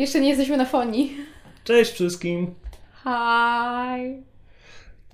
[0.00, 1.16] Jeszcze nie jesteśmy na fonii.
[1.64, 2.54] Cześć wszystkim.
[3.02, 4.22] Hi.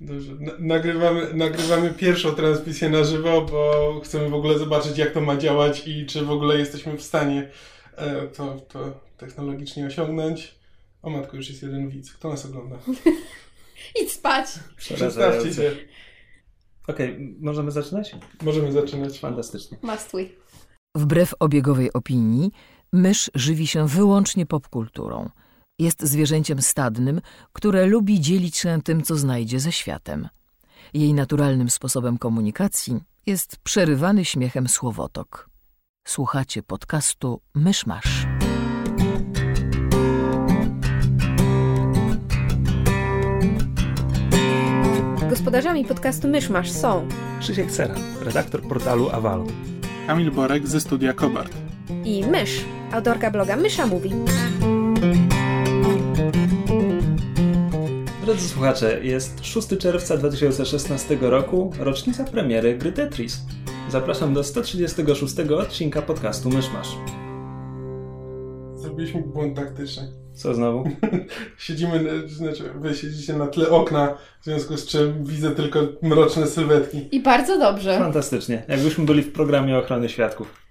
[0.01, 5.37] Dobrze, nagrywamy, nagrywamy pierwszą transmisję na żywo, bo chcemy w ogóle zobaczyć, jak to ma
[5.37, 7.49] działać i czy w ogóle jesteśmy w stanie
[7.95, 10.55] e, to, to technologicznie osiągnąć.
[11.01, 12.13] O matko, już jest jeden widz.
[12.13, 12.75] Kto nas ogląda?
[14.01, 14.47] Idź spać.
[14.77, 15.71] Przedstawcie się.
[16.87, 18.15] Okej, okay, możemy zaczynać?
[18.41, 19.19] Możemy zaczynać.
[19.19, 19.77] Fantastycznie.
[19.81, 20.23] Must we.
[20.95, 22.51] Wbrew obiegowej opinii,
[22.93, 25.29] mysz żywi się wyłącznie popkulturą.
[25.79, 27.21] Jest zwierzęciem stadnym,
[27.53, 30.29] które lubi dzielić się tym, co znajdzie ze światem.
[30.93, 35.49] Jej naturalnym sposobem komunikacji jest przerywany śmiechem słowotok.
[36.07, 38.27] Słuchacie podcastu Myszmasz.
[45.29, 47.07] Gospodarzami podcastu Myszmasz są
[47.39, 49.43] Krzysiek Sera, redaktor portalu Aval.
[50.07, 51.53] Kamil Borek ze studia Kobart.
[52.05, 54.11] I Mysz, autorka bloga Mysza Mówi.
[58.25, 63.41] Drodzy słuchacze, jest 6 czerwca 2016 roku, rocznica premiery gry Tetris.
[63.89, 66.87] Zapraszam do 136 odcinka podcastu Myszmasz.
[68.75, 70.11] Zrobiliśmy błąd taktyczny.
[70.33, 70.83] Co znowu?
[71.57, 77.07] Siedzimy, znaczy wy siedzicie na tle okna, w związku z czym widzę tylko mroczne sylwetki.
[77.11, 77.97] I bardzo dobrze.
[77.97, 78.63] Fantastycznie.
[78.67, 80.66] Jakbyśmy byli w programie ochrony świadków.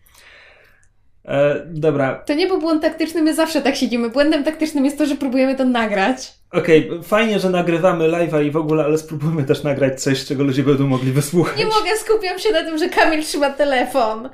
[1.26, 2.14] E, dobra.
[2.14, 4.10] To nie był błąd taktyczny, my zawsze tak siedzimy.
[4.10, 6.32] Błędem taktycznym jest to, że próbujemy to nagrać.
[6.52, 10.44] Okej, okay, fajnie, że nagrywamy live'a i w ogóle, ale spróbujmy też nagrać coś, czego
[10.44, 11.58] ludzie będą mogli wysłuchać.
[11.58, 14.28] Nie mogę, skupiam się na tym, że Kamil trzyma telefon.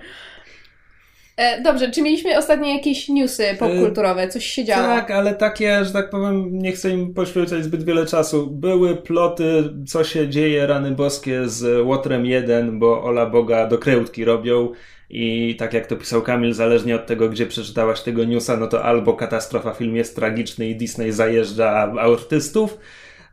[1.36, 4.28] E, dobrze, czy mieliśmy ostatnio jakieś newsy popkulturowe?
[4.28, 4.82] Coś się działo?
[4.82, 8.46] Tak, ale takie, że tak powiem, nie chcę im poświęcać zbyt wiele czasu.
[8.46, 14.24] Były ploty, co się dzieje, rany boskie z Łotrem 1, bo Ola Boga do krełtki
[14.24, 14.72] robią
[15.14, 18.84] i tak jak to pisał Kamil, zależnie od tego, gdzie przeczytałaś tego newsa, no to
[18.84, 22.78] albo katastrofa, film jest tragiczny i Disney zajeżdża artystów,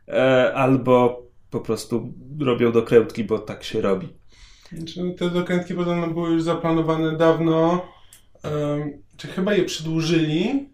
[0.08, 4.08] e, albo po prostu robią dokrętki, bo tak się robi.
[4.72, 7.88] Znaczy, te dokrętki podobno były już zaplanowane dawno,
[8.44, 10.68] um, czy chyba je przedłużyli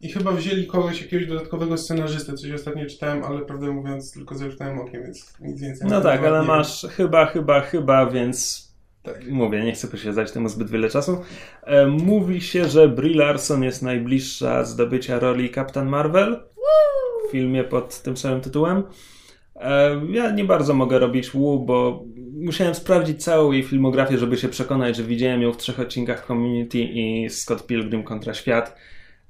[0.00, 4.78] i chyba wzięli kogoś, jakiegoś dodatkowego scenarzystę, coś ostatnio czytałem, ale prawdę mówiąc tylko zerknąłem
[4.78, 5.88] okiem, więc nic więcej.
[5.88, 8.67] No tak, ale masz chyba, chyba, chyba, więc
[9.08, 9.28] tak.
[9.28, 11.20] Mówię, nie chcę poświęcać temu zbyt wiele czasu.
[11.62, 16.42] E, mówi się, że Brie Larson jest najbliższa zdobycia roli Captain Marvel
[17.28, 18.82] w filmie pod tym samym tytułem.
[19.56, 22.04] E, ja nie bardzo mogę robić Wu, bo
[22.34, 26.78] musiałem sprawdzić całą jej filmografię, żeby się przekonać, że widziałem ją w trzech odcinkach Community
[26.78, 28.76] i Scott Pilgrim kontra świat,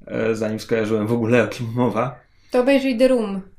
[0.07, 2.21] e, zanim skojarzyłem w ogóle o kim mowa.
[2.51, 3.58] To obejrzyj The Room.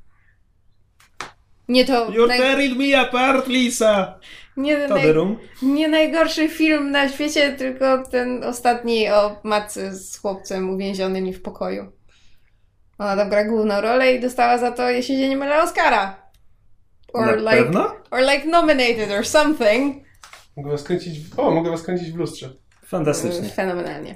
[1.69, 2.11] Nie to...
[2.11, 2.37] You're naj...
[2.37, 4.19] tearing me apart, Lisa!
[4.57, 5.13] Nie, naj...
[5.61, 11.91] nie najgorszy film na świecie, tylko ten ostatni o matce z chłopcem uwięzionym w pokoju.
[12.97, 16.29] Ona tam gra główną rolę i dostała za to, jeśli się nie mylę, Oscara.
[17.13, 17.95] Or na like, pewno?
[18.11, 20.05] Or like nominated or something.
[20.57, 22.49] Mogę was kręcić, o, mogę was kręcić w lustrze.
[22.85, 23.49] Fantastycznie.
[23.49, 24.15] Fenomenalnie.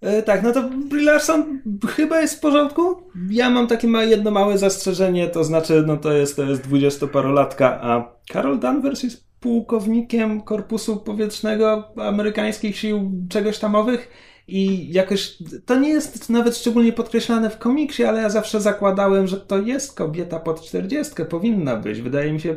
[0.00, 3.02] E, tak, no to Brie Larson chyba jest w porządku.
[3.30, 7.80] Ja mam takie ma, jedno małe zastrzeżenie, to znaczy, no to jest, to jest dwudziestoparolatka,
[7.82, 14.08] a Carol Danvers jest pułkownikiem Korpusu Powietrznego amerykańskich sił czegoś tamowych
[14.48, 19.40] i jakoś to nie jest nawet szczególnie podkreślane w komiksie, ale ja zawsze zakładałem, że
[19.40, 22.00] to jest kobieta pod czterdziestkę, powinna być.
[22.00, 22.56] Wydaje mi się,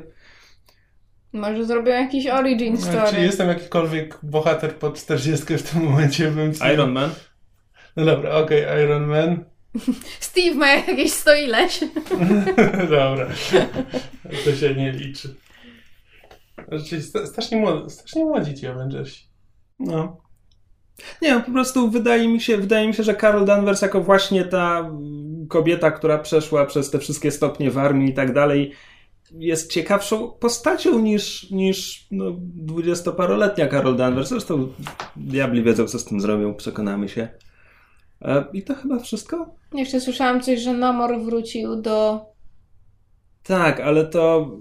[1.34, 3.12] może zrobią jakiś origin story.
[3.12, 6.31] Czy jestem jakikolwiek bohater pod 40 w tym momencie?
[6.31, 7.10] Bym Iron Man?
[7.96, 9.46] No dobra, okej, okay, Iron Man.
[10.20, 11.80] Steve ma jakieś sto ileś.
[12.90, 13.28] dobra.
[14.46, 15.36] To się nie liczy.
[16.68, 19.26] Znaczy, strasznie, młodzi, strasznie młodzi ci Avengersi.
[19.80, 20.18] No.
[21.22, 24.92] Nie, po prostu wydaje mi się, wydaje mi się, że Carol Danvers jako właśnie ta
[25.50, 28.72] kobieta, która przeszła przez te wszystkie stopnie w armii i tak dalej,
[29.31, 34.30] jest ciekawszą postacią niż, niż no, dwudziestoparoletnia Carol Danvers.
[34.30, 34.74] Zresztą
[35.16, 37.30] diabli wiedzą, co z tym zrobią, przekonamy się.
[38.23, 39.56] E, I to chyba wszystko?
[39.73, 42.25] Jeszcze słyszałam coś, że Namor wrócił do.
[43.44, 44.51] Tak, ale to,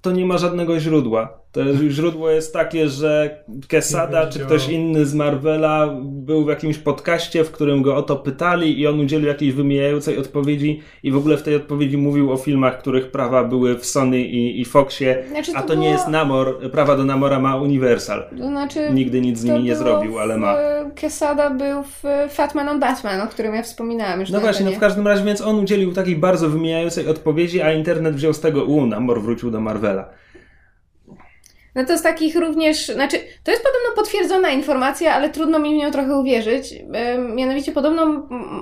[0.00, 1.41] to nie ma żadnego źródła.
[1.52, 7.44] To źródło jest takie, że Quesada czy ktoś inny z Marvela był w jakimś podcaście,
[7.44, 11.36] w którym go o to pytali i on udzielił jakiejś wymijającej odpowiedzi i w ogóle
[11.36, 15.52] w tej odpowiedzi mówił o filmach, których prawa były w Sony i, i Foxie, znaczy,
[15.54, 15.80] a to, było...
[15.80, 18.24] nie jest Namor, prawa do Namora ma Universal.
[18.38, 20.56] To znaczy, Nigdy nic z nimi nie zrobił, ale ma.
[21.00, 24.30] Quesada był w Fatman on Batman, o którym ja wspominałam już.
[24.30, 28.14] No właśnie, no w każdym razie, więc on udzielił takiej bardzo wymijającej odpowiedzi, a internet
[28.14, 30.08] wziął z tego, u, Namor wrócił do Marvela.
[31.74, 35.78] No to z takich również, znaczy, to jest podobno potwierdzona informacja, ale trudno mi w
[35.78, 36.74] nią trochę uwierzyć.
[37.34, 38.06] Mianowicie podobno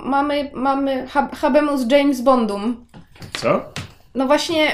[0.03, 2.85] mamy, mamy Habemus James Bondum.
[3.33, 3.61] Co?
[4.15, 4.71] No właśnie...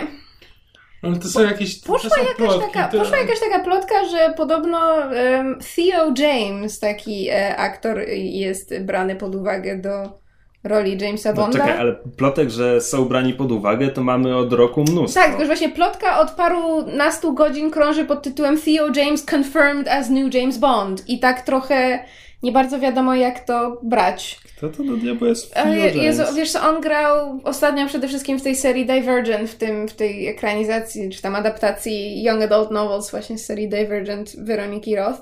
[1.04, 3.00] Ale to są jakieś poszła, są jakaś plotki, taka, to...
[3.00, 9.36] poszła jakaś taka plotka, że podobno um, Theo James, taki e, aktor, jest brany pod
[9.36, 10.20] uwagę do
[10.64, 11.58] roli Jamesa Bonda.
[11.58, 15.20] No, czekaj, ale plotek, że są brani pod uwagę, to mamy od roku mnóstwo.
[15.20, 19.88] Tak, tylko że właśnie plotka od paru nastu godzin krąży pod tytułem Theo James confirmed
[19.88, 21.10] as new James Bond.
[21.10, 22.06] I tak trochę
[22.44, 24.40] nie bardzo wiadomo, jak to brać.
[24.58, 25.96] Kto to do diabła jest Theo James?
[25.96, 29.94] Jezu, wiesz co, on grał ostatnio przede wszystkim w tej serii Divergent, w, tym, w
[29.94, 35.22] tej ekranizacji, czy tam adaptacji Young Adult Novels właśnie z serii Divergent Weroniki Roth.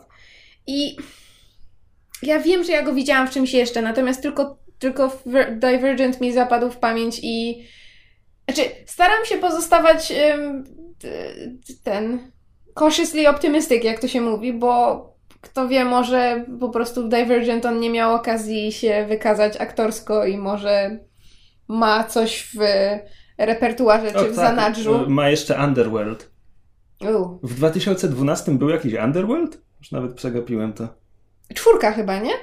[0.67, 0.97] I
[2.23, 5.17] ja wiem, że ja go widziałam w czymś jeszcze, natomiast tylko tylko
[5.51, 7.63] Divergent mi zapadł w pamięć i
[8.49, 10.13] znaczy, staram się pozostawać
[11.83, 12.31] ten
[12.79, 17.79] cautiously optimistic, jak to się mówi, bo kto wie, może po prostu w Divergent on
[17.79, 20.99] nie miał okazji się wykazać aktorsko i może
[21.67, 22.59] ma coś w
[23.37, 24.35] repertuarze czy o, w tak.
[24.35, 25.09] zanadrzu.
[25.09, 26.31] Ma jeszcze Underworld.
[27.01, 27.47] U.
[27.47, 29.61] W 2012 był jakiś Underworld?
[29.79, 30.87] Już nawet przegapiłem to.
[31.53, 32.33] Czwórka chyba, nie?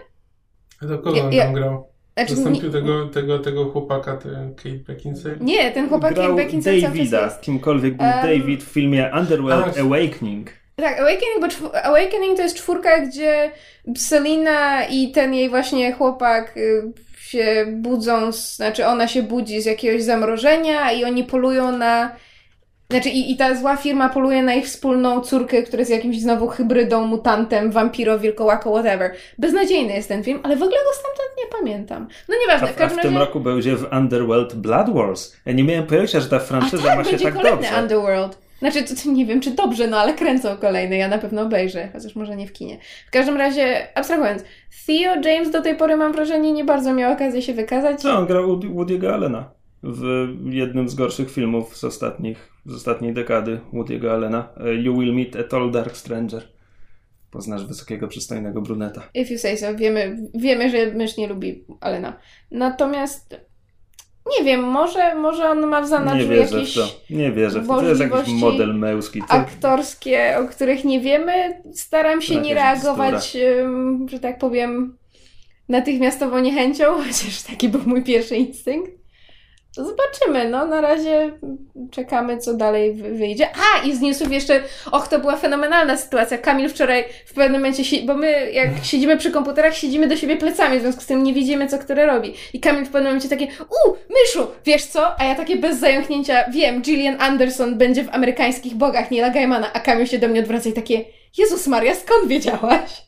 [0.83, 1.92] A to kogo on ja, tam grał?
[2.17, 2.71] Znaczy, Zastąpił nie...
[2.71, 5.37] tego, tego, tego chłopaka, ten Kate Beckinsale?
[5.41, 9.81] Nie, ten chłopak Grał Kate Beckinsale Davida, kimkolwiek był um, David w filmie Underworld A,
[9.81, 10.51] Awakening.
[10.77, 13.51] Tak, Awakening, bo Awakening to jest czwórka, gdzie
[13.97, 20.03] Selina i ten jej właśnie chłopak y, się budzą, znaczy ona się budzi z jakiegoś
[20.03, 22.17] zamrożenia i oni polują na
[22.93, 26.49] znaczy i, i ta zła firma poluje na ich wspólną córkę, która jest jakimś znowu
[26.49, 29.13] hybrydą, mutantem, wampiro, wilkołako, whatever.
[29.39, 32.09] Beznadziejny jest ten film, ale w ogóle go stamtąd nie pamiętam.
[32.29, 32.69] No nieważne.
[32.69, 35.37] A, w, a w tym roku będzie w Underworld Blood Wars.
[35.47, 37.81] Ja nie miałem pojęcia, że ta franczyza tak, ma się tak dobrze.
[37.83, 38.39] Underworld.
[38.59, 41.89] Znaczy, to, to, nie wiem, czy dobrze, no ale kręcą kolejny, ja na pewno obejrzę,
[41.93, 42.79] chociaż może nie w kinie.
[43.09, 44.45] W każdym razie, abstrahując,
[44.87, 48.05] Theo James do tej pory, mam wrażenie, nie bardzo miał okazję się wykazać.
[48.05, 53.61] No, on grał Woody'ego Allena w jednym z gorszych filmów z ostatnich z ostatniej dekady
[53.73, 54.49] Woody'ego Allena.
[54.57, 56.43] E, you will meet a tall dark stranger.
[57.31, 59.03] Poznasz wysokiego, przystojnego bruneta.
[59.15, 59.75] If you say so.
[59.75, 62.19] Wiemy, wiemy że mysz nie lubi Allena.
[62.51, 63.37] Natomiast
[64.39, 66.89] nie wiem, może, może on ma w zanadrzu nie wierzę jakieś w to.
[67.11, 67.81] Nie wierzę w to.
[67.81, 69.21] To jest jakiś model męski.
[69.21, 69.31] To...
[69.31, 71.63] Aktorskie, o których nie wiemy.
[71.75, 74.99] Staram się nie reagować, um, że tak powiem,
[75.69, 79.02] natychmiastowo niechęcią, chociaż taki był mój pierwszy instynkt.
[79.73, 81.33] Zobaczymy, no na razie
[81.91, 83.49] czekamy, co dalej wyjdzie.
[83.49, 86.39] A, i z newsów jeszcze, och, to była fenomenalna sytuacja.
[86.39, 90.79] Kamil wczoraj w pewnym momencie, bo my jak siedzimy przy komputerach, siedzimy do siebie plecami,
[90.79, 92.35] w związku z tym nie widzimy, co który robi.
[92.53, 95.21] I Kamil w pewnym momencie takie, u, myszu, wiesz co?
[95.21, 99.81] A ja takie bez zająknięcia, wiem, Gillian Anderson będzie w amerykańskich bogach Nila Gaimana, a
[99.81, 101.05] Kamil się do mnie odwraca i takie,
[101.39, 103.03] Jezus Maria, skąd wiedziałaś?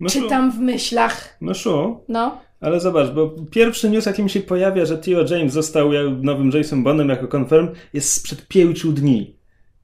[0.00, 1.36] No Czytam w myślach.
[1.40, 2.00] No.
[2.08, 2.47] No.
[2.60, 5.90] Ale zobacz, bo pierwszy news, jaki mi się pojawia, że Theo James został
[6.22, 9.38] nowym Jason Bondem jako confirm, jest sprzed pięciu dni.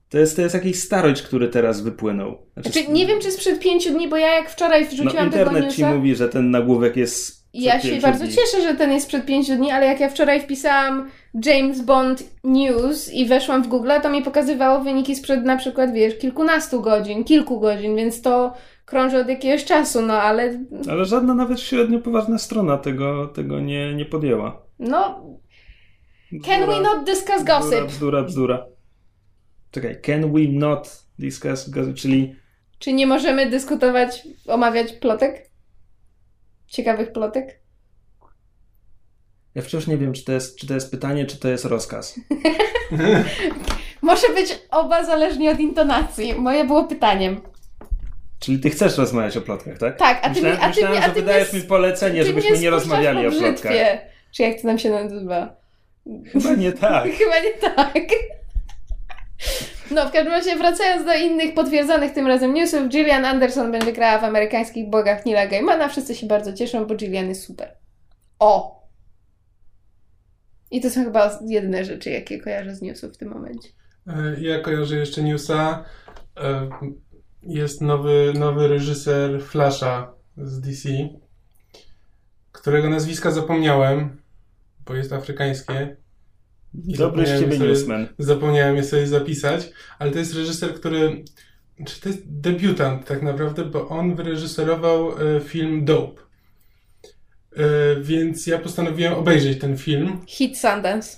[0.09, 2.37] To jest, to jest jakiś starość, który teraz wypłynął.
[2.53, 5.47] Znaczy, znaczy, nie wiem, czy sprzed pięciu dni, bo ja jak wczoraj wrzuciłam no, internet
[5.47, 5.75] tego newsa...
[5.75, 8.33] ci mówi, że ten nagłówek jest Ja się bardzo dni.
[8.33, 11.09] cieszę, że ten jest sprzed pięciu dni, ale jak ja wczoraj wpisałam
[11.45, 16.17] James Bond News i weszłam w Google, to mi pokazywało wyniki sprzed na przykład, wiesz,
[16.17, 18.53] kilkunastu godzin, kilku godzin, więc to
[18.85, 20.65] krąży od jakiegoś czasu, no ale...
[20.89, 24.61] Ale żadna nawet średnio poważna strona tego, tego nie, nie podjęła.
[24.79, 25.25] No...
[26.31, 27.71] Bzdura, can we not discuss gossip?
[27.71, 28.65] Bzdura, bzdura, bzdura.
[29.71, 32.35] Czekaj, can we not discuss gossip, czyli...
[32.79, 35.49] Czy nie możemy dyskutować, omawiać plotek?
[36.67, 37.59] Ciekawych plotek?
[39.55, 42.19] Ja wciąż nie wiem, czy to jest, czy to jest pytanie, czy to jest rozkaz.
[44.01, 46.33] Może być oba zależnie od intonacji.
[46.33, 47.41] Moje było pytaniem.
[48.45, 49.97] Czyli ty chcesz rozmawiać o plotkach, tak?
[49.97, 52.23] Tak, a ty myślałem, mi, a ty myślałem, mi, a ty że wydajesz mi polecenie,
[52.23, 53.73] żebyśmy nie rozmawiali o plotkach.
[54.31, 55.55] Czy jak to nam się nazywa?
[56.31, 57.11] Chyba nie tak.
[57.19, 58.03] Chyba nie tak.
[59.91, 64.19] No, w każdym razie wracając do innych potwierdzonych tym razem newsów, Gillian Anderson będzie grała
[64.19, 65.89] w amerykańskich bogach Nila Gaimana.
[65.89, 67.75] Wszyscy się bardzo cieszą, bo Gillian jest super.
[68.39, 68.81] O!
[70.71, 73.69] I to są chyba jedyne rzeczy, jakie kojarzę z newsów w tym momencie.
[74.07, 75.85] E, ja kojarzę jeszcze newsa.
[77.45, 80.89] Jest nowy, nowy reżyser Flasha z DC,
[82.51, 84.21] którego nazwiska zapomniałem,
[84.85, 85.95] bo jest afrykańskie.
[86.73, 88.07] Dobry z ciebie newsman.
[88.19, 91.23] Zapomniałem je sobie zapisać, ale to jest reżyser, który.
[91.85, 96.21] Czy to jest debiutant tak naprawdę, bo on wyreżyserował e, film Dope.
[97.57, 97.65] E,
[98.01, 100.21] więc ja postanowiłem obejrzeć ten film.
[100.27, 101.17] Hit Sundance.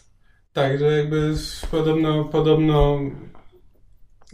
[0.54, 1.34] Tak, że jakby
[1.72, 3.00] podobno, podobno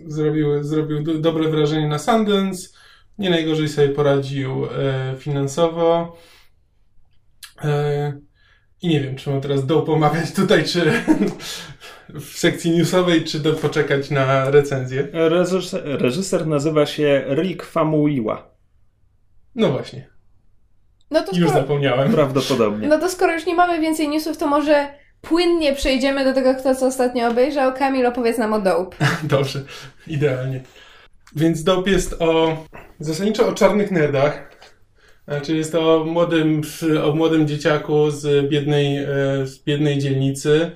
[0.08, 2.70] zrobił, zrobił do, dobre wrażenie na Sundance.
[3.18, 6.18] Nie najgorzej sobie poradził e, finansowo.
[7.64, 8.20] E,
[8.82, 10.92] I nie wiem, czy mam teraz do pomawiać tutaj, czy
[12.10, 15.08] w sekcji newsowej, czy do poczekać na recenzję.
[15.14, 18.56] Reżyser, reżyser nazywa się Rick Famuyiwa.
[19.56, 20.10] No właśnie.
[21.12, 22.12] No to Już skoro, zapomniałem.
[22.12, 22.88] Prawdopodobnie.
[22.88, 26.76] no to skoro już nie mamy więcej newsów, to może płynnie przejdziemy do tego, kto
[26.76, 27.74] co ostatnio obejrzał.
[27.74, 28.98] Kamil, opowiedz nam o Dope.
[29.24, 29.64] Dobrze,
[30.08, 30.64] idealnie.
[31.36, 32.58] Więc Dope jest o
[33.00, 34.54] zasadniczo o czarnych nerdach.
[35.28, 36.62] Znaczy jest to o młodym,
[37.04, 39.08] o młodym dzieciaku z biednej, e,
[39.48, 40.72] z biednej dzielnicy,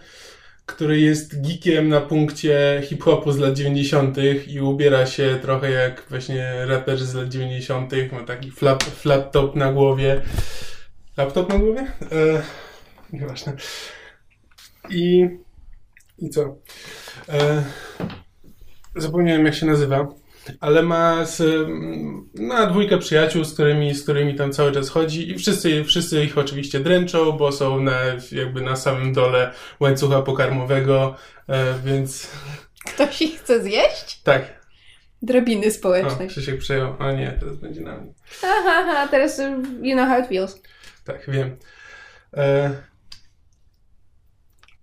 [0.66, 4.18] który jest geekiem na punkcie hip-hopu z lat 90.
[4.48, 7.92] i ubiera się trochę jak właśnie raper z lat 90.
[8.12, 10.22] Ma taki flap, flat top na głowie.
[11.18, 11.82] Laptop na głowie?
[12.12, 12.42] E,
[13.14, 13.54] nieważne.
[14.90, 15.30] I,
[16.20, 16.58] I co?
[17.30, 17.64] E,
[18.96, 20.08] zapomniałem jak się nazywa,
[20.60, 21.68] ale ma, z,
[22.40, 26.38] ma dwójkę przyjaciół, z którymi, z którymi tam cały czas chodzi i wszyscy, wszyscy ich
[26.38, 28.00] oczywiście dręczą, bo są na,
[28.32, 31.16] jakby na samym dole łańcucha pokarmowego,
[31.48, 32.32] e, więc
[32.86, 34.22] Ktoś ich chce zjeść?
[34.24, 34.58] tak.
[35.22, 36.28] Drabiny O, społecznej.
[36.28, 36.96] Krzysiek przejął.
[37.00, 38.14] O nie, teraz będzie na mnie.
[38.44, 39.38] Aha, aha, teraz
[39.82, 40.62] you know how it feels.
[41.06, 41.58] Tak, wiem.
[42.34, 42.70] E,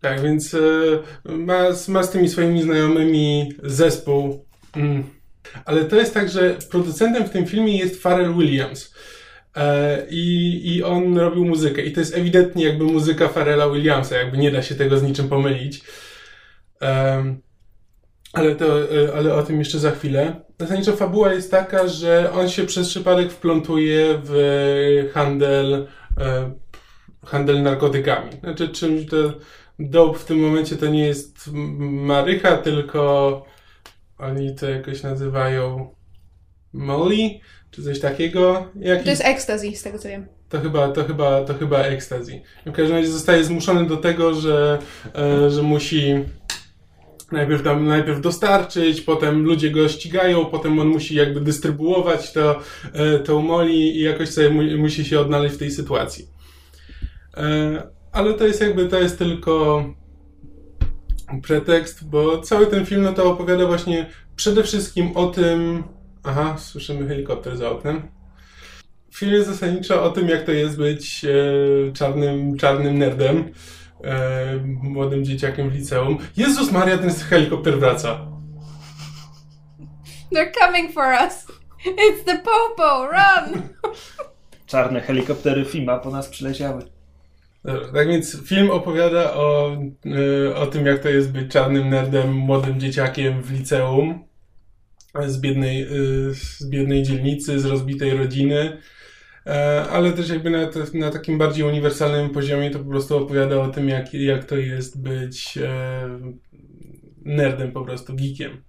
[0.04, 0.58] tak, więc e,
[1.25, 4.44] ma, ma z tymi swoimi znajomymi zespół.
[4.76, 5.04] Mm.
[5.64, 8.94] Ale to jest tak, że producentem w tym filmie jest Pharrell Williams.
[9.56, 11.82] E, i, I on robił muzykę.
[11.82, 15.28] I to jest ewidentnie jakby muzyka Pharrella Williamsa, jakby nie da się tego z niczym
[15.28, 15.82] pomylić.
[16.80, 17.40] Em,
[18.32, 20.40] ale, to, e, ale o tym jeszcze za chwilę.
[20.61, 25.87] Zasadniczo fabuła jest taka, że on się przez przypadek wplątuje w handel,
[26.20, 26.50] e,
[27.26, 28.30] handel narkotykami.
[28.40, 29.16] Znaczy czymś to
[29.78, 31.50] dope w tym momencie to nie jest
[31.81, 33.45] marycha, tylko
[34.19, 35.95] oni to jakoś nazywają
[36.73, 37.31] molly,
[37.71, 38.66] czy coś takiego.
[38.81, 40.26] Jakiś, To jest ecstasy, z tego co wiem.
[40.49, 42.40] to chyba, to chyba, to chyba ecstasy.
[42.66, 44.78] W każdym razie zostaje zmuszony do tego, że,
[45.14, 46.14] e, że musi
[47.33, 52.61] najpierw tam, najpierw dostarczyć, potem ludzie go ścigają, potem on musi jakby dystrybuować to,
[52.93, 56.28] e, tą moli i jakoś sobie mu, musi się odnaleźć w tej sytuacji.
[57.37, 57.83] E,
[58.14, 59.85] ale to jest jakby, to jest tylko
[61.42, 64.06] pretekst, bo cały ten film no to opowiada właśnie
[64.37, 65.83] przede wszystkim o tym,
[66.23, 68.02] aha, słyszymy helikopter za oknem.
[69.14, 73.52] Film jest zasadniczo o tym, jak to jest być e, czarnym, czarnym nerdem,
[74.04, 76.18] e, młodym dzieciakiem w liceum.
[76.37, 78.26] Jezus Maria, ten helikopter wraca.
[80.33, 81.47] They're coming for us.
[81.87, 83.62] It's the popo, run!
[84.66, 86.94] Czarne helikoptery FIMA po nas przyleciały.
[87.64, 89.76] Dobra, tak więc film opowiada o,
[90.50, 94.25] e, o tym, jak to jest być czarnym nerdem, młodym dzieciakiem w liceum,
[95.26, 95.87] z biednej, e,
[96.35, 98.80] z biednej dzielnicy, z rozbitej rodziny.
[99.47, 103.68] E, Ale też jakby na, na takim bardziej uniwersalnym poziomie to po prostu opowiada o
[103.68, 106.09] tym, jak, jak to jest być e,
[107.25, 108.62] nerdem, po prostu geekiem.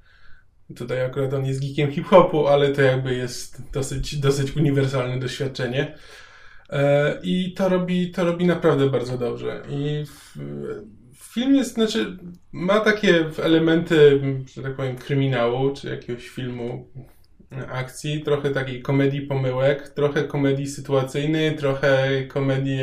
[0.75, 5.97] Tutaj akurat on jest geekiem hip-hopu, ale to jakby jest dosyć, dosyć uniwersalne doświadczenie.
[6.69, 9.61] E, I to robi, to robi naprawdę bardzo dobrze.
[9.69, 10.03] I
[11.15, 12.17] film jest, znaczy,
[12.51, 14.21] ma takie elementy,
[14.53, 16.87] że tak powiem, kryminału, czy jakiegoś filmu
[17.71, 22.79] akcji, trochę takiej komedii pomyłek, trochę komedii sytuacyjnej, trochę komedii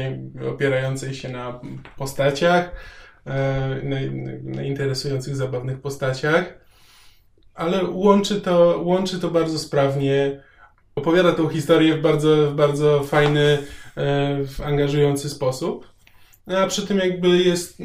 [0.51, 1.61] opierającej się na
[1.99, 2.71] postaciach,
[3.27, 3.97] e, na,
[4.43, 6.59] na interesujących, zabawnych postaciach,
[7.55, 10.43] ale łączy to, łączy to bardzo sprawnie.
[10.95, 13.59] Opowiada tą historię w bardzo, w bardzo fajny,
[13.97, 15.93] e, w angażujący sposób.
[16.47, 17.79] No, A przy tym jakby jest,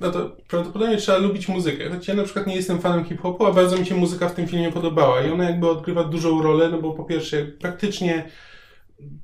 [0.00, 1.90] no to prawdopodobnie trzeba lubić muzykę.
[1.90, 4.48] Choć ja na przykład nie jestem fanem hip-hopu, a bardzo mi się muzyka w tym
[4.48, 5.22] filmie podobała.
[5.22, 8.30] I ona jakby odgrywa dużą rolę, no bo po pierwsze praktycznie,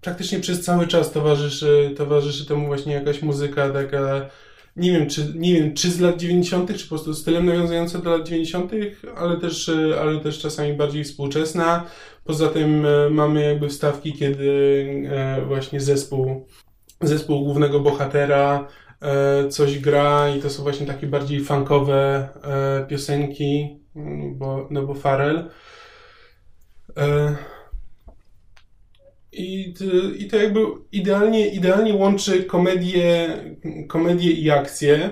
[0.01, 4.31] praktycznie przez cały czas towarzyszy, towarzyszy temu właśnie jakaś muzyka taka,
[4.77, 8.11] nie wiem, czy, nie wiem, czy z lat 90., czy po prostu stylem nawiązująca do
[8.11, 8.73] lat 90.,
[9.17, 11.85] ale też, e, ale też czasami bardziej współczesna.
[12.25, 14.51] Poza tym e, mamy jakby wstawki, kiedy
[15.11, 16.47] e, właśnie zespół,
[17.01, 18.69] zespół głównego bohatera
[19.51, 22.29] coś gra i to są właśnie takie bardziej funkowe
[22.89, 25.51] piosenki, mm, bo, no bo Farel.
[29.35, 29.75] I,
[30.19, 30.61] I to jakby
[30.93, 33.37] idealnie, idealnie łączy komedię,
[33.89, 35.11] komedię i akcję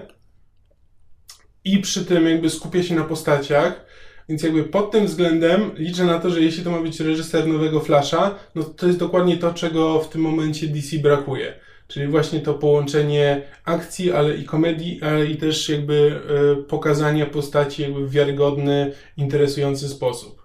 [1.64, 3.86] i przy tym jakby skupia się na postaciach.
[4.28, 7.80] Więc jakby pod tym względem liczę na to, że jeśli to ma być reżyser nowego
[7.80, 11.54] Flasha, no to jest dokładnie to, czego w tym momencie DC brakuje.
[11.88, 16.20] Czyli właśnie to połączenie akcji, ale i komedii, ale i też jakby
[16.60, 20.42] e, pokazania postaci jakby w wiarygodny, interesujący sposób.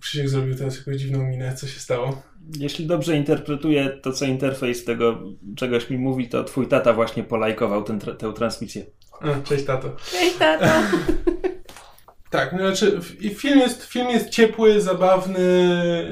[0.00, 1.54] Krzysiek zrobił teraz jakąś dziwną minę.
[1.54, 2.22] Co się stało?
[2.58, 5.22] Jeśli dobrze interpretuję to, co interfejs tego
[5.56, 8.86] czegoś mi mówi, to twój tata właśnie polajkował ten, tę transmisję.
[9.44, 9.96] Cześć tato.
[10.10, 10.66] Cześć, tato.
[12.30, 13.00] Tak, no znaczy
[13.34, 15.38] film jest, film jest ciepły, zabawny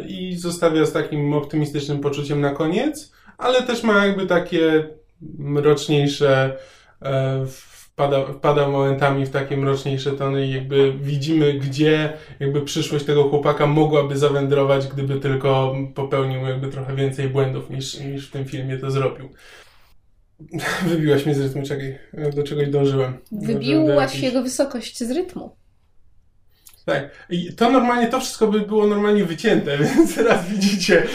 [0.09, 4.89] i zostawia z takim optymistycznym poczuciem na koniec, ale też ma jakby takie
[5.39, 6.57] mroczniejsze,
[7.03, 7.47] e,
[7.92, 13.66] wpada, wpada momentami w takie mroczniejsze tony i jakby widzimy, gdzie jakby przyszłość tego chłopaka
[13.66, 18.90] mogłaby zawędrować, gdyby tylko popełnił jakby trochę więcej błędów niż, niż w tym filmie to
[18.90, 19.28] zrobił.
[20.88, 21.99] Wybiłaś mnie z rytmu, czekaj,
[22.37, 23.18] do czegoś dążyłem.
[23.32, 25.56] Wybiłaś jego wysokość z rytmu.
[26.84, 27.26] Tak.
[27.30, 31.06] I to normalnie, to wszystko by było normalnie wycięte, więc teraz widzicie,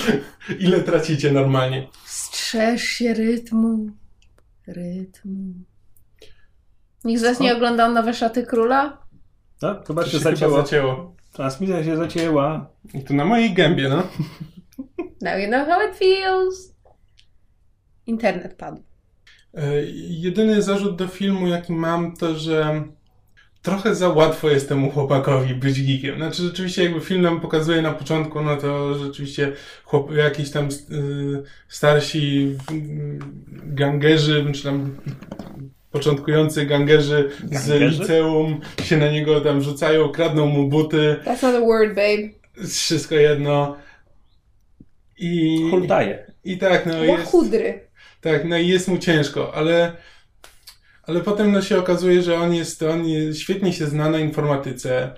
[0.60, 1.88] ile tracicie normalnie.
[2.06, 3.90] Strzeż się rytmu.
[4.68, 5.54] Rytmu.
[7.04, 8.98] Nikt z was nie oglądał Nowe Szaty Króla?
[9.88, 10.58] Chyba To się, zacięło.
[10.62, 11.16] zacięło.
[11.34, 12.70] Transmisja się zacięła.
[12.94, 14.04] I to na mojej gębie, no.
[15.22, 16.76] Now you know how it feels.
[18.06, 18.82] Internet padł.
[19.54, 19.62] E,
[20.10, 22.84] Jedyny zarzut do filmu, jaki mam, to że
[23.62, 26.16] trochę za łatwo jest temu chłopakowi być geekiem.
[26.18, 31.44] Znaczy, rzeczywiście, jakby film nam pokazuje na początku, no to rzeczywiście chłop, jakiś tam y,
[31.68, 33.20] starsi y,
[33.64, 34.96] gangerzy, czy tam
[35.92, 38.02] początkujący gangerzy z Gangerzy?
[38.02, 42.30] liceum się na niego tam rzucają, kradną mu buty, That's not a word, babe.
[42.68, 43.78] wszystko jedno.
[45.18, 46.32] I, Hultaje.
[46.44, 47.10] i tak, no jest...
[47.10, 47.88] Łachudry.
[48.22, 49.92] Tak, no i jest mu ciężko, ale,
[51.04, 55.14] ale potem no, się okazuje, że on jest, on jest, świetnie się zna na informatyce,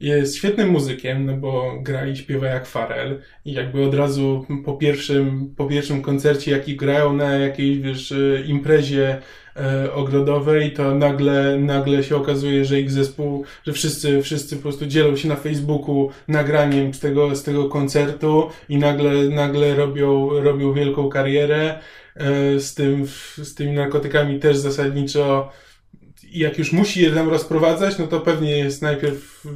[0.00, 4.74] jest świetnym muzykiem, no bo gra i śpiewa jak Farel i jakby od razu po
[4.74, 9.18] pierwszym, po pierwszym koncercie, jaki grają na jakiejś, wiesz, e, imprezie
[9.56, 14.86] e, ogrodowej, to nagle, nagle się okazuje, że ich zespół, że wszyscy, wszyscy po prostu
[14.86, 20.72] dzielą się na Facebooku nagraniem z tego, z tego koncertu i nagle, nagle robią, robią
[20.72, 21.78] wielką karierę
[22.16, 25.52] e, z, tym, z tymi narkotykami też zasadniczo
[26.32, 29.46] jak już musi je tam rozprowadzać, no to pewnie jest najpierw,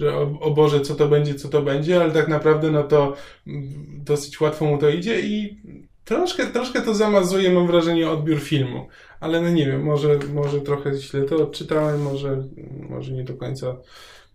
[0.00, 3.16] że o, o Boże, co to będzie, co to będzie, ale tak naprawdę no to
[3.46, 5.60] mm, dosyć łatwo mu to idzie i
[6.04, 8.88] troszkę, troszkę to zamazuje, mam wrażenie, odbiór filmu.
[9.20, 12.48] Ale no nie wiem, może, może trochę źle to odczytałem, może,
[12.90, 13.76] może nie do końca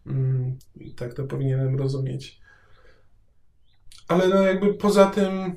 [0.08, 0.58] mm,
[0.96, 2.40] tak to powinienem rozumieć.
[4.08, 5.56] Ale no jakby poza tym,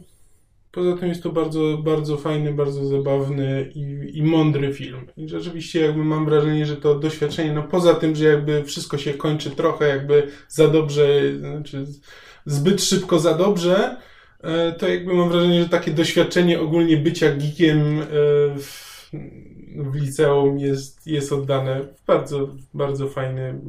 [0.77, 5.07] poza tym jest to bardzo, bardzo fajny, bardzo zabawny i, i mądry film.
[5.17, 9.15] I rzeczywiście jakby mam wrażenie, że to doświadczenie, no poza tym, że jakby wszystko się
[9.15, 11.87] kończy trochę jakby za dobrze, znaczy
[12.47, 13.97] zbyt szybko za dobrze,
[14.41, 18.05] e, to jakby mam wrażenie, że takie doświadczenie ogólnie bycia geekiem e,
[18.59, 19.11] w,
[19.77, 23.61] w liceum jest, jest oddane w bardzo, bardzo fajny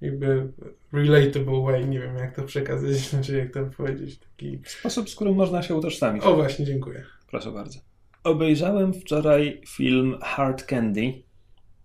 [0.00, 0.52] jakby
[0.92, 4.58] relatable way, nie wiem jak to przekazać, znaczy jak to powiedzieć, taki...
[4.64, 6.24] Sposób, z którym można się utożsamić.
[6.24, 7.04] O właśnie, dziękuję.
[7.30, 7.78] Proszę bardzo.
[8.24, 11.12] Obejrzałem wczoraj film Hard Candy.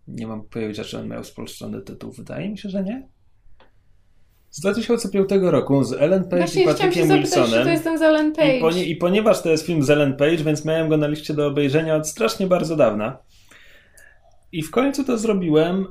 [0.07, 2.11] Nie mam pojęcia, czy on miał spolszczony tytuł.
[2.11, 3.07] Wydaje mi się, że nie.
[4.49, 7.83] Z 2005 roku z Ellen Page Właśnie i chciałam się Patrickiem zapytać, czy to jest
[7.83, 8.57] ten z Ellen Page.
[8.57, 11.33] I, poni- I ponieważ to jest film z Ellen Page, więc miałem go na liście
[11.33, 13.17] do obejrzenia od strasznie bardzo dawna.
[14.51, 15.87] I w końcu to zrobiłem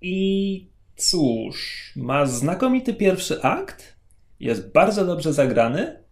[0.00, 3.96] i cóż, ma znakomity pierwszy akt,
[4.40, 6.04] jest bardzo dobrze zagrany,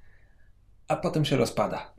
[0.89, 1.95] a potem się rozpada.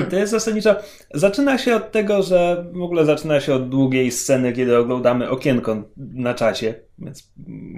[0.00, 0.76] I to jest zasadniczo.
[1.14, 5.82] Zaczyna się od tego, że w ogóle zaczyna się od długiej sceny, kiedy oglądamy okienko
[5.96, 7.32] na czasie, więc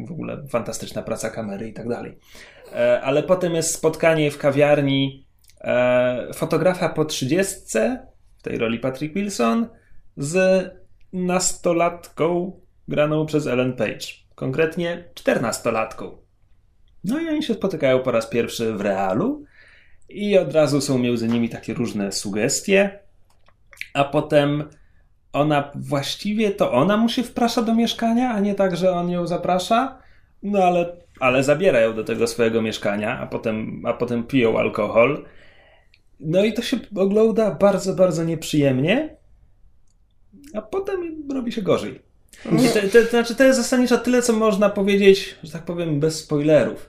[0.08, 2.18] w ogóle fantastyczna praca kamery i tak dalej.
[2.72, 5.26] E, Ale potem jest spotkanie w kawiarni
[5.60, 8.06] e, fotografa po trzydziestce,
[8.38, 9.68] w tej roli Patrick Wilson,
[10.16, 10.64] z
[11.12, 14.06] nastolatką graną przez Ellen Page.
[14.34, 16.16] Konkretnie czternastolatką.
[17.04, 19.44] No i oni się spotykają po raz pierwszy w realu
[20.08, 22.98] i od razu są między nimi takie różne sugestie,
[23.94, 24.64] a potem
[25.32, 29.26] ona właściwie to ona mu się wprasza do mieszkania, a nie tak, że on ją
[29.26, 29.98] zaprasza.
[30.42, 35.24] No ale, ale zabiera ją do tego swojego mieszkania, a potem, a potem piją alkohol.
[36.20, 39.16] No i to się ogląda bardzo, bardzo nieprzyjemnie,
[40.54, 42.11] a potem robi się gorzej.
[42.46, 46.00] I to, to, to, znaczy, to jest zasadniczo tyle, co można powiedzieć, że tak powiem,
[46.00, 46.88] bez spoilerów.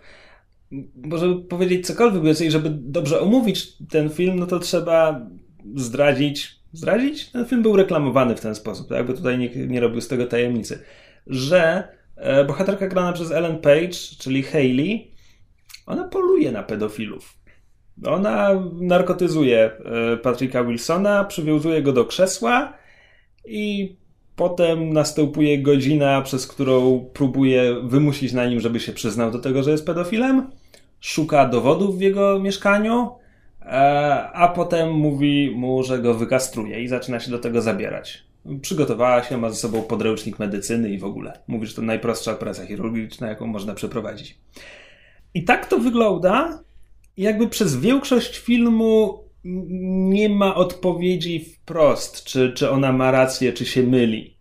[0.96, 5.28] Bo żeby powiedzieć cokolwiek więcej, żeby dobrze omówić ten film, no to trzeba
[5.76, 6.64] zdradzić.
[6.74, 7.32] Zdradzić?
[7.32, 8.98] Ten film był reklamowany w ten sposób, tak?
[8.98, 10.80] jakby tutaj nikt nie robił z tego tajemnicy.
[11.28, 15.12] Że e, bohaterka grana przez Ellen Page, czyli Hayley,
[15.86, 17.38] ona poluje na pedofilów.
[18.06, 19.72] Ona narkotyzuje
[20.14, 22.74] e, Patricka Wilsona, przywiązuje go do krzesła
[23.46, 23.96] i
[24.36, 29.72] potem następuje godzina, przez którą próbuje wymusić na nim, żeby się przyznał do tego, że
[29.72, 30.52] jest pedofilem.
[31.00, 33.10] Szuka dowodów w jego mieszkaniu,
[33.62, 33.66] e,
[34.34, 38.24] a potem mówi mu, że go wykastruje i zaczyna się do tego zabierać.
[38.62, 41.40] Przygotowała się, ma ze sobą podręcznik medycyny i w ogóle.
[41.48, 44.38] Mówi, że to najprostsza operacja chirurgiczna, jaką można przeprowadzić.
[45.34, 46.64] I tak to wygląda,
[47.18, 53.84] jakby przez większość filmu nie ma odpowiedzi wprost, czy, czy ona ma rację, czy się
[53.84, 54.38] myli.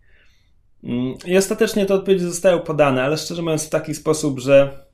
[0.85, 4.85] Mm, I ostatecznie te odpowiedzi zostają podane, ale szczerze mówiąc w taki sposób, że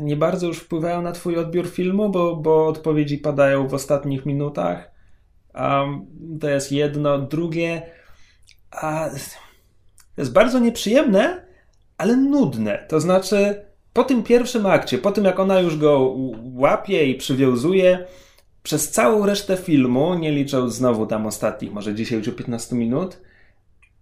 [0.00, 4.90] nie bardzo już wpływają na twój odbiór filmu, bo, bo odpowiedzi padają w ostatnich minutach.
[5.54, 6.06] Um,
[6.40, 7.18] to jest jedno.
[7.18, 7.82] Drugie,
[8.70, 9.10] a,
[10.14, 11.46] to jest bardzo nieprzyjemne,
[11.98, 12.86] ale nudne.
[12.88, 16.16] To znaczy, po tym pierwszym akcie, po tym jak ona już go
[16.54, 18.06] łapie i przywiązuje,
[18.62, 23.18] przez całą resztę filmu, nie licząc znowu tam ostatnich może 10-15 minut,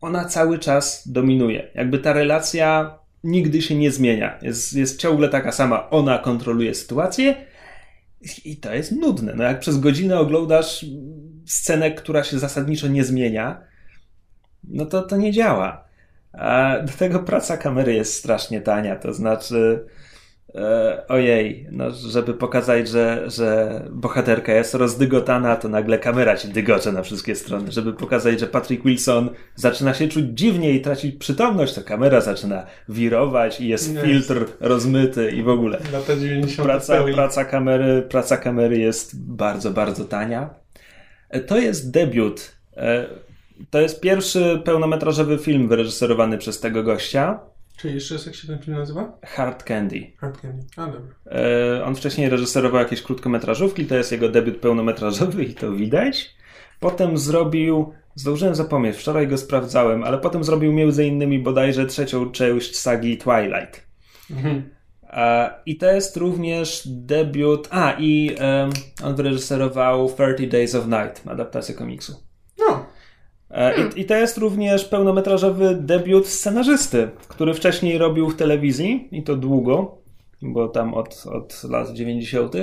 [0.01, 1.71] ona cały czas dominuje.
[1.75, 4.39] Jakby ta relacja nigdy się nie zmienia.
[4.43, 5.91] Jest, jest ciągle taka sama.
[5.91, 7.35] Ona kontroluje sytuację
[8.45, 9.35] i to jest nudne.
[9.35, 10.87] No jak przez godzinę oglądasz
[11.47, 13.61] scenę, która się zasadniczo nie zmienia,
[14.65, 15.88] no to to nie działa.
[16.33, 19.85] A do tego praca kamery jest strasznie tania, to znaczy
[20.55, 26.93] e, ojej, no, żeby pokazać, że, że bohaterka jest rozdygotana, to nagle kamera ci dygocze
[26.93, 27.73] na wszystkie strony.
[27.73, 32.67] Żeby pokazać, że Patrick Wilson zaczyna się czuć dziwnie i tracić przytomność, to kamera zaczyna
[32.89, 35.79] wirować i jest, filtr rozmyty i w ogóle.
[35.93, 40.51] Lata 90 praca, praca, kamery, praca kamery jest bardzo, bardzo tania.
[41.31, 43.07] E, to jest debiut e,
[43.71, 47.41] to jest pierwszy pełnometrażowy film wyreżyserowany przez tego gościa.
[47.79, 49.19] Czy jeszcze raz jak się ten film nazywa?
[49.25, 50.07] Hard Candy.
[50.17, 51.15] Hard Candy, a dobra.
[51.27, 56.35] E, on wcześniej reżyserował jakieś krótkometrażówki, to jest jego debiut pełnometrażowy i to widać.
[56.81, 62.79] Potem zrobił, zdążyłem zapomnieć, wczoraj go sprawdzałem, ale potem zrobił między innymi bodajże trzecią część
[62.79, 63.87] sagi Twilight.
[64.31, 64.71] Mhm.
[65.11, 67.69] E, I to jest również debiut.
[67.71, 68.37] A, i
[69.05, 72.28] on wyreżyserował 30 Days of Night, adaptację komiksu.
[73.51, 79.23] E, I, I, to jest również pełnometrażowy debiut scenarzysty, który wcześniej robił w telewizji i
[79.23, 79.99] to długo,
[80.43, 82.55] bo tam od, od lat 90.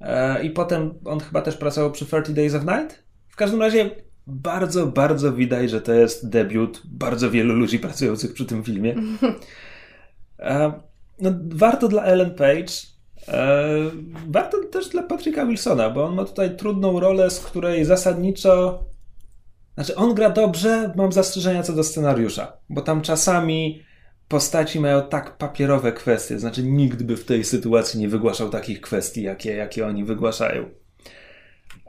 [0.00, 3.04] E, I potem on chyba też pracował przy 30 Days of Night.
[3.28, 3.90] W każdym razie
[4.26, 8.94] bardzo, bardzo widać, że to jest debiut bardzo wielu ludzi pracujących przy tym filmie.
[10.38, 10.72] E,
[11.20, 12.72] no, warto dla Ellen Page.
[14.28, 18.84] Warto też dla Patricka Wilsona, bo on ma tutaj trudną rolę, z której zasadniczo
[19.78, 23.82] znaczy, on gra dobrze, mam zastrzeżenia co do scenariusza, bo tam czasami
[24.28, 29.22] postaci mają tak papierowe kwestie, znaczy nikt by w tej sytuacji nie wygłaszał takich kwestii,
[29.22, 30.70] jakie, jakie oni wygłaszają.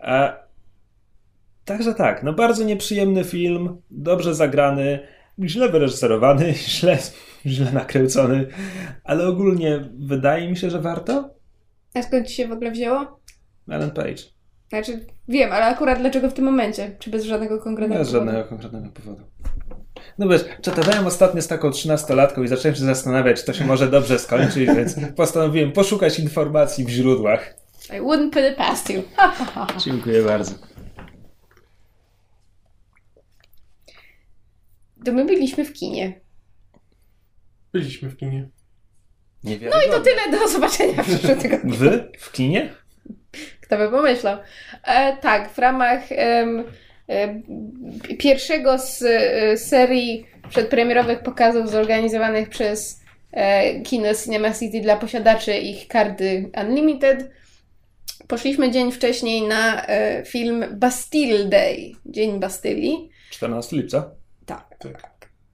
[0.04, 0.38] A...
[1.65, 4.99] Także tak, no bardzo nieprzyjemny film, dobrze zagrany,
[5.43, 6.97] źle wyreżyserowany, źle,
[7.45, 8.47] źle nakręcony,
[9.04, 11.30] ale ogólnie wydaje mi się, że warto.
[11.93, 13.19] A skąd ci się w ogóle wzięło?
[13.69, 14.38] Ellen Page.
[14.69, 16.95] Znaczy, wiem, ale akurat dlaczego w tym momencie?
[16.99, 19.23] Czy bez żadnego konkretnego Bez żadnego konkretnego powodu.
[20.17, 23.88] No wiesz, czytałem ostatnio z taką trzynastolatką i zacząłem się zastanawiać, czy to się może
[23.88, 27.55] dobrze skończyć, więc postanowiłem poszukać informacji w źródłach.
[27.89, 29.03] I wouldn't put it past you.
[29.86, 30.55] Dziękuję bardzo.
[35.05, 36.21] To my byliśmy w kinie.
[37.73, 38.49] Byliśmy w kinie.
[39.43, 41.75] Nie no i to tyle, do zobaczenia w przyszłym tygodniu.
[41.75, 42.12] Wy?
[42.19, 42.73] W kinie?
[43.69, 44.38] Kto by pomyślał?
[44.84, 46.45] E, tak, w ramach e,
[48.17, 53.01] pierwszego z e, serii przedpremierowych pokazów zorganizowanych przez
[53.32, 57.29] e, Kino Cinema City dla posiadaczy ich karty Unlimited
[58.27, 63.10] poszliśmy dzień wcześniej na e, film Bastille Day, Dzień Bastylii.
[63.29, 64.12] 14 lipca?
[64.45, 64.77] Tak.
[64.79, 65.10] Tak.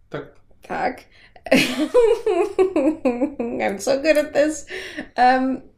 [0.10, 0.26] Tak.
[0.68, 1.02] tak.
[3.60, 4.66] I'm so good at this.
[5.18, 5.75] Um,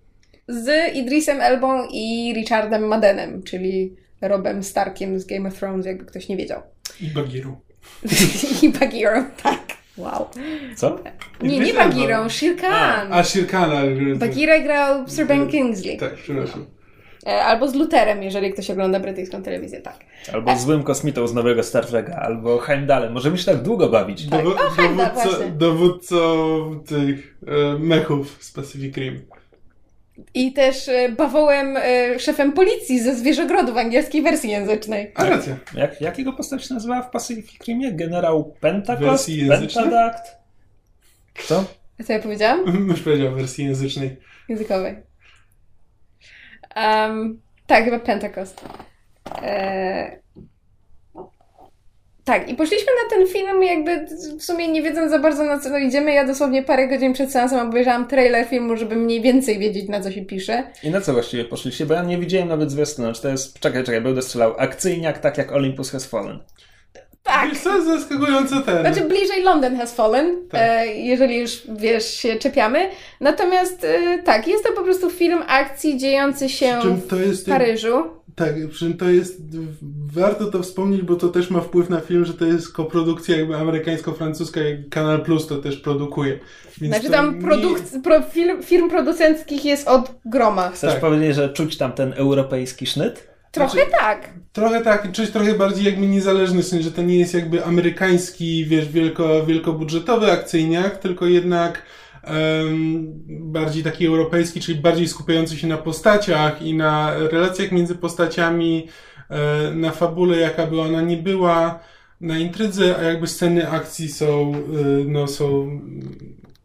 [0.47, 6.29] z Idrisem Elbą i Richardem Madenem, czyli Robem Starkiem z Game of Thrones, jakby ktoś
[6.29, 6.61] nie wiedział.
[7.01, 7.59] I Bagirą.
[8.63, 9.77] I Bagirą, tak.
[9.97, 10.27] Wow.
[10.75, 10.99] Co?
[11.41, 12.73] Nie, nie Bagirą, Shirkan.
[12.73, 13.81] A, a Shirkana.
[14.15, 15.97] Bagira grał Sir Ben Kingsley.
[15.97, 16.65] Tak, przepraszam.
[17.27, 19.95] E, albo z Luterem, jeżeli ktoś ogląda brytyjską telewizję, tak.
[20.33, 23.13] Albo z złym kosmitą z nowego Star Treka, albo Heimdallem.
[23.13, 24.29] Możemy się tak długo bawić.
[24.29, 24.43] Tak.
[24.45, 29.21] Dowo- o, Heimdall, dowódco, dowódcą tych e, mechów z Pacific Rim.
[30.33, 35.11] I też e, bawołem e, szefem policji ze Zwierzogrodu w angielskiej wersji języcznej.
[35.15, 35.57] A racja.
[35.73, 37.93] Jak, jakiego postać się nazywała w Pacific Rimie?
[37.93, 39.29] Generał Pentacost?
[39.49, 40.37] Pentadact?
[41.45, 41.65] Co?
[42.05, 42.65] Co ja powiedziałam?
[42.89, 44.17] Już powiedział w wersji języcznej.
[44.49, 44.95] Językowej.
[46.75, 48.65] Um, tak, chyba Pentecost.
[49.41, 50.26] E...
[52.27, 54.05] Tak, i poszliśmy na ten film jakby
[54.39, 56.13] w sumie nie wiedząc za bardzo na co idziemy.
[56.13, 60.11] Ja dosłownie parę godzin przed seansem obejrzałam trailer filmu, żeby mniej więcej wiedzieć na co
[60.11, 60.63] się pisze.
[60.83, 61.85] I na co właściwie poszliście?
[61.85, 63.13] Bo ja nie widziałem nawet zwiastuna.
[63.13, 66.39] Czy to jest, czekaj, czekaj, będę strzelał, akcyjniak tak jak Olympus Has Fallen.
[67.23, 67.49] Tak.
[67.49, 68.79] Wiesz co jest zaskakujące ten.
[68.79, 70.61] Znaczy bliżej London Has Fallen, tak.
[70.63, 72.89] e, jeżeli już, wiesz, się czepiamy.
[73.21, 78.03] Natomiast e, tak, jest to po prostu film akcji dziejący się w Paryżu.
[78.37, 79.41] Tak, przy czym to jest,
[80.13, 83.55] warto to wspomnieć, bo to też ma wpływ na film, że to jest koprodukcja jakby
[83.55, 86.39] amerykańsko-francuska, jak Kanal Plus to też produkuje.
[86.81, 88.01] Więc znaczy tam nie...
[88.03, 90.69] pro, film, firm producenckich jest od groma.
[90.69, 91.01] Chcesz tak.
[91.01, 93.27] powiedzieć, że czuć tam ten europejski sznyt?
[93.51, 94.29] Trochę znaczy, tak.
[94.53, 98.65] Trochę tak, czuć trochę bardziej jakby niezależny, w sensie, że to nie jest jakby amerykański,
[98.65, 101.81] wiesz, wielko, wielkobudżetowy akcyjniak, tylko jednak
[103.27, 108.87] bardziej taki europejski, czyli bardziej skupiający się na postaciach i na relacjach między postaciami,
[109.29, 111.79] e, na fabule, jaka by ona nie była,
[112.21, 114.55] na intrydze, a jakby sceny akcji są, e,
[115.05, 115.79] no, są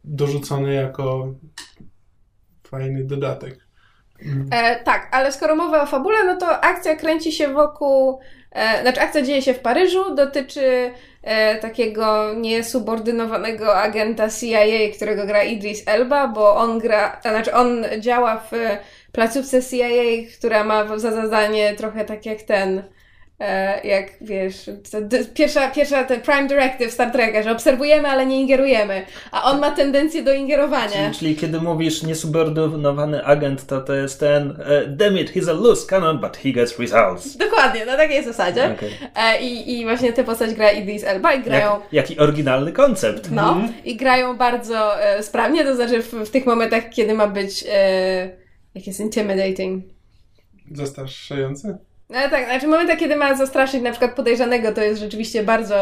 [0.03, 1.33] dorzucone jako
[2.67, 3.59] fajny dodatek.
[4.51, 8.19] E, tak, ale skoro mowa o fabule, no to akcja kręci się wokół,
[8.51, 10.91] e, znaczy akcja dzieje się w Paryżu, dotyczy
[11.23, 17.85] e, takiego niesubordynowanego agenta CIA, którego gra Idris Elba, bo on gra, to znaczy on
[17.99, 18.51] działa w
[19.11, 22.83] placówce CIA, która ma za zadanie trochę tak jak ten
[23.83, 24.69] jak wiesz,
[25.33, 29.71] pierwsza, pierwsza ten Prime Directive Star Treka, że obserwujemy, ale nie ingerujemy, a on ma
[29.71, 30.89] tendencję do ingerowania.
[30.91, 35.53] Czyli, czyli kiedy mówisz niesubordynowany agent, to to jest ten uh, damn it, he's a
[35.53, 37.37] loose cannon, but he gets results.
[37.37, 38.73] Dokładnie, na takiej zasadzie.
[38.73, 38.89] Okay.
[39.15, 41.71] E, I, I właśnie tę postać gra Idris Elba i grają...
[41.71, 43.31] Jak, jaki oryginalny koncept.
[43.31, 43.73] No, mm.
[43.85, 48.43] i grają bardzo e, sprawnie, to znaczy w, w, tych momentach, kiedy ma być e,
[48.75, 49.83] jak jest intimidating.
[50.71, 51.77] Zastraszający?
[52.09, 55.75] No tak, znaczy moment, kiedy ma zastraszyć na przykład podejrzanego, to jest rzeczywiście bardzo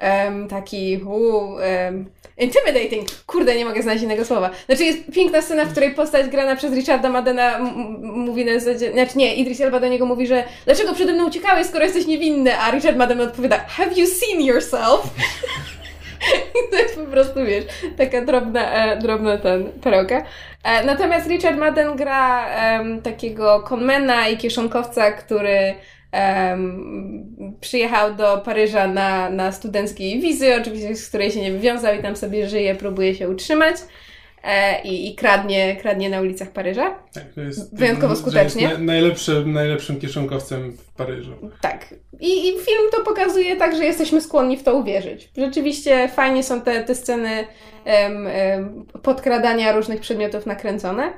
[0.00, 3.08] um, taki um, intimidating.
[3.26, 4.50] Kurde, nie mogę znaleźć innego słowa.
[4.66, 7.58] Znaczy jest piękna scena, w której postać grana przez Richarda Madena
[8.02, 11.66] mówi na zasadzie, znaczy nie, Idris Elba do niego mówi, że dlaczego przede mną uciekałeś,
[11.66, 15.00] skoro jesteś niewinny, a Richard Madden odpowiada, have you seen yourself?
[16.58, 17.64] I to jest po prostu, wiesz,
[17.96, 20.22] taka drobna, e, drobna ten perełka.
[20.64, 25.74] E, natomiast Richard Madden gra e, takiego konmena i kieszonkowca, który
[27.60, 32.16] przyjechał do Paryża na, na studenckiej wizy, oczywiście z której się nie wywiązał i tam
[32.16, 33.76] sobie żyje, próbuje się utrzymać
[34.84, 36.98] i, i kradnie, kradnie na ulicach Paryża.
[37.12, 38.62] Tak, to jest wyjątkowo skutecznie.
[38.62, 41.32] Jest najlepszy, najlepszym kieszonkowcem w Paryżu.
[41.60, 41.94] Tak.
[42.20, 45.30] I, I film to pokazuje tak, że jesteśmy skłonni w to uwierzyć.
[45.36, 47.46] Rzeczywiście fajnie są te, te sceny
[47.86, 51.12] um, um, podkradania różnych przedmiotów nakręcone.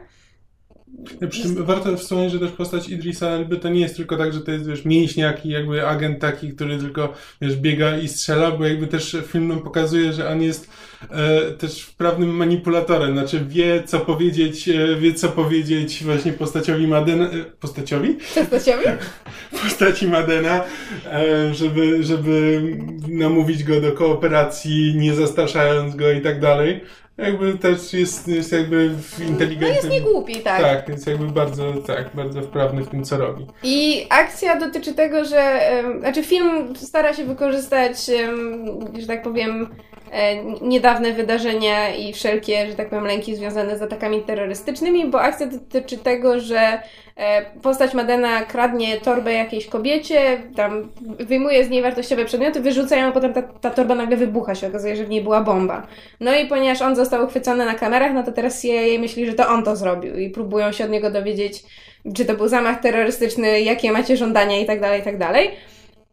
[1.30, 4.40] Przy czym warto wspomnieć, że też postać Idrisa Elby to nie jest tylko tak, że
[4.40, 8.66] to jest wiesz, mięśniak i jakby agent taki, który tylko wiesz, biega i strzela, bo
[8.66, 10.70] jakby też film nam pokazuje, że on jest
[11.11, 17.24] e, też wprawnym manipulatorem, znaczy wie co powiedzieć, e, wie co powiedzieć właśnie postaciowi Madena,
[17.24, 18.16] e, postaciowi?
[18.34, 18.84] Postaciowi?
[19.62, 20.64] Postaci Madena,
[21.06, 22.62] e, żeby, żeby
[23.08, 26.80] namówić go do kooperacji, nie zastraszając go i tak dalej
[27.18, 28.90] jakby też jest, jest jakby
[29.28, 29.68] inteligentny.
[29.68, 30.62] No jest niegłupi, tak.
[30.62, 33.46] Tak, jest jakby bardzo, tak, bardzo wprawny w tym, co robi.
[33.62, 35.61] I akcja dotyczy tego, że,
[36.00, 37.96] znaczy film stara się wykorzystać,
[38.98, 39.68] że tak powiem,
[40.62, 45.99] niedawne wydarzenia i wszelkie, że tak powiem, lęki związane z atakami terrorystycznymi, bo akcja dotyczy
[45.99, 46.83] tego, że
[47.16, 53.07] e, postać Madena kradnie torbę jakiejś kobiecie, tam wyjmuje z niej wartościowe przedmioty, wyrzuca ją,
[53.07, 55.87] a potem ta, ta torba nagle wybucha się, okazuje, że w niej była bomba.
[56.21, 59.49] No i ponieważ on został uchwycony na kamerach, no to teraz CIA myśli, że to
[59.49, 61.62] on to zrobił i próbują się od niego dowiedzieć,
[62.14, 65.51] czy to był zamach terrorystyczny, jakie macie żądania i tak dalej, i tak dalej.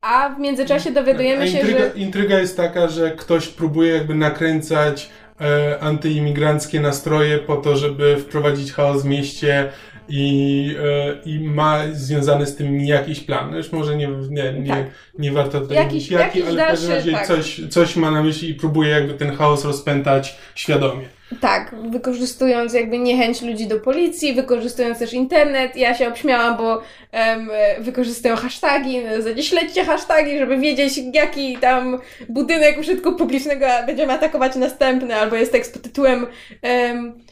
[0.05, 1.99] A w międzyczasie dowiadujemy intryga, się, że...
[1.99, 5.09] Intryga jest taka, że ktoś próbuje jakby nakręcać
[5.41, 9.69] e, antyimigranckie nastroje po to, żeby wprowadzić chaos w mieście
[10.09, 13.55] i, e, i ma związany z tym jakiś plan.
[13.55, 14.85] Już może nie, nie, nie, tak.
[15.19, 17.27] nie warto tutaj jakiś, mówić jaki, ale w każdym razie tak.
[17.27, 21.05] coś, coś ma na myśli i próbuje jakby ten chaos rozpętać świadomie.
[21.41, 25.75] Tak, wykorzystując jakby niechęć ludzi do policji, wykorzystując też internet.
[25.75, 26.81] Ja się obśmiałam, bo
[27.13, 34.55] um, wykorzystują hashtagi, zasadzie śledźcie hashtagi, żeby wiedzieć, jaki tam budynek użytku publicznego będziemy atakować
[34.55, 36.27] następny, albo jest tekst pod tytułem
[36.63, 37.24] um,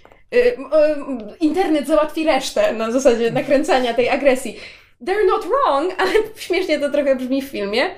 [1.40, 4.60] internet załatwi resztę na zasadzie nakręcania tej agresji.
[5.06, 7.90] They're not wrong, ale śmiesznie to trochę brzmi w filmie.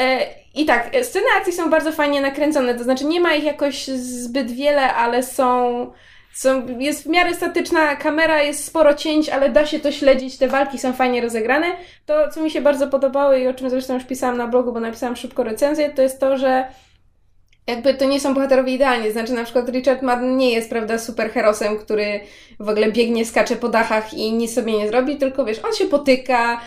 [0.00, 3.86] E, I tak, sceny akcji są bardzo fajnie nakręcone, to znaczy nie ma ich jakoś
[3.86, 5.92] zbyt wiele, ale są
[6.34, 10.48] Są, jest w miarę statyczna kamera, jest sporo cięć, ale da się to śledzić, te
[10.48, 11.66] walki są fajnie rozegrane.
[12.06, 14.80] To, co mi się bardzo podobało i o czym zresztą już pisałam na blogu, bo
[14.80, 16.64] napisałam szybko recenzję, to jest to, że
[17.66, 19.12] jakby to nie są bohaterowie idealnie.
[19.12, 22.20] Znaczy, na przykład Richard Madden nie jest, prawda, superherosem, który
[22.62, 25.84] w ogóle biegnie, skacze po dachach i nic sobie nie zrobi, tylko wiesz, on się
[25.84, 26.60] potyka,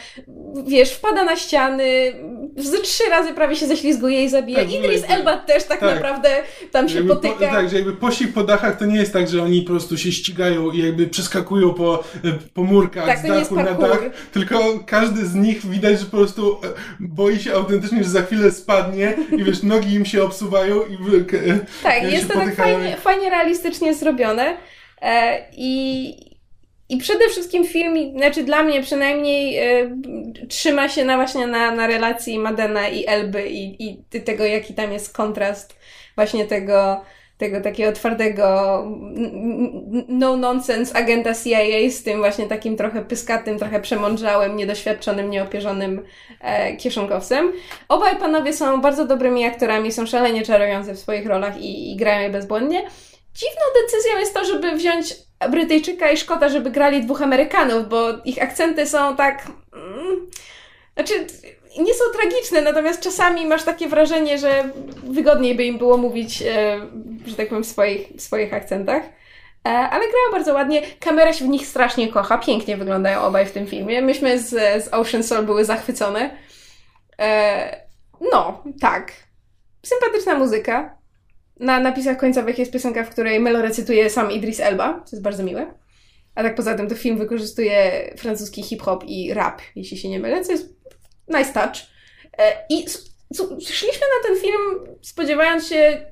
[0.67, 2.13] wiesz, wpada na ściany,
[2.57, 4.59] ze trzy razy prawie się ześlizguje i zabija.
[4.59, 6.29] Tak, Idris Elba też tak, tak, naprawdę
[6.71, 7.35] tam się jakby potyka.
[7.35, 9.97] Po, tak, że jakby pościg po dachach to nie jest tak, że oni po prostu
[9.97, 12.03] się ścigają i jakby przeskakują po,
[12.53, 16.57] po murkach tak, z dachu na dach, tylko każdy z nich widać, że po prostu
[16.63, 16.67] e,
[16.99, 20.97] boi się autentycznie, że za chwilę spadnie i wiesz, nogi im się obsuwają i
[21.83, 24.57] Tak, jest to tak fajnie, fajnie realistycznie zrobione.
[25.05, 26.15] E, I,
[26.89, 29.97] i przede wszystkim film, znaczy dla mnie przynajmniej e,
[30.49, 34.91] trzyma się na właśnie na, na relacji Madena i Elby i, i tego, jaki tam
[34.91, 35.79] jest kontrast
[36.15, 37.01] właśnie tego,
[37.37, 38.83] tego takiego twardego
[40.07, 46.03] no-nonsense agenta CIA z tym właśnie takim trochę pyskatym, trochę przemądrzałym, niedoświadczonym, nieopierzonym
[46.41, 47.51] e, kieszonkowcem.
[47.89, 52.21] Obaj panowie są bardzo dobrymi aktorami, są szalenie czarujący w swoich rolach i, i grają
[52.21, 52.83] je bezbłędnie.
[53.35, 55.15] Dziwną decyzją jest to, żeby wziąć
[55.49, 59.47] Brytyjczyka i Szkota, żeby grali dwóch Amerykanów, bo ich akcenty są tak.
[59.73, 60.29] Mm,
[60.93, 61.27] znaczy,
[61.79, 64.69] nie są tragiczne, natomiast czasami masz takie wrażenie, że
[65.03, 66.79] wygodniej by im było mówić, e,
[67.25, 69.03] że tak powiem, w swoich, w swoich akcentach.
[69.65, 70.81] E, ale grają bardzo ładnie.
[70.99, 72.37] Kamera się w nich strasznie kocha.
[72.37, 74.01] Pięknie wyglądają obaj w tym filmie.
[74.01, 74.49] Myśmy z,
[74.83, 76.37] z Ocean Soul były zachwycone.
[77.19, 77.85] E,
[78.31, 79.11] no, tak.
[79.85, 80.94] Sympatyczna muzyka.
[81.59, 85.43] Na napisach końcowych jest piosenka, w której Melo recytuje sam Idris Elba, co jest bardzo
[85.43, 85.73] miłe.
[86.35, 90.41] A tak poza tym to film wykorzystuje francuski hip-hop i rap, jeśli się nie mylę,
[90.41, 90.75] co jest
[91.27, 91.75] nice touch.
[92.37, 92.85] E, I
[93.61, 96.05] szliśmy na ten film spodziewając się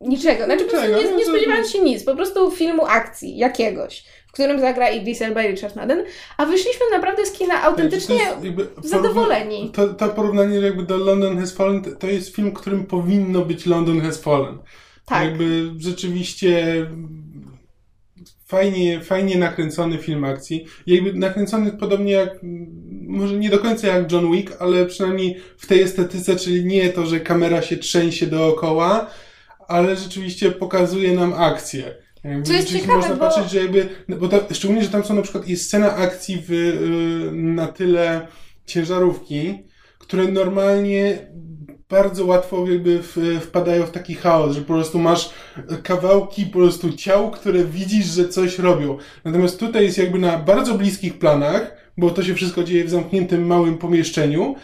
[0.00, 0.44] niczego.
[0.44, 5.22] Znaczy, niczego, nie, nie spodziewając się nic, po prostu filmu akcji jakiegoś, którym zagra Idris
[5.22, 6.04] Elba i Richard Madden,
[6.36, 8.18] a wyszliśmy naprawdę z kina autentycznie
[8.84, 9.70] zadowoleni.
[9.70, 14.00] To, to porównanie jakby do London Has Fallen, to jest film, którym powinno być London
[14.00, 14.58] Has Fallen.
[15.06, 15.24] Tak.
[15.24, 16.86] Jakby rzeczywiście
[18.46, 20.66] fajnie, fajnie nakręcony film akcji.
[20.86, 22.30] Jakby nakręcony podobnie jak,
[23.06, 27.06] może nie do końca jak John Wick, ale przynajmniej w tej estetyce, czyli nie to,
[27.06, 29.10] że kamera się trzęsie dookoła,
[29.68, 32.03] ale rzeczywiście pokazuje nam akcję.
[32.44, 33.20] Co jest ciekawe, można bo...
[33.20, 36.42] patrzeć, że jakby, no bo to, szczególnie, że tam są na przykład, jest scena akcji
[36.48, 38.26] w, y, na tyle
[38.66, 39.64] ciężarówki,
[39.98, 41.18] które normalnie
[41.88, 43.02] bardzo łatwo jakby
[43.40, 45.30] wpadają w taki chaos, że po prostu masz
[45.82, 48.98] kawałki po prostu ciał, które widzisz, że coś robią.
[49.24, 53.46] Natomiast tutaj jest jakby na bardzo bliskich planach, bo to się wszystko dzieje w zamkniętym
[53.46, 54.56] małym pomieszczeniu,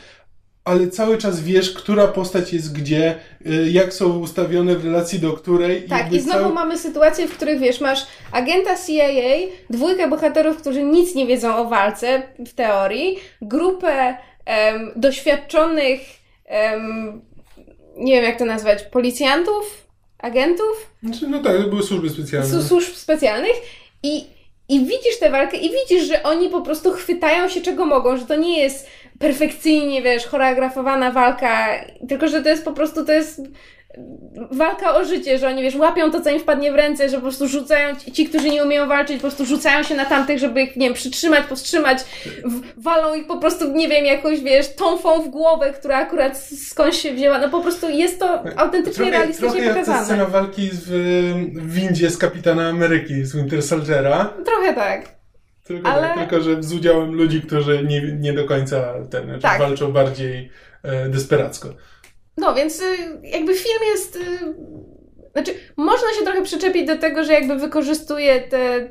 [0.70, 3.14] ale cały czas wiesz, która postać jest gdzie,
[3.46, 5.83] y, jak są ustawione w relacji do której.
[5.83, 6.54] Tak, i znowu cały...
[6.54, 11.64] mamy sytuację, w której wiesz, masz agenta CIA, dwójkę bohaterów, którzy nic nie wiedzą o
[11.64, 16.00] walce w teorii, grupę um, doświadczonych,
[16.50, 17.22] um,
[17.96, 19.87] nie wiem jak to nazwać, policjantów,
[20.18, 20.90] agentów?
[21.02, 22.62] Znaczy, no tak, to były służby specjalne.
[22.62, 23.56] Służb specjalnych
[24.02, 24.24] i
[24.70, 28.26] i widzisz tę walkę i widzisz, że oni po prostu chwytają się czego mogą, że
[28.26, 28.87] to nie jest
[29.20, 31.68] perfekcyjnie, wiesz, choreografowana walka,
[32.09, 33.42] tylko że to jest po prostu, to jest
[34.50, 37.22] walka o życie, że oni, wiesz, łapią to, co im wpadnie w ręce, że po
[37.22, 40.76] prostu rzucają, ci, którzy nie umieją walczyć, po prostu rzucają się na tamtych, żeby ich,
[40.76, 41.98] nie wiem, przytrzymać, powstrzymać,
[42.76, 47.12] walą ich po prostu, nie wiem, jakąś, wiesz, tąfą w głowę, która akurat skądś się
[47.12, 49.85] wzięła, no po prostu jest to autentycznie trochę, realistycznie trochę pokazane.
[49.85, 50.88] Trochę scena walki w,
[51.54, 54.33] w windzie z Kapitana Ameryki, z Winter Soldiera.
[54.44, 55.19] Trochę tak.
[55.70, 56.02] Tylko, Ale...
[56.02, 59.59] tak, tylko, że z udziałem ludzi, którzy nie, nie do końca ten, znaczy tak.
[59.59, 60.50] walczą bardziej
[60.83, 61.68] e, desperacko.
[62.37, 62.85] No, więc y,
[63.22, 64.16] jakby film jest.
[64.16, 64.20] Y,
[65.33, 68.90] znaczy, można się trochę przyczepić do tego, że jakby wykorzystuje te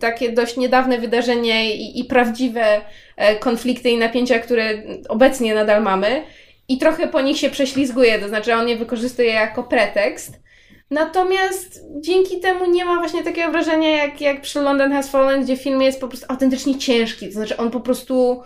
[0.00, 2.80] takie dość niedawne wydarzenia i, i prawdziwe
[3.16, 6.22] e, konflikty i napięcia, które obecnie nadal mamy,
[6.68, 10.40] i trochę po nich się prześlizguje, to znaczy on je wykorzystuje jako pretekst.
[10.90, 15.56] Natomiast dzięki temu nie ma właśnie takiego wrażenia jak, jak przy London Has Fallen, gdzie
[15.56, 17.26] film jest po prostu autentycznie ciężki.
[17.26, 18.42] To znaczy on po prostu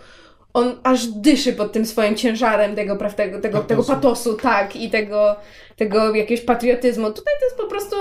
[0.53, 3.67] on aż dyszy pod tym swoim ciężarem tego, tego, tego, patosu.
[3.67, 5.35] tego patosu, tak, i tego,
[5.75, 7.11] tego jakiegoś patriotyzmu.
[7.11, 7.95] Tutaj to jest po prostu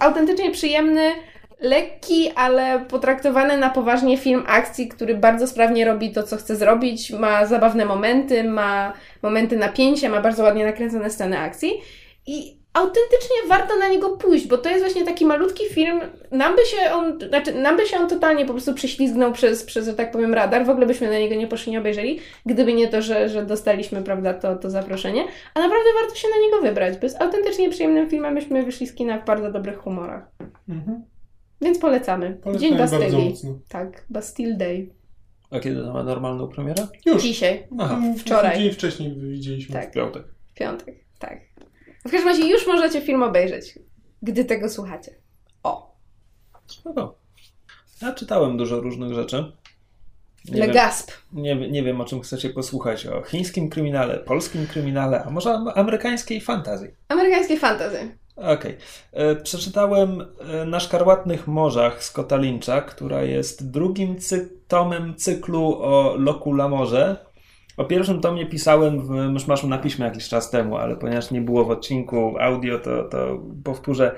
[0.00, 1.12] autentycznie przyjemny,
[1.60, 7.10] lekki, ale potraktowany na poważnie film akcji, który bardzo sprawnie robi to, co chce zrobić.
[7.10, 8.92] Ma zabawne momenty, ma
[9.22, 11.72] momenty napięcia, ma bardzo ładnie nakręcone sceny akcji.
[12.26, 16.00] I autentycznie warto na niego pójść, bo to jest właśnie taki malutki film.
[16.30, 19.86] Nam by się on, znaczy, nam by się on totalnie po prostu prześlizgnął przez, przez,
[19.86, 20.66] że tak powiem, radar.
[20.66, 24.02] W ogóle byśmy na niego nie poszli, nie obejrzeli, gdyby nie to, że, że dostaliśmy,
[24.02, 25.24] prawda, to, to zaproszenie.
[25.54, 28.34] A naprawdę warto się na niego wybrać, bo jest autentycznie przyjemnym filmem.
[28.34, 30.30] Myśmy wyszli z kina w bardzo dobrych humorach.
[30.68, 31.04] Mhm.
[31.60, 32.38] Więc polecamy.
[32.42, 33.34] Polecamy Dzień Bastylii.
[33.68, 34.90] Tak, Bastille Day.
[35.50, 36.86] A kiedy to ma normalną premierę?
[37.06, 37.22] Już.
[37.22, 38.58] Dzisiaj, Aha, wczoraj.
[38.58, 39.72] Dzień wcześniej widzieliśmy.
[39.72, 39.90] Tak.
[39.90, 40.24] w piątek.
[40.54, 41.55] piątek, tak.
[42.06, 43.78] W każdym razie już możecie film obejrzeć,
[44.22, 45.14] gdy tego słuchacie.
[45.62, 45.96] O,
[46.66, 47.18] Spoko.
[48.02, 49.52] Ja czytałem dużo różnych rzeczy.
[50.48, 51.10] Nie Le wiem, Gasp.
[51.32, 53.06] nie, nie wiem, o czym chcecie posłuchać.
[53.06, 56.88] O chińskim kryminale, polskim kryminale, a może am- amerykańskiej fantazji.
[57.08, 58.16] Amerykańskie fantazy.
[58.36, 58.76] Okej.
[59.12, 66.14] E, Przeczytałem e, Na szkarłatnych morzach Scotta Lyncha, która jest drugim cy- tomem cyklu o
[66.18, 67.25] Loku Lamorze.
[67.76, 71.64] O pierwszym tomie pisałem w Myszmaszu na piśmie jakiś czas temu, ale ponieważ nie było
[71.64, 74.16] w odcinku audio, to, to powtórzę.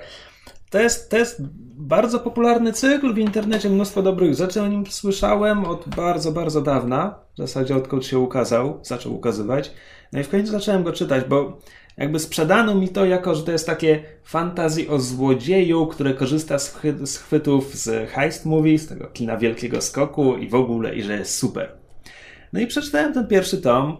[0.70, 1.42] To jest, to jest
[1.76, 7.14] bardzo popularny cykl w internecie, mnóstwo dobrych rzeczy o nim słyszałem od bardzo, bardzo dawna.
[7.34, 9.72] W zasadzie odkąd się ukazał, zaczął ukazywać.
[10.12, 11.59] No i w końcu zacząłem go czytać, bo
[11.96, 16.59] jakby sprzedano mi to jako, że to jest takie fantazji o złodzieju, które korzysta
[17.04, 21.18] z chwytów z heist movie, z tego kina wielkiego skoku i w ogóle, i że
[21.18, 21.78] jest super.
[22.53, 23.96] No i przeczytałem ten pierwszy tom.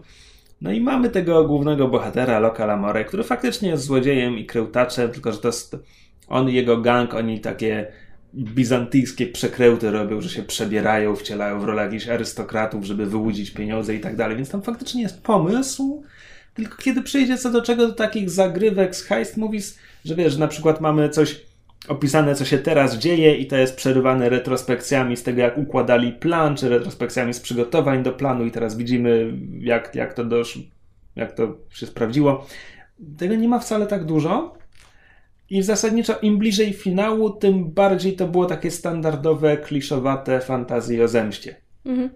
[0.61, 5.31] No i mamy tego głównego bohatera, Loka Lamore, który faktycznie jest złodziejem i krełtaczem, tylko
[5.31, 5.75] że to jest
[6.27, 7.87] on i jego gang, oni takie
[8.33, 13.99] bizantyjskie przekręty robią, że się przebierają, wcielają w rolę jakichś arystokratów, żeby wyłudzić pieniądze i
[13.99, 14.37] tak dalej.
[14.37, 16.03] Więc tam faktycznie jest pomysł,
[16.53, 20.39] tylko kiedy przyjdzie co do czego do takich zagrywek z heist movies, że wiesz, że
[20.39, 21.41] na przykład mamy coś
[21.89, 26.55] opisane, co się teraz dzieje i to jest przerywane retrospekcjami z tego, jak układali plan,
[26.55, 30.61] czy retrospekcjami z przygotowań do planu i teraz widzimy, jak, jak to doszło,
[31.15, 32.47] jak to się sprawdziło.
[33.17, 34.57] Tego nie ma wcale tak dużo.
[35.49, 41.55] I zasadniczo im bliżej finału, tym bardziej to było takie standardowe, kliszowate fantazje o zemście.
[41.85, 42.09] Mhm.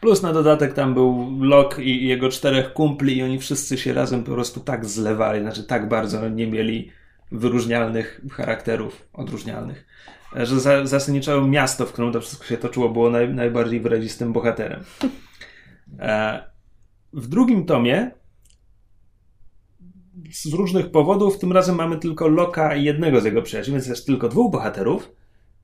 [0.00, 4.24] Plus na dodatek tam był Locke i jego czterech kumpli i oni wszyscy się razem
[4.24, 6.90] po prostu tak zlewali, znaczy tak bardzo nie mieli
[7.32, 9.86] wyróżnialnych charakterów, odróżnialnych,
[10.36, 14.84] że za, zasadniczo miasto, w którym to wszystko się toczyło, było naj, najbardziej wyrazistym bohaterem.
[15.98, 16.42] E,
[17.12, 18.10] w drugim tomie
[20.32, 24.06] z różnych powodów, tym razem mamy tylko Loka i jednego z jego przyjaciół, więc jest
[24.06, 25.12] tylko dwóch bohaterów,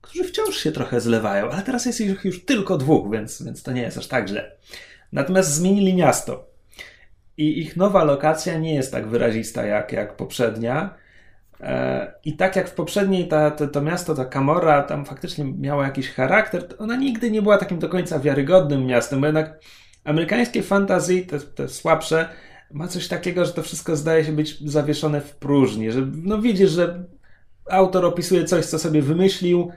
[0.01, 3.71] którzy wciąż się trochę zlewają, ale teraz jest ich już tylko dwóch, więc, więc to
[3.71, 4.51] nie jest aż tak źle.
[5.11, 6.47] Natomiast zmienili miasto.
[7.37, 10.95] I ich nowa lokacja nie jest tak wyrazista jak, jak poprzednia.
[11.61, 15.85] E, I tak jak w poprzedniej ta, to, to miasto, ta Kamora, tam faktycznie miała
[15.85, 19.59] jakiś charakter, ona nigdy nie była takim do końca wiarygodnym miastem, bo jednak
[20.03, 22.29] amerykańskie fantasy, te, te słabsze,
[22.71, 26.71] ma coś takiego, że to wszystko zdaje się być zawieszone w próżni, że no widzisz,
[26.71, 27.03] że
[27.69, 29.71] autor opisuje coś, co sobie wymyślił,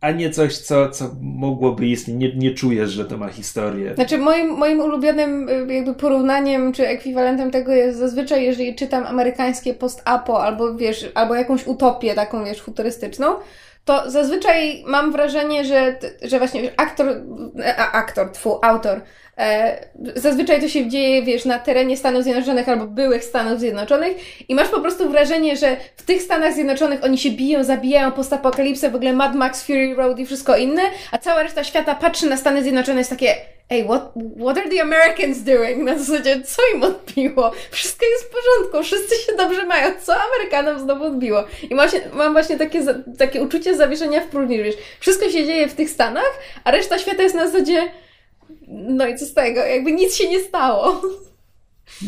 [0.00, 2.18] a nie coś, co, co mogłoby istnieć.
[2.18, 3.94] Nie, nie czujesz, że to ma historię.
[3.94, 9.74] Znaczy moim, moim ulubionym y, jakby porównaniem czy ekwiwalentem tego jest zazwyczaj, jeżeli czytam amerykańskie
[9.74, 13.34] post-apo albo wiesz, albo jakąś utopię taką wiesz, futurystyczną,
[13.84, 17.22] to zazwyczaj mam wrażenie, że, że właśnie aktor,
[17.78, 19.02] a, aktor, tfu, autor, e,
[20.16, 24.16] zazwyczaj to się dzieje, wiesz, na terenie Stanów Zjednoczonych albo byłych Stanów Zjednoczonych
[24.48, 28.90] i masz po prostu wrażenie, że w tych Stanach Zjednoczonych oni się biją, zabijają postapokalipsę,
[28.90, 32.36] w ogóle Mad Max, Fury Road i wszystko inne, a cała reszta świata patrzy na
[32.36, 33.34] Stany Zjednoczone jest takie
[33.70, 35.82] Ej, what, what are the Americans doing?
[35.82, 37.52] Na zasadzie, co im odbiło?
[37.70, 39.92] Wszystko jest w porządku, wszyscy się dobrze mają.
[40.02, 41.44] Co Amerykanom znowu odbiło?
[41.70, 42.82] I właśnie, mam właśnie takie,
[43.18, 47.22] takie uczucie zawieszenia w próżni, wiesz, wszystko się dzieje w tych Stanach, a reszta świata
[47.22, 47.88] jest na zasadzie
[48.70, 49.60] no i co z tego?
[49.60, 51.02] Jakby nic się nie stało.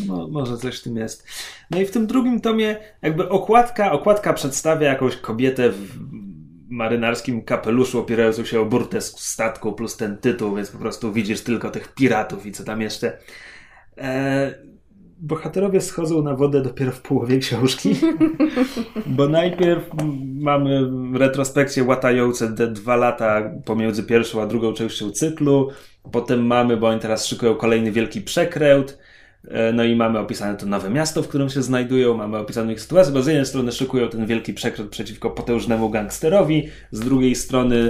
[0.07, 1.27] No, może coś w tym jest.
[1.71, 5.99] No i w tym drugim tomie jakby okładka, okładka przedstawia jakąś kobietę w
[6.69, 11.41] marynarskim kapeluszu opierającą się o burtę z statku plus ten tytuł, więc po prostu widzisz
[11.41, 13.17] tylko tych piratów i co tam jeszcze.
[13.97, 14.53] E,
[15.19, 17.95] bohaterowie schodzą na wodę dopiero w połowie książki,
[19.17, 19.89] bo najpierw
[20.35, 25.69] mamy retrospekcję łatające te dwa lata pomiędzy pierwszą a drugą częścią cyklu,
[26.11, 28.97] potem mamy, bo oni teraz szykują kolejny wielki przekręt,
[29.47, 32.81] E, No i mamy opisane to nowe miasto, w którym się znajdują, mamy opisane ich
[32.81, 37.89] sytuację, bo z jednej strony szykują ten wielki przekręt przeciwko potężnemu gangsterowi, z drugiej strony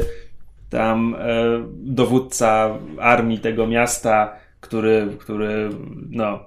[0.69, 1.19] tam e,
[1.73, 5.69] dowódca armii tego miasta, który, który
[6.09, 6.39] no,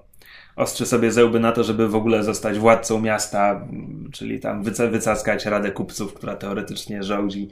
[0.56, 3.68] ostrzy sobie zełby na to, żeby w ogóle zostać władcą miasta,
[4.12, 7.48] czyli tam wyca- wycaskać Radę Kupców, która teoretycznie rządzi.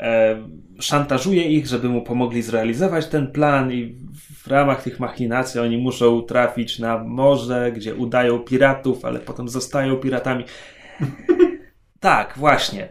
[0.00, 0.36] E,
[0.80, 3.96] szantażuje ich, żeby mu pomogli zrealizować ten plan i
[4.44, 9.96] w ramach tych machinacji oni muszą trafić na morze, gdzie udają piratów, ale potem zostają
[9.96, 10.44] piratami.
[12.00, 12.88] tak, właśnie.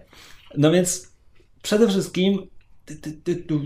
[0.58, 1.14] No więc
[1.62, 2.48] przede wszystkim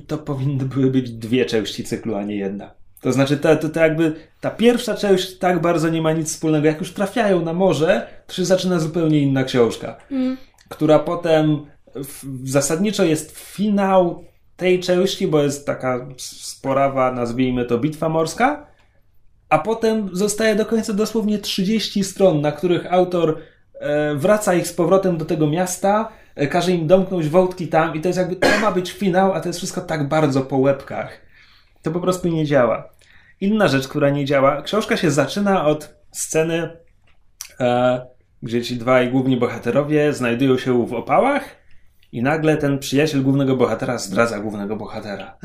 [0.07, 2.80] to powinny były być dwie części cyklu, a nie jedna.
[3.01, 6.67] To znaczy, to, to, to jakby ta pierwsza część tak bardzo nie ma nic wspólnego.
[6.67, 10.37] Jak już trafiają na morze, to się zaczyna zupełnie inna książka, mm.
[10.69, 14.23] która potem w, zasadniczo jest finał
[14.57, 18.67] tej części, bo jest taka sporawa, nazwijmy to bitwa morska,
[19.49, 23.37] a potem zostaje do końca dosłownie 30 stron, na których autor
[23.79, 28.01] e, wraca ich z powrotem do tego miasta, e, każe im domknąć wątki tam i
[28.01, 31.30] to jest jakby, to ma być finał, a to jest wszystko tak bardzo po łebkach.
[31.81, 32.89] To po prostu nie działa.
[33.41, 36.77] Inna rzecz, która nie działa, książka się zaczyna od sceny,
[37.59, 38.01] e,
[38.43, 41.61] gdzie ci dwaj główni bohaterowie znajdują się w opałach
[42.11, 45.37] i nagle ten przyjaciel głównego bohatera zdradza głównego bohatera.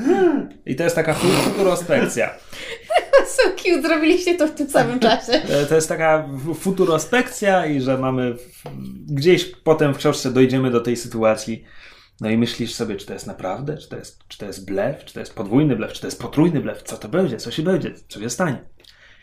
[0.66, 2.30] I to jest taka futurospekcja.
[3.36, 5.32] so cute, zrobiliście to w tym samym czasie.
[5.68, 6.28] To jest taka
[6.60, 8.36] futurospekcja i że mamy
[9.06, 11.64] gdzieś potem w książce dojdziemy do tej sytuacji.
[12.20, 15.04] No i myślisz sobie, czy to jest naprawdę, czy to jest, czy to jest blef,
[15.04, 17.62] czy to jest podwójny blef, czy to jest potrójny blef, co to będzie, co się
[17.62, 18.64] będzie, co się stanie.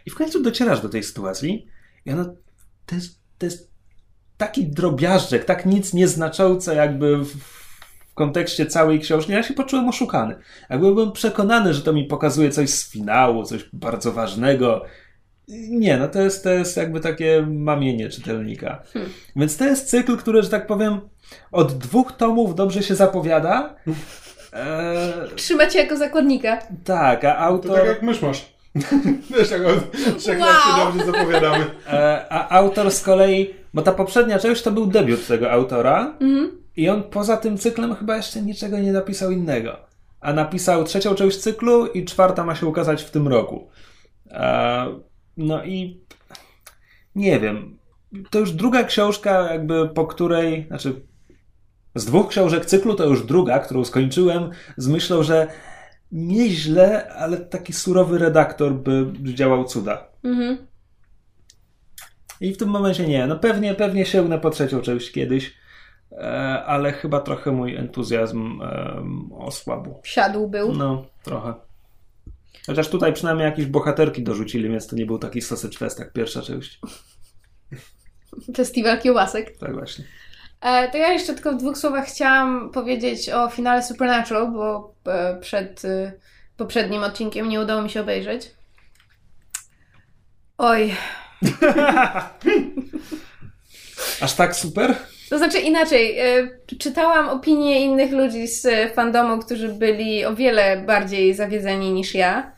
[0.06, 1.68] I w końcu docierasz do tej sytuacji
[2.06, 2.34] i ona,
[2.86, 3.72] to jest, to jest
[4.38, 7.36] taki drobiażdżek, tak nic nieznaczące jakby w,
[8.14, 9.32] w kontekście całej książki.
[9.32, 10.36] Ja się poczułem oszukany.
[10.70, 14.86] Jakby byłem przekonany, że to mi pokazuje coś z finału, coś bardzo ważnego.
[15.70, 18.84] Nie, no to jest, to jest jakby takie mamienie czytelnika.
[18.94, 19.12] Hmm.
[19.36, 21.02] Więc to jest cykl, który, że tak powiem,
[21.52, 23.76] od dwóch tomów dobrze się zapowiada.
[24.54, 25.36] Eee...
[25.36, 26.58] Trzymacie jako zakładnika.
[26.84, 27.72] Tak, a autor...
[27.72, 28.54] To tak jak mysz masz.
[29.38, 29.62] Wiesz, jak,
[30.28, 30.50] jak wow.
[30.50, 31.66] się dobrze zapowiadamy.
[31.88, 36.52] Eee, a autor z kolei, bo ta poprzednia część to był debiut tego autora mhm.
[36.76, 39.78] i on poza tym cyklem chyba jeszcze niczego nie napisał innego.
[40.20, 43.70] A napisał trzecią część cyklu i czwarta ma się ukazać w tym roku.
[44.32, 45.00] Eee,
[45.38, 46.02] no i
[47.16, 47.78] nie wiem.
[48.30, 51.02] To już druga książka, jakby po której, znaczy
[51.96, 55.48] z dwóch książek cyklu to już druga, którą skończyłem z myślą, że
[56.12, 60.08] nieźle, ale taki surowy redaktor by działał cuda.
[60.24, 60.68] Mhm.
[62.41, 63.28] I w tym momencie nie.
[63.28, 65.54] No pewnie, pewnie sięgnę po trzecią część kiedyś,
[66.12, 68.62] e, ale chyba trochę mój entuzjazm
[69.38, 70.02] osłabł.
[70.04, 70.76] Siadł był?
[70.76, 71.54] No, trochę.
[72.68, 76.41] Chociaż tutaj przynajmniej jakieś bohaterki dorzucili, więc to nie był taki sausage fest jak pierwsza
[76.41, 76.80] część.
[78.56, 79.58] Festiwal kiełbasek.
[79.58, 80.06] Tak właśnie.
[80.64, 85.39] E, to ja jeszcze tylko w dwóch słowach chciałam powiedzieć o finale Supernatural, bo e,
[85.39, 86.11] przed e,
[86.57, 88.51] poprzednim odcinkiem nie udało mi się obejrzeć.
[90.57, 90.95] Oj.
[94.22, 94.95] Aż tak super?
[95.30, 96.18] To znaczy inaczej,
[96.80, 102.51] czytałam opinie innych ludzi z fandomu, którzy byli o wiele bardziej zawiedzeni niż ja.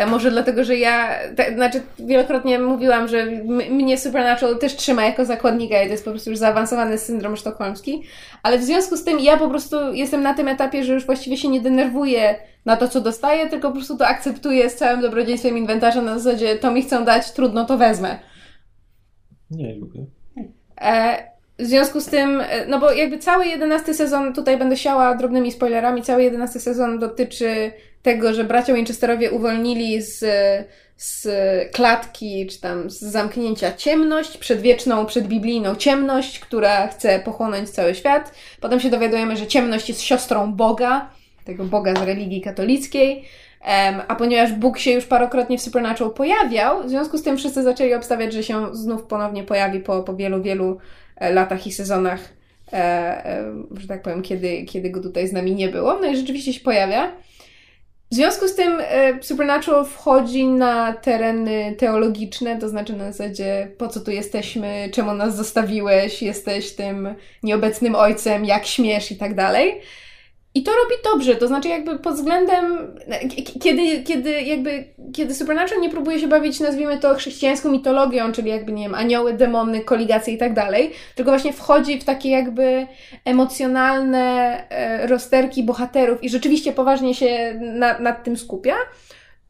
[0.00, 3.26] E, może dlatego, że ja, te, znaczy wielokrotnie mówiłam, że
[3.70, 8.02] mnie Supernatural też trzyma jako zakładnika i to jest po prostu już zaawansowany syndrom sztokholmski,
[8.42, 11.36] ale w związku z tym ja po prostu jestem na tym etapie, że już właściwie
[11.36, 12.34] się nie denerwuję
[12.64, 16.56] na to, co dostaję, tylko po prostu to akceptuję z całym dobrodziejstwem inwentarza na zasadzie
[16.56, 18.18] to mi chcą dać, trudno, to wezmę.
[19.50, 20.06] Nie lubię.
[20.80, 21.16] E,
[21.58, 25.52] w związku z tym, e, no bo jakby cały jedenasty sezon, tutaj będę siała drobnymi
[25.52, 27.72] spoilerami, cały jedenasty sezon dotyczy
[28.02, 30.24] tego, że bracia Winchesterowie uwolnili z,
[30.96, 31.28] z
[31.72, 38.32] klatki, czy tam z zamknięcia ciemność, przedwieczną, przedbiblijną ciemność, która chce pochłonąć cały świat.
[38.60, 41.10] Potem się dowiadujemy, że ciemność jest siostrą Boga,
[41.44, 43.24] tego Boga z religii katolickiej.
[44.08, 47.94] a ponieważ Bóg się już parokrotnie w Supernatural pojawiał, w związku z tym wszyscy zaczęli
[47.94, 50.78] obstawiać, że się znów ponownie pojawi po, po wielu, wielu
[51.16, 52.20] e, latach i sezonach,
[52.72, 53.44] e, e,
[53.80, 55.98] że tak powiem, kiedy, kiedy go tutaj z nami nie było.
[56.00, 57.12] No i rzeczywiście się pojawia.
[58.10, 63.88] W związku z tym e, Supernatural wchodzi na tereny teologiczne, to znaczy na zasadzie po
[63.88, 69.80] co tu jesteśmy, czemu nas zostawiłeś, jesteś tym nieobecnym ojcem, jak śmiesz i tak dalej.
[70.54, 72.94] I to robi dobrze, to znaczy jakby pod względem,
[73.60, 74.84] kiedy, kiedy jakby,
[75.14, 79.32] kiedy Supernatural nie próbuje się bawić, nazwijmy to chrześcijańską mitologią, czyli jakby, nie wiem, anioły,
[79.32, 82.86] demony, koligacje i tak dalej, tylko właśnie wchodzi w takie jakby
[83.24, 88.74] emocjonalne e, rozterki bohaterów i rzeczywiście poważnie się na, nad tym skupia,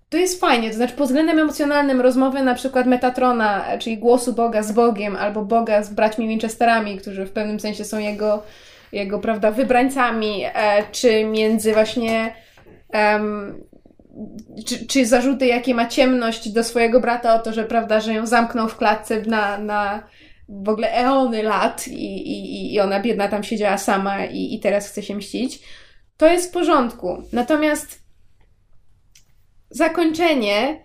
[0.09, 4.63] to jest fajnie, to znaczy pod względem emocjonalnym rozmowy na przykład Metatrona, czyli głosu Boga
[4.63, 8.43] z Bogiem, albo Boga z braćmi Winchesterami, którzy w pewnym sensie są jego
[8.93, 12.35] jego, prawda, wybrańcami, e, czy między właśnie
[12.93, 13.65] um,
[14.67, 18.27] czy, czy zarzuty, jakie ma ciemność do swojego brata o to, że prawda, że ją
[18.27, 20.03] zamknął w klatce na, na
[20.49, 24.89] w ogóle eony lat i, i, i ona biedna tam siedziała sama i, i teraz
[24.89, 25.61] chce się mścić,
[26.17, 27.23] to jest w porządku.
[27.33, 28.03] Natomiast
[29.71, 30.85] zakończenie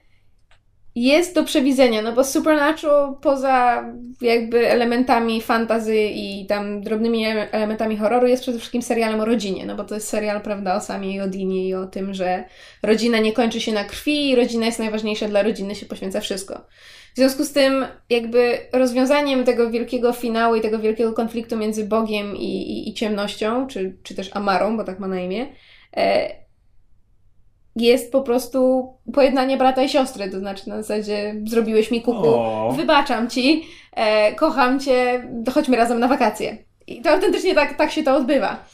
[0.95, 3.85] jest do przewidzenia, no bo Supernatural poza
[4.21, 9.75] jakby elementami fantazy i tam drobnymi elementami horroru jest przede wszystkim serialem o rodzinie, no
[9.75, 12.43] bo to jest serial, prawda, o samej Odinie i o tym, że
[12.83, 16.65] rodzina nie kończy się na krwi rodzina jest najważniejsza dla rodziny, się poświęca wszystko.
[17.13, 22.35] W związku z tym, jakby rozwiązaniem tego wielkiego finału i tego wielkiego konfliktu między Bogiem
[22.35, 25.47] i, i, i ciemnością, czy, czy też Amarą, bo tak ma na imię,
[25.97, 26.44] e,
[27.75, 32.73] jest po prostu pojednanie brata i siostry, to znaczy na zasadzie zrobiłeś mi kuku, o.
[32.77, 36.57] wybaczam ci, e, kocham cię, chodźmy razem na wakacje.
[36.87, 38.65] I to autentycznie tak, tak się to odbywa.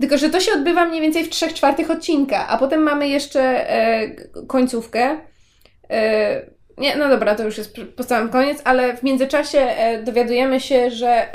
[0.00, 3.70] Tylko, że to się odbywa mniej więcej w trzech czwartych odcinka, a potem mamy jeszcze
[3.70, 4.08] e,
[4.46, 5.20] końcówkę.
[5.90, 6.42] E,
[6.78, 10.90] nie, no dobra, to już jest po całym koniec, ale w międzyczasie e, dowiadujemy się,
[10.90, 11.26] że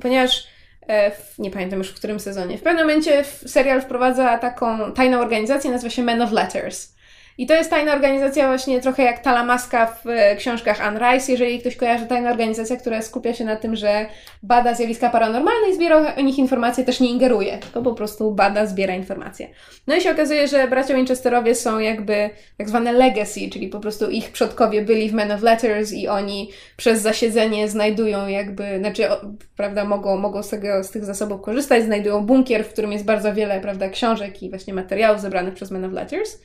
[0.00, 0.53] ponieważ
[0.88, 2.58] w, nie pamiętam już w którym sezonie.
[2.58, 6.93] W pewnym momencie serial wprowadza taką tajną organizację, nazywa się Men of Letters.
[7.38, 11.60] I to jest tajna organizacja właśnie trochę jak Talamaska w e, książkach Anne Rice, jeżeli
[11.60, 14.06] ktoś kojarzy tajna organizacja, która skupia się na tym, że
[14.42, 18.66] bada zjawiska paranormalne i zbiera o nich informacje, też nie ingeruje, tylko po prostu bada,
[18.66, 19.48] zbiera informacje.
[19.86, 24.10] No i się okazuje, że bracia Winchesterowie są jakby tak zwane legacy, czyli po prostu
[24.10, 29.06] ich przodkowie byli w Men of Letters i oni przez zasiedzenie znajdują jakby, znaczy,
[29.56, 33.34] prawda, mogą, mogą z, tego, z tych zasobów korzystać, znajdują bunkier, w którym jest bardzo
[33.34, 36.38] wiele, prawda, książek i właśnie materiałów zebranych przez Men of Letters.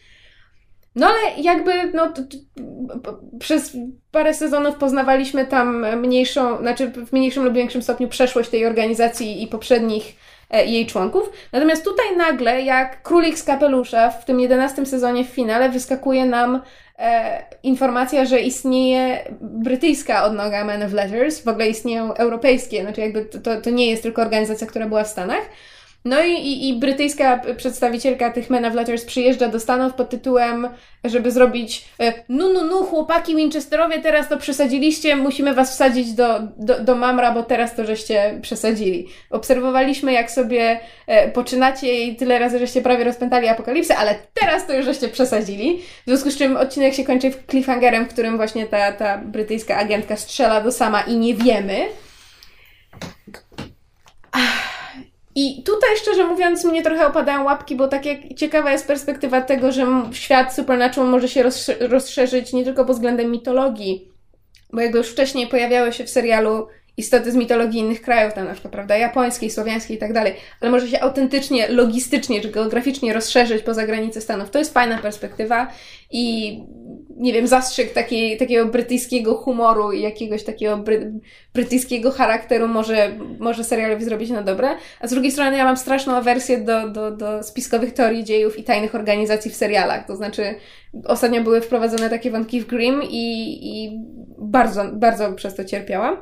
[0.95, 2.13] No ale jakby no,
[3.39, 3.77] przez
[4.11, 9.47] parę sezonów poznawaliśmy tam mniejszą, znaczy w mniejszym lub większym stopniu przeszłość tej organizacji i
[9.47, 10.15] poprzednich
[10.49, 11.31] e, jej członków.
[11.51, 16.61] Natomiast tutaj nagle, jak królik z kapelusza w tym jedenastym sezonie w finale wyskakuje nam
[16.99, 23.25] e, informacja, że istnieje brytyjska odnoga Men of Letters, w ogóle istnieją europejskie, znaczy jakby
[23.25, 25.49] to, to nie jest tylko organizacja, która była w Stanach.
[26.05, 30.67] No i, i, i, brytyjska przedstawicielka tych Men of Letters przyjeżdża do Stanów pod tytułem,
[31.03, 31.85] żeby zrobić
[32.29, 37.31] no, no, no, chłopaki Winchesterowie, teraz to przesadziliście, musimy was wsadzić do, do, do mamra,
[37.31, 39.07] bo teraz to żeście przesadzili.
[39.29, 44.73] Obserwowaliśmy, jak sobie e, poczynacie i tyle razy, żeście prawie rozpętali apokalipsę, ale teraz to
[44.73, 45.79] już żeście przesadzili.
[45.79, 50.15] W związku z czym odcinek się kończy cliffhangerem, w którym właśnie ta, ta brytyjska agentka
[50.15, 51.85] strzela do sama i nie wiemy.
[55.39, 59.71] I tutaj, szczerze mówiąc, mnie trochę opadają łapki, bo tak jak ciekawa jest perspektywa tego,
[59.71, 61.43] że świat Supernatural może się
[61.79, 64.11] rozszerzyć nie tylko pod względem mitologii,
[64.73, 66.67] bo jakby już wcześniej pojawiały się w serialu
[66.99, 70.71] istoty z mitologii innych krajów, tam na przykład, prawda, japońskiej, słowiańskiej i tak dalej, ale
[70.71, 74.49] może się autentycznie, logistycznie czy geograficznie rozszerzyć poza granice Stanów.
[74.49, 75.67] To jest fajna perspektywa
[76.11, 76.59] i
[77.19, 81.13] nie wiem, zastrzyk takiej, takiego brytyjskiego humoru i jakiegoś takiego bry,
[81.53, 84.67] brytyjskiego charakteru może, może serialowi zrobić na dobre.
[84.99, 88.63] A z drugiej strony ja mam straszną awersję do, do, do spiskowych teorii dziejów i
[88.63, 90.07] tajnych organizacji w serialach.
[90.07, 90.55] To znaczy,
[91.05, 93.99] ostatnio były wprowadzone takie wątki w Grimm i, i
[94.37, 96.17] bardzo, bardzo przez to cierpiałam.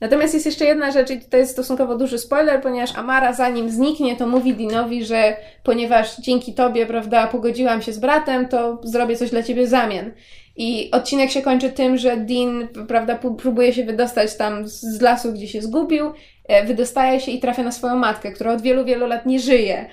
[0.00, 4.16] Natomiast jest jeszcze jedna rzecz i to jest stosunkowo duży spoiler, ponieważ Amara zanim zniknie,
[4.16, 9.30] to mówi Dinowi, że ponieważ dzięki tobie, prawda, pogodziłam się z bratem, to zrobię coś
[9.30, 10.12] dla ciebie w zamian.
[10.56, 15.48] I odcinek się kończy tym, że Dean, prawda, próbuje się wydostać tam z lasu, gdzie
[15.48, 16.12] się zgubił,
[16.48, 19.86] e, wydostaje się i trafia na swoją matkę, która od wielu, wielu lat nie żyje.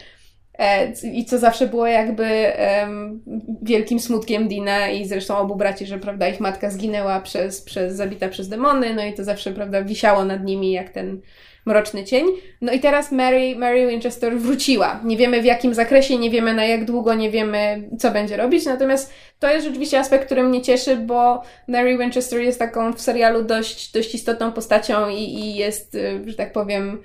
[0.59, 2.51] E, I co zawsze było jakby
[2.81, 3.21] um,
[3.61, 8.29] wielkim smutkiem Dina i zresztą obu braci, że prawda, ich matka zginęła przez, przez zabita
[8.29, 11.21] przez demony, no i to zawsze prawda, wisiało nad nimi jak ten
[11.65, 12.25] mroczny cień.
[12.61, 15.01] No i teraz Mary, Mary Winchester wróciła.
[15.03, 18.65] Nie wiemy w jakim zakresie, nie wiemy na jak długo, nie wiemy co będzie robić,
[18.65, 23.43] natomiast to jest rzeczywiście aspekt, który mnie cieszy, bo Mary Winchester jest taką w serialu
[23.43, 26.97] dość, dość istotną postacią i, i jest, y, że tak powiem, e,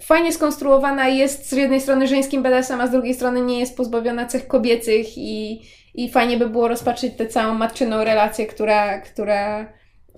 [0.00, 4.26] fajnie skonstruowana, jest z jednej strony żeńskim BDSM, a z drugiej strony nie jest pozbawiona
[4.26, 5.62] cech kobiecych i,
[5.94, 9.72] i fajnie by było rozpatrzyć tę całą matczyną relację, która, która,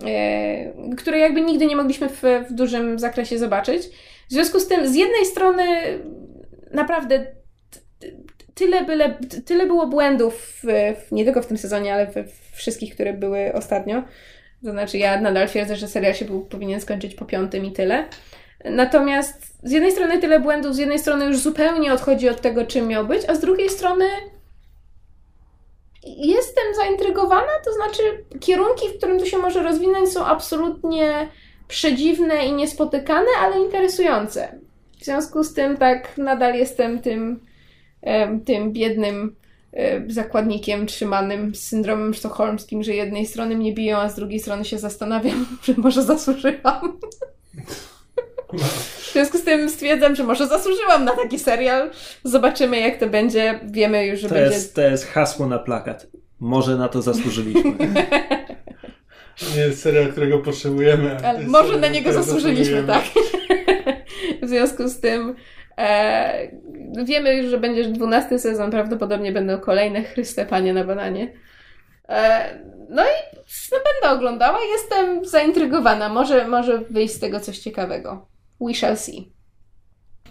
[0.05, 3.81] e, której jakby nigdy nie mogliśmy w, w dużym zakresie zobaczyć.
[4.29, 5.63] W związku z tym, z jednej strony
[6.73, 7.25] naprawdę
[8.53, 13.13] tyle, byle, tyle było błędów, w, nie tylko w tym sezonie, ale we wszystkich, które
[13.13, 14.03] były ostatnio.
[14.63, 18.05] To znaczy, ja nadal twierdzę, że serial się był, powinien skończyć po piątym i tyle.
[18.65, 22.87] Natomiast z jednej strony tyle błędów, z jednej strony już zupełnie odchodzi od tego, czym
[22.87, 24.05] miał być, a z drugiej strony
[26.03, 28.03] jestem zaintrygowana, to znaczy
[28.39, 31.27] kierunki, w którym to się może rozwinąć są absolutnie
[31.67, 34.59] przedziwne i niespotykane, ale interesujące.
[34.99, 37.39] W związku z tym tak nadal jestem tym,
[38.45, 39.35] tym biednym
[40.07, 44.77] zakładnikiem trzymanym z syndromem sztokholmskim, że jednej strony mnie biją, a z drugiej strony się
[44.77, 46.99] zastanawiam, że może zasłużyłam.
[48.57, 51.89] W związku z tym stwierdzam, że może zasłużyłam na taki serial.
[52.23, 53.59] Zobaczymy, jak to będzie.
[53.63, 54.55] Wiemy już, że to będzie.
[54.55, 56.07] Jest, to jest hasło na plakat.
[56.39, 57.73] może na to zasłużyliśmy.
[59.55, 61.17] nie jest serial, którego potrzebujemy.
[61.25, 63.03] Ale może na niego zasłużyliśmy, tak.
[64.41, 65.35] w związku z tym
[65.77, 66.51] e,
[67.05, 71.33] wiemy już, że będzie dwunasty sezon, prawdopodobnie będą kolejne Chryste Panie na bananie.
[72.09, 73.37] E, no i
[73.71, 76.09] no, będę oglądała, jestem zaintrygowana.
[76.09, 78.27] Może, może wyjść z tego coś ciekawego.
[78.61, 79.31] We shall see.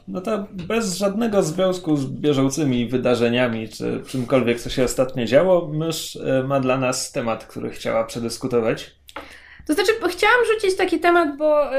[0.08, 6.16] No to bez żadnego związku z bieżącymi wydarzeniami, czy czymkolwiek, co się ostatnio działo, mysz
[6.16, 9.00] e, ma dla nas temat, który chciała przedyskutować.
[9.66, 11.78] To znaczy, chciałam rzucić taki temat, bo y,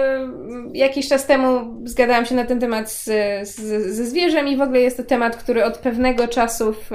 [0.73, 3.03] jakiś czas temu zgadałam się na ten temat z,
[3.47, 3.55] z,
[3.95, 6.89] ze zwierzem i w ogóle jest to temat, który od pewnego czasu w,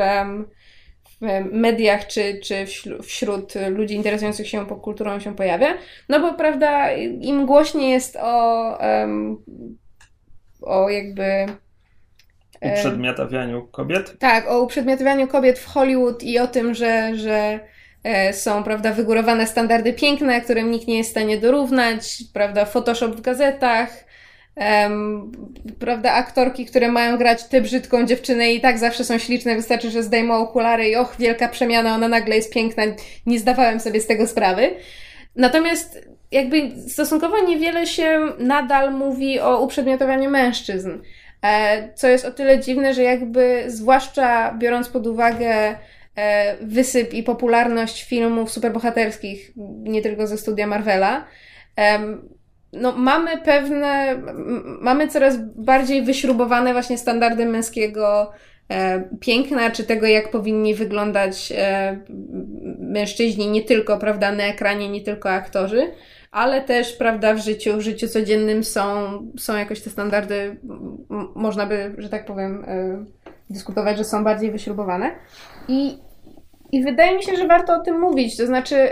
[1.20, 2.66] w mediach czy, czy
[3.02, 5.68] wśród ludzi interesujących się popkulturą się pojawia.
[6.08, 9.44] No bo prawda, im głośniej jest o, um,
[10.62, 11.46] o jakby
[12.60, 14.18] uprzedmiotawianiu kobiet?
[14.18, 17.60] Tak, o uprzedmiotawianiu kobiet w Hollywood i o tym, że, że
[18.06, 23.08] E, są, prawda, wygórowane standardy piękne, którym nikt nie jest w stanie dorównać, prawda, Photoshop
[23.08, 24.04] w gazetach,
[24.56, 25.32] um,
[25.78, 30.02] prawda, aktorki, które mają grać tę brzydką dziewczynę i tak zawsze są śliczne, wystarczy, że
[30.02, 32.82] zdejmą okulary i och, wielka przemiana, ona nagle jest piękna,
[33.26, 34.70] nie zdawałem sobie z tego sprawy.
[35.36, 40.90] Natomiast jakby stosunkowo niewiele się nadal mówi o uprzedmiotowaniu mężczyzn,
[41.42, 45.76] e, co jest o tyle dziwne, że jakby zwłaszcza biorąc pod uwagę
[46.16, 49.52] E, wysyp i popularność filmów superbohaterskich,
[49.82, 51.24] nie tylko ze studia Marvela,
[52.80, 54.22] no mamy pewne,
[54.80, 58.32] mamy coraz bardziej wyśrubowane właśnie standardy męskiego
[58.70, 61.98] e, piękna, czy tego, jak powinni wyglądać e,
[62.78, 65.90] mężczyźni, nie tylko, prawda, na ekranie, nie tylko aktorzy,
[66.30, 68.82] ale też, prawda, w życiu, w życiu codziennym są,
[69.38, 70.56] są jakoś te standardy,
[71.34, 72.66] można by, że tak powiem,
[73.50, 75.10] dyskutować, że są bardziej wyśrubowane.
[75.68, 75.98] I
[76.72, 78.36] i wydaje mi się, że warto o tym mówić.
[78.36, 78.88] To znaczy,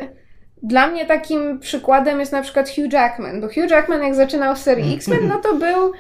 [0.65, 3.41] dla mnie takim przykładem jest na przykład Hugh Jackman.
[3.41, 4.99] Bo Hugh Jackman, jak zaczynał w serii mhm.
[4.99, 5.93] X-Men, no to był,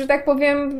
[0.00, 0.70] że tak powiem,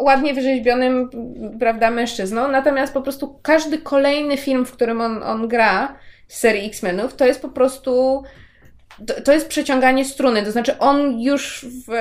[0.00, 1.10] ładnie wyrzeźbionym,
[1.58, 2.48] prawda, mężczyzną.
[2.48, 5.96] Natomiast po prostu każdy kolejny film, w którym on, on gra
[6.28, 8.22] z serii X-Menów, to jest po prostu.
[9.06, 10.42] To, to jest przeciąganie struny.
[10.42, 11.92] To znaczy, on już w.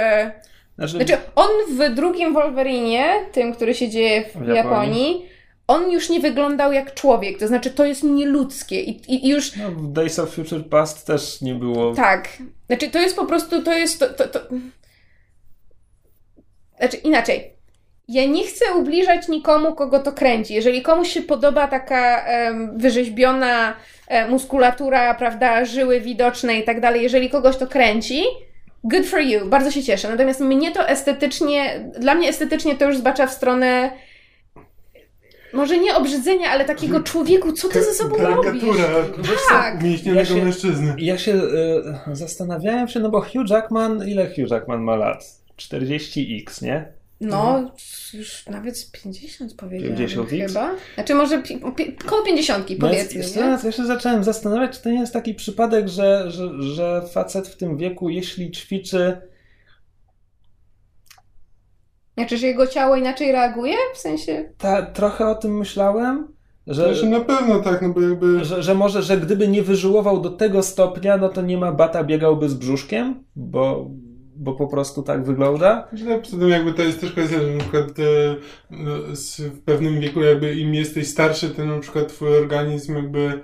[0.76, 0.92] Znaczy...
[0.92, 5.33] znaczy, on w drugim Wolverinie, tym, który się dzieje w, w Japonii, Japonii
[5.68, 9.56] on już nie wyglądał jak człowiek, to znaczy to jest nieludzkie i, i, i już...
[9.56, 11.96] No, w Days of Future Past też nie było...
[11.96, 12.30] Tak,
[12.68, 14.00] znaczy to jest po prostu, to jest...
[14.00, 14.40] To, to, to...
[16.80, 17.54] Znaczy inaczej,
[18.08, 20.54] ja nie chcę ubliżać nikomu, kogo to kręci.
[20.54, 23.76] Jeżeli komuś się podoba taka um, wyrzeźbiona
[24.10, 28.24] um, muskulatura, prawda, żyły widoczne i tak dalej, jeżeli kogoś to kręci,
[28.84, 30.10] good for you, bardzo się cieszę.
[30.10, 33.92] Natomiast mnie to estetycznie, dla mnie estetycznie to już zbacza w stronę
[35.54, 38.64] może nie obrzydzenia, ale takiego człowieku, co ty ze sobą robisz?
[39.50, 39.82] Tak.
[39.82, 40.96] Umięśnionego ja się, mężczyzny.
[40.98, 41.84] Ja się y,
[42.14, 45.44] zastanawiałem się, no bo Hugh Jackman, ile Hugh Jackman ma lat?
[45.58, 46.94] 40x, nie?
[47.22, 47.72] No, mhm.
[48.14, 50.76] już nawet 50 powiedziałem 50 chyba.
[50.96, 53.42] Znaczy może pi, pi, koło 50 no powiedzmy.
[53.42, 57.48] Ja, ja się zacząłem zastanawiać, czy to nie jest taki przypadek, że, że, że facet
[57.48, 59.18] w tym wieku, jeśli ćwiczy
[62.18, 63.76] znaczy, że jego ciało inaczej reaguje?
[63.94, 64.50] W sensie...
[64.58, 66.28] Ta, trochę o tym myślałem.
[66.68, 68.46] Że, znaczy na pewno tak, no bo jakby...
[68.46, 72.04] Że, że może, że gdyby nie wyżyłował do tego stopnia, no to nie ma bata
[72.04, 73.90] biegałby z brzuszkiem, bo,
[74.36, 75.88] bo po prostu tak wygląda.
[75.90, 78.36] Znaczy, no, poza tym jakby to jest też kwestia, że na przykład e,
[78.72, 78.92] no,
[79.38, 83.40] w pewnym wieku jakby im jesteś starszy, tym na przykład twój organizm jakby E,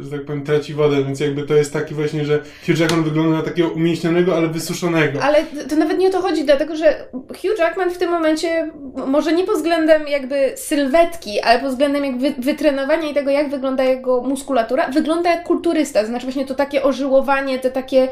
[0.00, 3.36] że tak powiem, traci wodę, więc jakby to jest taki właśnie, że Hugh Jackman wygląda
[3.36, 5.22] na takiego umięśnionego, ale wysuszonego.
[5.22, 8.70] Ale to nawet nie o to chodzi, dlatego że Hugh Jackman w tym momencie,
[9.06, 13.84] może nie pod względem jakby sylwetki, ale pod względem jakby wytrenowania i tego, jak wygląda
[13.84, 18.08] jego muskulatura, wygląda jak kulturysta, znaczy właśnie to takie ożyłowanie, te takie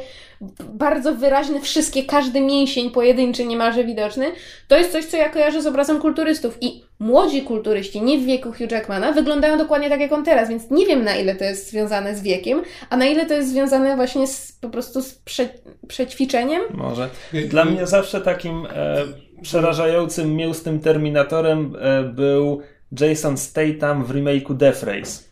[0.73, 4.27] bardzo wyraźne wszystkie, każdy mięsień pojedynczy niemalże widoczny,
[4.69, 8.53] to jest coś, co ja kojarzę z obrazem kulturystów i młodzi kulturyści, nie w wieku
[8.53, 11.71] Hugh Jackmana, wyglądają dokładnie tak jak on teraz, więc nie wiem na ile to jest
[11.71, 15.49] związane z wiekiem, a na ile to jest związane właśnie z, po prostu z prze,
[15.89, 16.63] przećwiczeniem.
[16.75, 17.09] Może.
[17.49, 19.05] Dla mnie zawsze takim e,
[19.43, 22.61] przerażającym, mięsnym terminatorem e, był
[23.01, 25.27] Jason Statham w remake'u Death Race.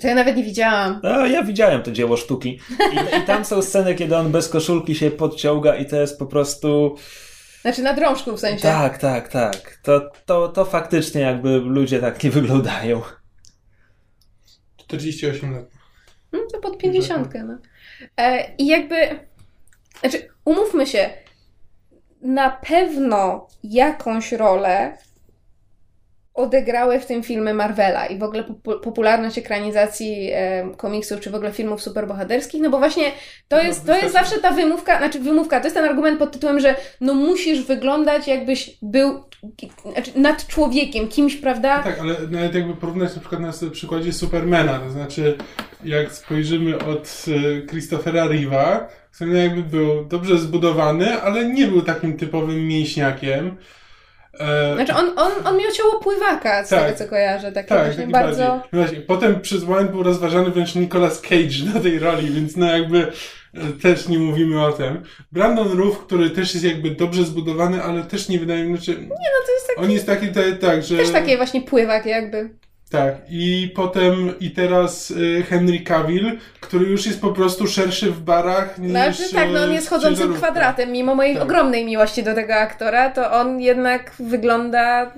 [0.00, 1.00] To ja nawet nie widziałam.
[1.02, 2.58] No, ja widziałem to dzieło sztuki.
[2.92, 6.26] I, I, tam są sceny, kiedy on bez koszulki się podciąga i to jest po
[6.26, 6.96] prostu...
[7.62, 8.62] Znaczy na drążku w sensie.
[8.62, 9.78] Tak, tak, tak.
[9.82, 13.02] To, to, to faktycznie jakby ludzie tak nie wyglądają.
[14.76, 15.64] 48 lat.
[16.32, 17.34] No to pod 50.
[17.34, 17.58] No.
[18.16, 18.96] E, I jakby...
[20.00, 21.10] Znaczy, umówmy się,
[22.22, 24.98] na pewno jakąś rolę
[26.34, 28.44] odegrały w tym filmy Marvela i w ogóle
[28.82, 33.04] popularność ekranizacji e, komiksów, czy w ogóle filmów superbohaterskich, no bo właśnie
[33.48, 36.32] to no, jest, to jest zawsze ta wymówka, znaczy wymówka, to jest ten argument pod
[36.32, 39.24] tytułem, że no musisz wyglądać jakbyś był
[39.92, 41.78] znaczy nad człowiekiem, kimś, prawda?
[41.78, 45.38] No tak, ale nawet jakby porównać na przykład na przykładzie Supermana, to znaczy
[45.84, 48.80] jak spojrzymy od e, Christophera Reeve'a,
[49.12, 53.56] który jakby był dobrze zbudowany, ale nie był takim typowym mięśniakiem.
[54.74, 58.06] Znaczy on, on, on miał ciało pływaka, z tak, tego co kojarzę, takie tak, właśnie
[58.06, 58.62] bardzo...
[58.72, 59.00] Właśnie.
[59.00, 63.12] Potem przez moment był rozważany wręcz Nicolas Cage na tej roli, więc no jakby
[63.54, 65.02] e, też nie mówimy o tym.
[65.32, 68.92] Brandon Roof, który też jest jakby dobrze zbudowany, ale też nie wydaje mi się...
[68.92, 69.80] Nie no, to jest taki...
[69.80, 70.96] On jest taki, tak, tak że...
[70.96, 72.50] Też taki właśnie pływak jakby.
[72.92, 78.20] Tak, i potem i teraz y, Henry Cavill, który już jest po prostu szerszy w
[78.20, 81.42] barach niż Znaczy tak, no on jest chodzącym kwadratem, mimo mojej tak.
[81.42, 85.12] ogromnej miłości do tego aktora, to on jednak wygląda...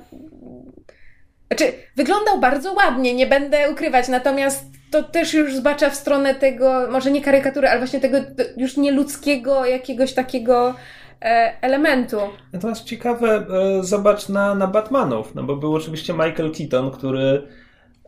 [1.47, 6.89] Znaczy, wyglądał bardzo ładnie, nie będę ukrywać, natomiast to też już zbacza w stronę tego,
[6.91, 8.19] może nie karykatury, ale właśnie tego
[8.57, 10.75] już nieludzkiego jakiegoś takiego
[11.23, 12.17] e, elementu.
[12.53, 13.47] Natomiast ciekawe,
[13.79, 17.43] e, zobacz na, na Batmanów, no bo był oczywiście Michael Keaton, który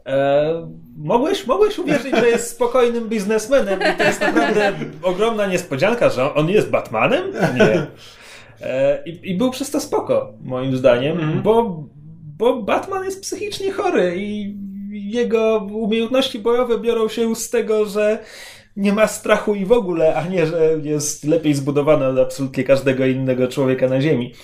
[0.06, 6.34] E, mogłeś, mogłeś uwierzyć, że jest spokojnym biznesmenem i to jest naprawdę ogromna niespodzianka, że
[6.34, 7.32] on jest Batmanem?
[7.56, 7.86] Nie.
[8.60, 11.42] E, i, I, był przez to spoko, moim zdaniem, mm.
[11.42, 11.84] bo,
[12.38, 14.56] bo Batman jest psychicznie chory i
[14.90, 18.18] jego umiejętności bojowe biorą się z tego, że
[18.76, 23.06] nie ma strachu i w ogóle, a nie, że jest lepiej zbudowany od absolutnie każdego
[23.06, 24.34] innego człowieka na Ziemi.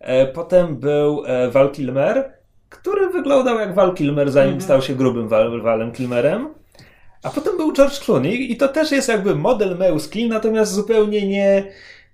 [0.00, 2.37] E, potem był e, Val Kilmer,
[2.68, 4.64] który wyglądał jak Val Kilmer, zanim mm -hmm.
[4.64, 6.48] stał się grubym Val, Valem Kilmerem.
[7.22, 11.64] A potem był George Clooney i to też jest jakby model męski, natomiast zupełnie nie,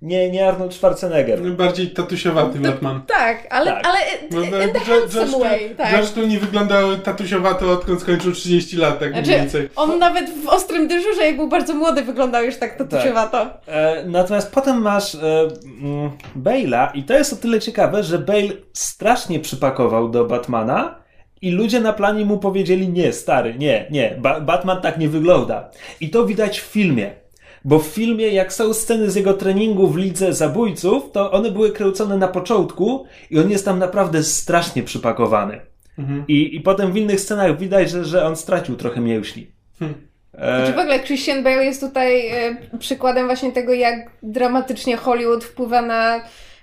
[0.04, 1.40] nie, nie Arnold Schwarzenegger.
[1.42, 3.02] Bardziej tatusiowaty Batman.
[3.06, 3.86] Tak, ale, tak.
[3.86, 3.98] ale
[4.30, 5.74] no, in the handsome way.
[5.74, 5.90] Tak.
[5.90, 9.68] George Clooney wyglądał tatusiowato odkąd skończył 30 lat, tak znaczy, mniej więcej.
[9.76, 13.46] On nawet w Ostrym Dyżurze, jak był bardzo młody, wyglądał już tak tatusiowato.
[13.46, 13.60] Tak.
[13.66, 15.48] E, natomiast potem masz e,
[15.80, 21.04] mm, Bale'a i to jest o tyle ciekawe, że Bale strasznie przypakował do Batmana,
[21.42, 25.70] i ludzie na planie mu powiedzieli: Nie, stary, nie, nie, ba Batman tak nie wygląda.
[26.00, 27.23] I to widać w filmie.
[27.64, 31.72] Bo w filmie, jak są sceny z jego treningu w lidze zabójców, to one były
[31.72, 35.60] kręcone na początku i on jest tam naprawdę strasznie przypakowany.
[35.98, 36.24] Mhm.
[36.28, 39.46] I, I potem w innych scenach widać, że, że on stracił trochę mięśni.
[39.78, 39.98] Hmm.
[40.34, 40.56] E...
[40.56, 45.82] Znaczy w ogóle Christian Bale jest tutaj e, przykładem właśnie tego, jak dramatycznie Hollywood wpływa
[45.82, 46.20] na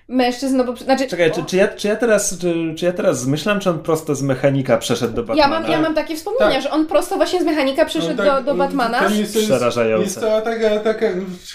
[0.08, 0.76] mężczyzn, no bo...
[0.76, 3.80] Znaczy, Czekaj, czy, czy, ja, czy, ja teraz, czy, czy ja teraz zmyślam, czy on
[3.80, 5.56] prosto z mechanika przeszedł do Batmana?
[5.56, 6.62] Ja mam, ja mam takie wspomnienia, tak.
[6.62, 9.00] że on prosto właśnie z mechanika przeszedł no, tak, do, do Batmana.
[9.00, 10.04] To jest, Przerażające.
[10.04, 11.06] Jest to taka, taka,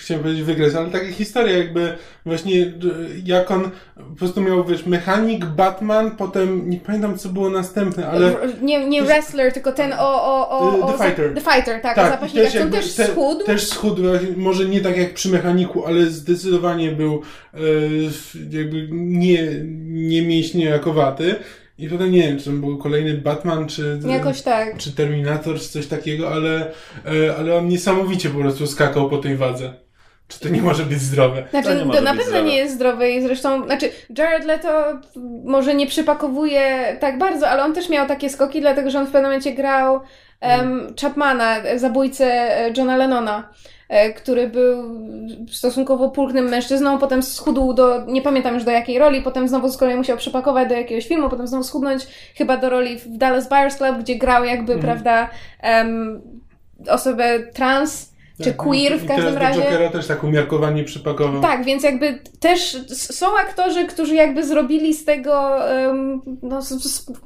[0.00, 2.72] chciałem powiedzieć wygres, ale taka historia jakby właśnie
[3.24, 8.32] jak on po prostu miał, wiesz, mechanik, Batman, potem nie pamiętam co było następne, ale...
[8.62, 10.22] Nie, nie wrestler, tylko ten o...
[10.24, 11.34] o, o, the, the Fighter.
[11.34, 12.44] The Fighter, tak, tak zapaśnikach.
[12.44, 13.44] Też, jakby, też te, schudł.
[13.44, 14.02] Też schudł,
[14.36, 17.22] może nie tak jak przy mechaniku, ale zdecydowanie był
[18.50, 19.48] jakby nie,
[19.86, 21.34] nie mięśnie jakowaty.
[21.78, 24.76] I potem nie wiem, czy to był kolejny Batman, czy, Jakoś tak.
[24.78, 26.72] czy Terminator, czy coś takiego, ale,
[27.06, 29.72] e, ale on niesamowicie po prostu skakał po tej wadze.
[30.28, 31.44] Czy to nie może być zdrowe?
[31.50, 32.42] Znaczy, to, to na pewno zdrowe.
[32.42, 35.00] nie jest zdrowe i zresztą, znaczy Jared Leto
[35.44, 39.10] może nie przypakowuje tak bardzo, ale on też miał takie skoki, dlatego że on w
[39.10, 40.00] pewnym momencie grał
[40.58, 43.48] um, Chapmana, zabójcę e, Johna Lennona.
[43.88, 45.00] E, który był
[45.50, 49.76] stosunkowo pulchnym mężczyzną, potem schudł do, nie pamiętam już do jakiej roli, potem znowu z
[49.76, 53.76] kolei musiał przepakować do jakiegoś filmu, potem znowu schudnąć chyba do roli w Dallas Buyers
[53.76, 54.84] Club, gdzie grał jakby, mm.
[54.84, 55.30] prawda,
[55.62, 56.22] um,
[56.88, 59.60] osobę trans, czy tak, queer w każdym razie.
[59.60, 61.42] Jokera też tak umiarkowanie przypakował.
[61.42, 66.60] Tak, więc jakby też są aktorzy, którzy jakby zrobili z tego um, no,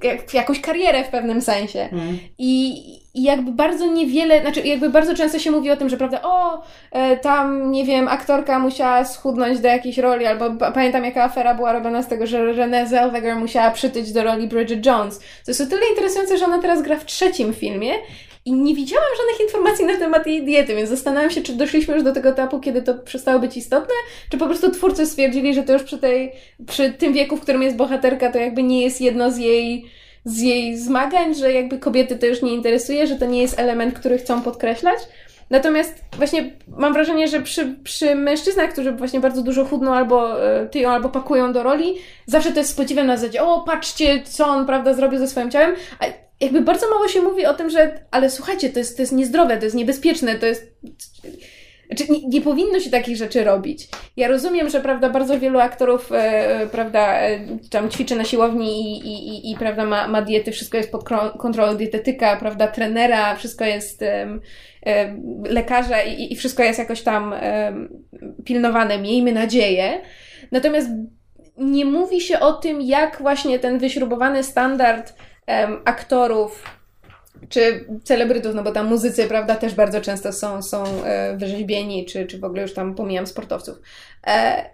[0.03, 1.89] jak, jakąś karierę w pewnym sensie.
[1.93, 2.19] Mm.
[2.39, 2.71] I,
[3.15, 6.63] I jakby bardzo niewiele, znaczy jakby bardzo często się mówi o tym, że prawda, o,
[6.93, 11.73] e, tam, nie wiem, aktorka musiała schudnąć do jakiejś roli, albo pamiętam jaka afera była
[11.73, 15.19] robiona z tego, że Renée Zellweger musiała przytyć do roli Bridget Jones.
[15.19, 17.93] To jest o tyle interesujące, że ona teraz gra w trzecim filmie
[18.45, 22.03] i nie widziałam żadnych informacji na temat jej diety, więc zastanawiam się, czy doszliśmy już
[22.03, 23.95] do tego etapu, kiedy to przestało być istotne,
[24.31, 26.33] czy po prostu twórcy stwierdzili, że to już przy, tej,
[26.67, 29.87] przy tym wieku, w którym jest bohaterka, to jakby nie jest jedno z jej,
[30.25, 33.99] z jej zmagań, że jakby kobiety to już nie interesuje, że to nie jest element,
[33.99, 34.99] który chcą podkreślać.
[35.51, 40.67] Natomiast właśnie mam wrażenie, że przy, przy mężczyznach, którzy właśnie bardzo dużo chudną albo e,
[40.67, 41.95] tyją, albo pakują do roli,
[42.27, 45.51] zawsze to jest z podziwem na zasadzie, o patrzcie, co on, prawda, zrobił ze swoim
[45.51, 49.03] ciałem, a jakby bardzo mało się mówi o tym, że ale słuchajcie, to jest, to
[49.03, 50.75] jest niezdrowe, to jest niebezpieczne, to jest...
[51.87, 53.89] Znaczy, nie, nie, powinno się takich rzeczy robić.
[54.17, 59.09] Ja rozumiem, że prawda, bardzo wielu aktorów e, prawda, e, tam ćwiczy na siłowni i,
[59.09, 61.05] i, i, i prawda, ma, ma diety, wszystko jest pod
[61.39, 64.41] kontrolą dietetyka, prawda, trenera, wszystko jest e,
[65.45, 67.35] lekarza i, i wszystko jest jakoś tam
[68.45, 70.01] pilnowane, miejmy nadzieję.
[70.53, 70.89] Natomiast
[71.59, 75.15] nie mówi się o tym, jak właśnie ten wyśrubowany standard
[75.85, 76.65] aktorów
[77.49, 82.27] czy celebrytów, no bo tam muzycy, prawda, też bardzo często są, są e, wyrzeźbieni, czy,
[82.27, 83.79] czy w ogóle już tam pomijam sportowców.
[84.27, 84.65] E,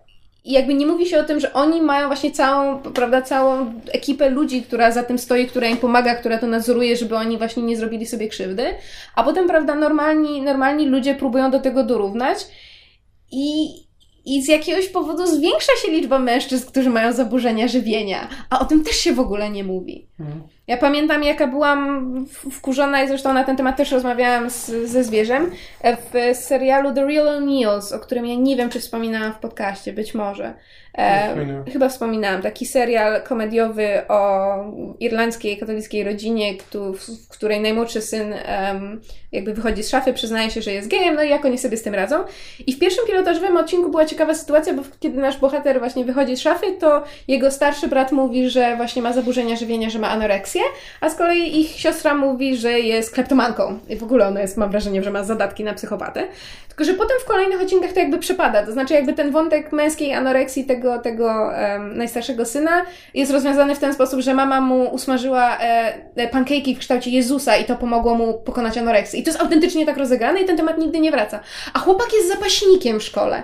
[0.44, 4.30] I jakby nie mówi się o tym, że oni mają właśnie całą, prawda, całą ekipę
[4.30, 7.76] ludzi, która za tym stoi, która im pomaga, która to nadzoruje, żeby oni właśnie nie
[7.76, 8.74] zrobili sobie krzywdy,
[9.14, 12.38] a potem, prawda, normalni, normalni ludzie próbują do tego dorównać
[13.32, 13.66] i,
[14.24, 18.84] i z jakiegoś powodu zwiększa się liczba mężczyzn, którzy mają zaburzenia żywienia, a o tym
[18.84, 20.06] też się w ogóle nie mówi.
[20.20, 20.55] Mhm.
[20.66, 25.50] Ja pamiętam, jaka byłam wkurzona i zresztą na ten temat też rozmawiałam z, ze zwierzem
[25.84, 30.14] w serialu The Real O'Neills, o którym ja nie wiem, czy wspominałam w podcaście, być
[30.14, 30.54] może.
[30.98, 32.42] E, chyba wspominałam.
[32.42, 34.54] Taki serial komediowy o
[35.00, 36.54] irlandzkiej katolickiej rodzinie,
[36.98, 38.34] w której najmłodszy syn
[38.68, 39.00] um,
[39.32, 41.82] jakby wychodzi z szafy, przyznaje się, że jest gejem, no i jak oni sobie z
[41.82, 42.16] tym radzą.
[42.66, 46.40] I w pierwszym pilotażowym odcinku była ciekawa sytuacja, bo kiedy nasz bohater właśnie wychodzi z
[46.40, 50.62] szafy, to jego starszy brat mówi, że właśnie ma zaburzenia żywienia, że ma anoreksję,
[51.00, 53.78] a z kolei ich siostra mówi, że jest kleptomanką.
[53.88, 56.28] I w ogóle ona jest, mam wrażenie, że ma zadatki na psychopatę.
[56.68, 58.66] Tylko, że potem w kolejnych odcinkach to jakby przepada.
[58.66, 63.78] To znaczy jakby ten wątek męskiej anoreksji tego, tego um, najstarszego syna jest rozwiązany w
[63.78, 68.34] ten sposób, że mama mu usmażyła e, pankejki w kształcie Jezusa i to pomogło mu
[68.34, 69.20] pokonać anoreksję.
[69.20, 71.40] I to jest autentycznie tak rozegrane i ten temat nigdy nie wraca.
[71.72, 73.42] A chłopak jest zapaśnikiem w szkole.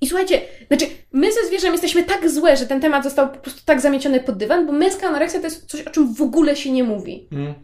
[0.00, 3.60] I słuchajcie, znaczy, my ze zwierzem jesteśmy tak złe, że ten temat został po prostu
[3.64, 6.72] tak zamieciony pod dywan, bo męska anoreksja to jest coś, o czym w ogóle się
[6.72, 7.28] nie mówi.
[7.32, 7.54] Mm.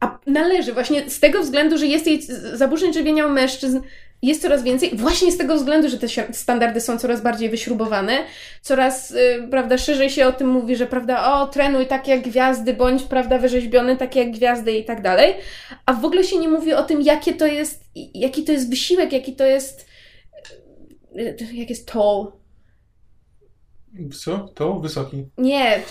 [0.00, 2.22] A należy właśnie z tego względu, że jest jej
[2.54, 3.80] zaburzeń żywienia u mężczyzn
[4.22, 8.18] jest coraz więcej, właśnie z tego względu, że te standardy są coraz bardziej wyśrubowane,
[8.62, 12.74] coraz, yy, prawda, szerzej się o tym mówi, że, prawda, o, trenuj tak jak gwiazdy,
[12.74, 15.34] bądź, prawda, wyrzeźbiony tak jak gwiazdy i tak dalej,
[15.86, 19.12] a w ogóle się nie mówi o tym, jakie to jest, jaki to jest wysiłek,
[19.12, 19.86] jaki to jest,
[21.14, 22.32] yy, jak jest toll.
[24.24, 24.38] Co?
[24.38, 24.74] To?
[24.74, 25.24] Wysoki?
[25.38, 25.82] Nie,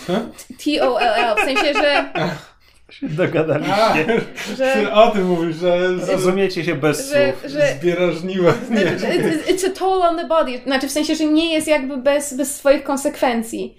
[0.64, 2.12] T-O-L-L, w sensie, że...
[3.02, 4.20] Dogadaliście.
[4.56, 5.88] że, o tym mówisz, że...
[6.12, 7.50] Rozumiecie się bez że, słów.
[7.50, 9.54] Że, Zbierasz Nie.
[9.54, 10.60] It's a toll on the body.
[10.66, 13.76] Znaczy w sensie, że nie jest jakby bez, bez swoich konsekwencji.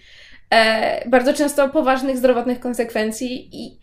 [0.54, 3.82] E, bardzo często poważnych zdrowotnych konsekwencji i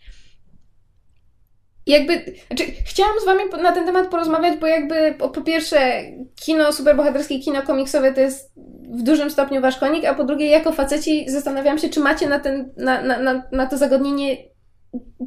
[1.85, 6.01] jakby, znaczy, chciałam z wami na ten temat porozmawiać, bo jakby po, po pierwsze
[6.35, 8.51] kino superbohaterskie, kino komiksowe to jest
[8.89, 12.39] w dużym stopniu wasz konik, a po drugie jako faceci zastanawiam się, czy macie na,
[12.39, 14.37] ten, na, na, na, na to zagodnienie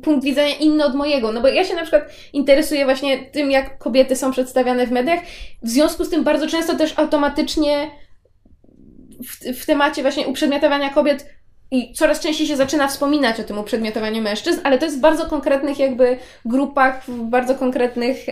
[0.03, 1.33] punkt widzenia inny od mojego.
[1.33, 2.03] No bo ja się na przykład
[2.33, 5.21] interesuję właśnie tym, jak kobiety są przedstawiane w mediach.
[5.63, 7.91] W związku z tym bardzo często też automatycznie
[9.25, 11.27] w, w temacie właśnie uprzedmiotowania kobiet
[11.71, 15.27] i coraz częściej się zaczyna wspominać o tym uprzedmiotowaniu mężczyzn, ale to jest w bardzo
[15.27, 18.27] konkretnych jakby grupach, w bardzo konkretnych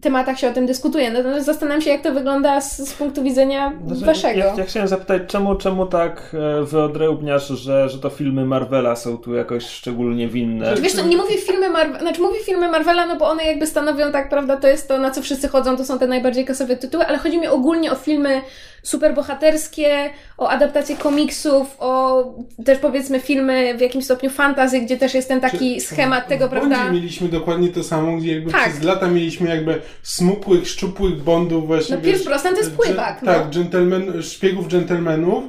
[0.00, 1.10] tematach się o tym dyskutuje.
[1.10, 4.38] Natomiast zastanawiam się, jak to wygląda z, z punktu widzenia znaczy, waszego.
[4.38, 9.18] Ja, ja, chciałem zapytać, czemu, czemu tak e, wyodrębniasz, że, że to filmy Marvela są
[9.18, 10.74] tu jakoś szczególnie winne?
[10.76, 14.12] Wiesz co, nie mówię filmy Marvela, znaczy mówię filmy Marvela, no bo one jakby stanowią
[14.12, 17.06] tak, prawda, to jest to, na co wszyscy chodzą, to są te najbardziej kasowe tytuły,
[17.06, 18.40] ale chodzi mi ogólnie o filmy
[18.82, 22.24] superbohaterskie, o adaptacje komiksów, o
[22.64, 26.48] też powiedzmy filmy w jakimś stopniu fantazy, gdzie też jest ten taki Czy, schemat tego,
[26.48, 26.92] prawda?
[26.92, 28.70] mieliśmy dokładnie to samo, gdzie jakby tak.
[28.70, 31.96] przez lata mieliśmy jakby smukłych, szczupłych bondów właśnie.
[31.96, 33.22] No pierwszy prostant to jest pływak.
[33.22, 33.32] No.
[33.32, 35.44] Tak, gentleman, szpiegów dżentelmenów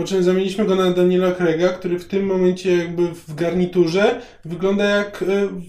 [0.00, 4.84] po czym zamieniliśmy go na Daniela Krega, który w tym momencie jakby w garniturze wygląda
[4.84, 5.26] jak e,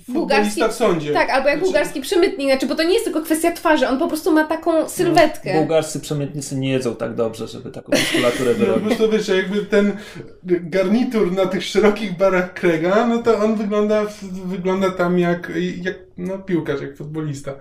[0.08, 1.14] bułgarski w sądzie.
[1.14, 1.72] Tak, albo jak znaczy...
[1.72, 4.90] bułgarski przemytnik, znaczy, bo to nie jest tylko kwestia twarzy, on po prostu ma taką
[4.90, 5.54] sylwetkę.
[5.54, 8.84] No, bułgarscy przemytnicy nie jedzą tak dobrze, żeby taką muskulaturę wyrobić.
[8.84, 9.98] No, po prostu wiesz, jakby ten
[10.44, 14.06] garnitur na tych szerokich barach Krega, no to on wygląda,
[14.46, 15.52] wygląda tam jak,
[15.82, 17.54] jak no, piłkarz, jak futbolista.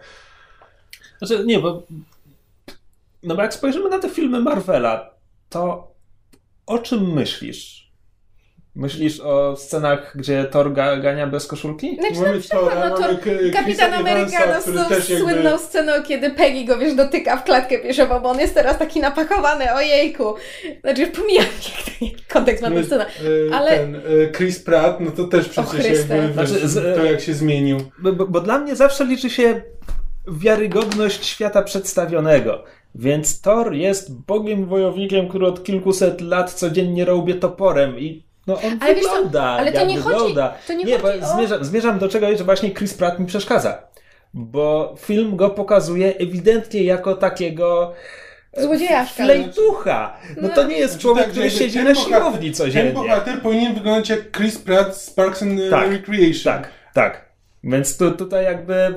[1.19, 1.83] Znaczy, nie, bo
[3.23, 5.11] no bo jak spojrzymy na te filmy Marvela,
[5.49, 5.90] to
[6.67, 7.81] o czym myślisz?
[8.75, 11.97] Myślisz o scenach, gdzie Thor ga, gania bez koszulki?
[11.97, 13.17] Znaczy, mamy na przykład, no, Thor,
[13.53, 14.61] Kapitan Ameryka no,
[15.01, 15.59] z słynną jakby...
[15.59, 19.75] sceną, kiedy Peggy go, wiesz, dotyka w klatkę pieszową, bo on jest teraz taki napakowany,
[19.75, 20.35] ojejku.
[20.81, 21.47] Znaczy, już pomijam,
[22.01, 23.71] jak kontekst ma tę no, scenę, e, ale...
[23.71, 27.79] Ten, e, Chris Pratt, no to też przecież jakby, znaczy, z, to jak się zmienił.
[27.99, 29.63] Bo, bo, bo dla mnie zawsze liczy się
[30.29, 32.65] wiarygodność świata przedstawionego.
[32.95, 38.79] Więc Thor jest bogiem wojownikiem, który od kilkuset lat codziennie robię toporem i no on
[38.81, 40.49] ale wygląda, co, ale to nie wygląda.
[40.49, 41.27] Chodzi, to nie, nie chodzi o...
[41.37, 43.83] zmierzam, zmierzam do czegoś, że właśnie Chris Pratt mi przeszkadza.
[44.35, 47.95] bo film go pokazuje ewidentnie jako takiego
[48.57, 49.25] Złodziejaszka.
[49.25, 50.17] Flejtucha.
[50.43, 52.93] No to nie jest Znaczy człowiek, tak, który siedzi ten na siłowni Ten codziennie.
[52.93, 56.53] bohater powinien wyglądać jak Chris Pratt z Parks and Tak, Recreation.
[56.55, 57.30] Tak, tak.
[57.65, 58.95] Więc tu, tutaj jakby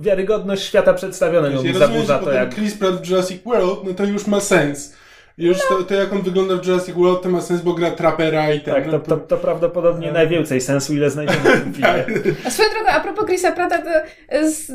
[0.00, 2.54] wiarygodność świata przedstawionego mi zaburza to jak...
[2.54, 4.94] Chris Pratt w Jurassic World, no to już ma sens.
[5.38, 8.52] Już to, to jak on wygląda w Jurassic World, to ma sens, bo gra trapera
[8.52, 8.74] i ten.
[8.74, 12.04] Tak, no to, to, to prawdopodobnie najwięcej sensu, ile znajdziemy w tym filmie.
[12.46, 13.90] A swoją drogą, a propos Chrisa Prata, to
[14.50, 14.72] z,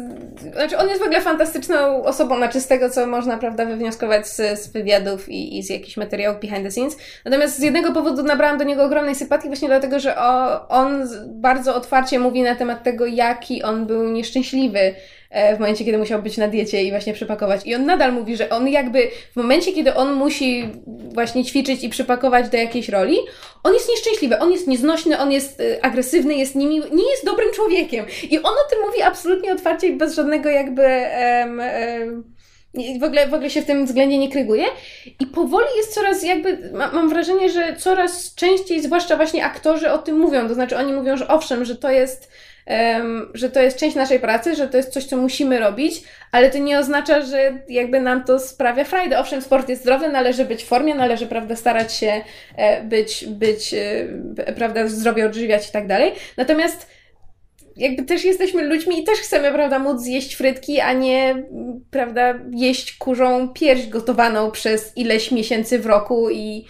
[0.54, 4.60] znaczy on jest w ogóle fantastyczną osobą, znaczy z tego, co można, prawda, wywnioskować z,
[4.60, 6.98] z wywiadów i, i z jakichś materiałów behind the scenes.
[7.26, 11.76] Natomiast z jednego powodu nabrałam do niego ogromnej sympatii, właśnie dlatego, że o, on bardzo
[11.76, 14.96] otwarcie mówi na temat tego, jaki on był nieszczęśliwy
[15.56, 17.62] w momencie, kiedy musiał być na diecie i właśnie przypakować.
[17.66, 20.70] I on nadal mówi, że on jakby w momencie, kiedy on musi
[21.14, 23.18] właśnie ćwiczyć i przypakować do jakiejś roli,
[23.64, 27.54] on jest nieszczęśliwy, on jest nieznośny, on jest y, agresywny, jest niemiły, nie jest dobrym
[27.54, 28.06] człowiekiem.
[28.30, 30.84] I on o tym mówi absolutnie otwarcie i bez żadnego jakby...
[30.84, 32.34] em, em,
[33.00, 34.66] w ogóle, w ogóle się w tym względzie nie kryguje.
[35.20, 39.98] I powoli jest coraz jakby, ma, mam wrażenie, że coraz częściej, zwłaszcza właśnie aktorzy o
[39.98, 40.48] tym mówią.
[40.48, 42.32] To znaczy oni mówią, że owszem, że to jest,
[43.34, 46.58] że to jest część naszej pracy, że to jest coś, co musimy robić, ale to
[46.58, 49.20] nie oznacza, że jakby nam to sprawia frajdę.
[49.20, 52.22] Owszem, sport jest zdrowy, należy być w formie, należy, prawda, starać się
[52.56, 56.12] e, być, być e, prawda, zdrowie odżywiać i tak dalej.
[56.38, 56.88] Natomiast
[57.78, 61.44] jakby też jesteśmy ludźmi i też chcemy, prawda, móc zjeść frytki, a nie,
[61.92, 66.66] prawda, jeść kurzą pierś gotowaną przez ileś miesięcy w roku i,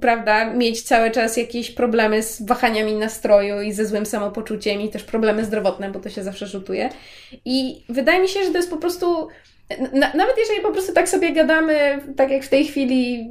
[0.00, 5.04] prawda, mieć cały czas jakieś problemy z wahaniami nastroju i ze złym samopoczuciem i też
[5.04, 6.90] problemy zdrowotne, bo to się zawsze rzutuje.
[7.44, 9.28] I wydaje mi się, że to jest po prostu.
[9.92, 13.30] Na, nawet jeżeli po prostu tak sobie gadamy, tak jak w tej chwili,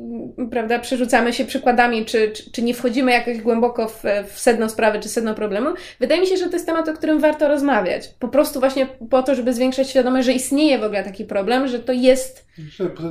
[0.51, 4.99] prawda, przerzucamy się przykładami, czy, czy, czy nie wchodzimy jakoś głęboko w, w sedno sprawy,
[4.99, 5.69] czy sedno problemu,
[5.99, 8.07] wydaje mi się, że to jest temat, o którym warto rozmawiać.
[8.19, 11.79] Po prostu właśnie po to, żeby zwiększać świadomość, że istnieje w ogóle taki problem, że
[11.79, 12.44] to jest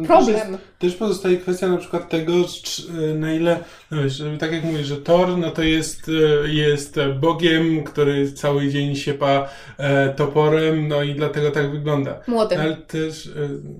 [0.06, 0.58] Problem.
[0.78, 2.32] też pozostaje kwestia na przykład tego,
[2.62, 6.10] czy, na ile, no wiesz, tak jak mówisz, że Thor, no to jest,
[6.44, 12.20] e, jest Bogiem, który cały dzień siepa e, toporem, no i dlatego tak wygląda.
[12.26, 12.60] Młodym.
[12.60, 13.30] Ale też e,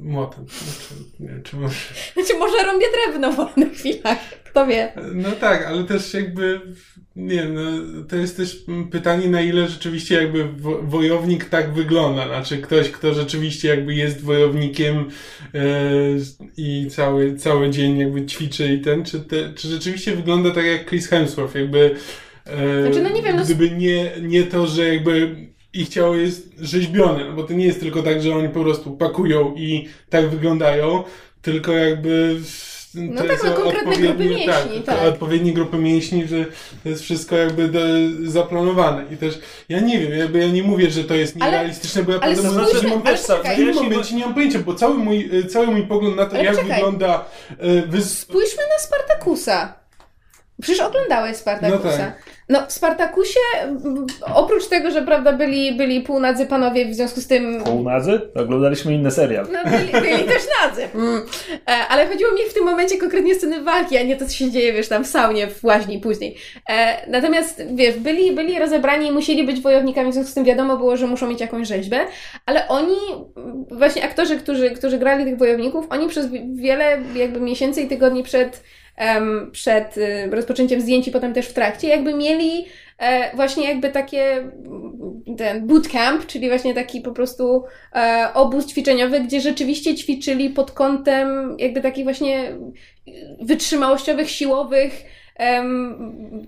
[0.03, 0.47] młotem.
[0.49, 1.77] Znaczy, nie czy może...
[2.15, 4.19] Znaczy, może rąbie drewno w wolnych chwilach.
[4.55, 4.93] Kto wie.
[5.15, 6.61] No tak, ale też jakby,
[7.17, 7.63] nie wiem, no,
[8.09, 12.27] to jest też pytanie, na ile rzeczywiście jakby wo- wojownik tak wygląda.
[12.27, 14.97] Znaczy ktoś, kto rzeczywiście jakby jest wojownikiem
[15.55, 15.61] e,
[16.57, 20.89] i cały, cały dzień jakby ćwiczy i ten, czy, te, czy rzeczywiście wygląda tak jak
[20.89, 21.95] Chris Hemsworth, jakby
[22.47, 25.37] e, Znaczy, no nie wiem, no- gdyby nie, nie to, że jakby
[25.73, 28.97] ich ciało jest rzeźbione, no bo to nie jest tylko tak, że oni po prostu
[28.97, 31.05] pakują i tak wyglądają,
[31.43, 32.37] tylko jakby
[32.95, 35.09] No to tak, jest no konkretne odpowiednie- grupy mięśni, tak, tak.
[35.09, 36.45] odpowiednie grupy mięśni, że
[36.83, 37.81] to jest wszystko jakby do,
[38.25, 39.05] zaplanowane.
[39.13, 39.39] I też,
[39.69, 42.37] ja nie wiem, jakby ja nie mówię, że to jest Ale- nierealistyczne, bo ja ale
[42.37, 43.55] spójrzmy- mówiąc nie mam ale czekaj.
[43.55, 46.35] w tym ja momencie nie mam pojęcia, bo cały mój, cały mój pogląd na to,
[46.37, 46.73] Ale jak czekaj.
[46.75, 47.25] wygląda
[47.59, 48.19] e, wys...
[48.19, 49.75] Spójrzmy na Spartakusa.
[50.63, 51.79] Przecież oglądałeś Spartakusa.
[51.85, 52.23] No tak.
[52.49, 57.27] No, w Spartakusie, m, oprócz tego, że prawda, byli, byli półnadzy panowie, w związku z
[57.27, 58.21] tym Półnadzy?
[58.35, 59.47] Oglądaliśmy inny serial.
[59.53, 60.89] No, byli, byli też nadzy.
[60.95, 61.23] Mm.
[61.69, 64.51] E, ale chodziło mi w tym momencie konkretnie sceny walki, a nie to, co się
[64.51, 66.37] dzieje, wiesz, tam w saunie, w łaźni później.
[66.71, 70.77] E, natomiast, wiesz, byli, byli rozebrani i musieli być wojownikami, w związku z tym wiadomo
[70.77, 72.01] było, że muszą mieć jakąś rzeźbę,
[72.47, 72.97] ale oni,
[73.37, 77.89] mm, właśnie aktorzy, którzy, którzy grali tych wojowników, oni przez wi- wiele jakby miesięcy i
[77.89, 78.63] tygodni przed
[79.53, 82.67] przed y, rozpoczęciem zdjęć i potem też w trakcie, jakby mieli
[82.99, 87.65] e, właśnie jakby takie mm, ten bootcamp, czyli właśnie taki po prostu
[87.95, 92.57] e, obóz ćwiczeniowy, gdzie rzeczywiście ćwiczyli pod kątem jakby takich właśnie
[93.41, 95.03] wytrzymałościowych, siłowych
[95.37, 96.47] em,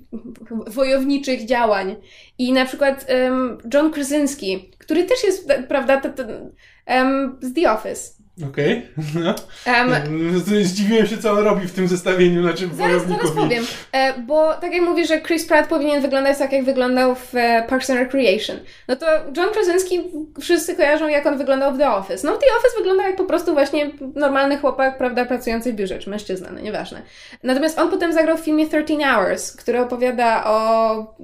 [0.66, 1.96] wojowniczych działań.
[2.38, 6.52] I na przykład em, John Krasinski, który też jest, prawda, ten, ten,
[6.86, 8.15] em, z The Office.
[8.44, 9.34] Okej, no.
[9.66, 9.90] Em,
[10.64, 13.40] Zdziwiłem się, co on robi w tym zestawieniu, znaczy Zaraz, zaraz wojownikowi.
[13.40, 17.34] powiem, e, bo tak jak mówisz, że Chris Pratt powinien wyglądać tak, jak wyglądał w
[17.34, 18.56] e, Parks and Recreation,
[18.88, 19.06] no to
[19.36, 20.00] John Krasinski
[20.40, 22.26] wszyscy kojarzą, jak on wyglądał w The Office.
[22.26, 26.10] No The Office wyglądał jak po prostu właśnie normalny chłopak, prawda, pracujący w biurze, czy
[26.10, 27.02] mężczyzna, no nieważne.
[27.42, 31.16] Natomiast on potem zagrał w filmie 13 Hours, który opowiada o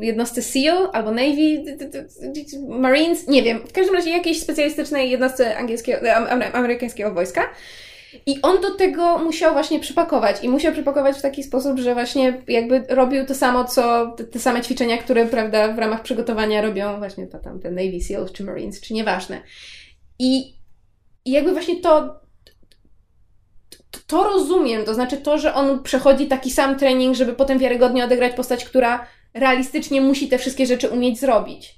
[0.00, 1.64] jednostce SEAL albo Navy,
[2.68, 5.98] Marines, nie wiem, w każdym razie jakiejś specjalistycznej jednostce angielskiego,
[6.58, 7.48] amerykańskiego wojska.
[8.26, 12.42] I on do tego musiał właśnie przypakować i musiał przypakować w taki sposób, że właśnie
[12.48, 16.98] jakby robił to samo, co te, te same ćwiczenia, które, prawda, w ramach przygotowania robią
[16.98, 19.42] właśnie to tam te Navy SEALs czy Marines, czy nieważne.
[20.18, 20.54] I,
[21.24, 22.20] i jakby właśnie to,
[23.90, 28.04] to, to rozumiem, to znaczy to, że on przechodzi taki sam trening, żeby potem wiarygodnie
[28.04, 31.77] odegrać postać, która realistycznie musi te wszystkie rzeczy umieć zrobić.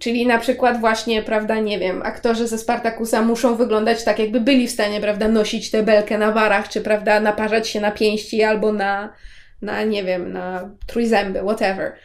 [0.00, 4.68] Czyli na przykład właśnie, prawda, nie wiem, aktorzy ze Spartakusa muszą wyglądać tak, jakby byli
[4.68, 8.72] w stanie, prawda, nosić tę belkę na barach, czy, prawda, naparzać się na pięści albo
[8.72, 9.12] na,
[9.62, 11.96] na nie wiem, na trójzęby, whatever.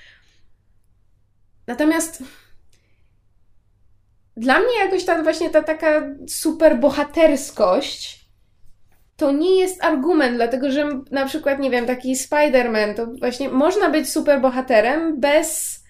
[1.67, 2.23] Natomiast
[4.37, 8.21] dla mnie jakoś ta właśnie ta taka super bohaterskość
[9.17, 13.89] to nie jest argument, dlatego że na przykład, nie wiem, taki Spider-Man, to właśnie można
[13.89, 15.80] być super bohaterem bez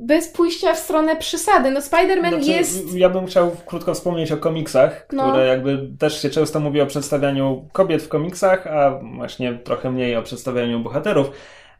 [0.00, 1.70] bez pójścia w stronę przesady.
[1.70, 2.94] No Spider-Man znaczy, jest...
[2.94, 5.28] Ja bym chciał krótko wspomnieć o komiksach, no.
[5.28, 10.16] które jakby też się często mówi o przedstawianiu kobiet w komiksach, a właśnie trochę mniej
[10.16, 11.30] o przedstawianiu bohaterów.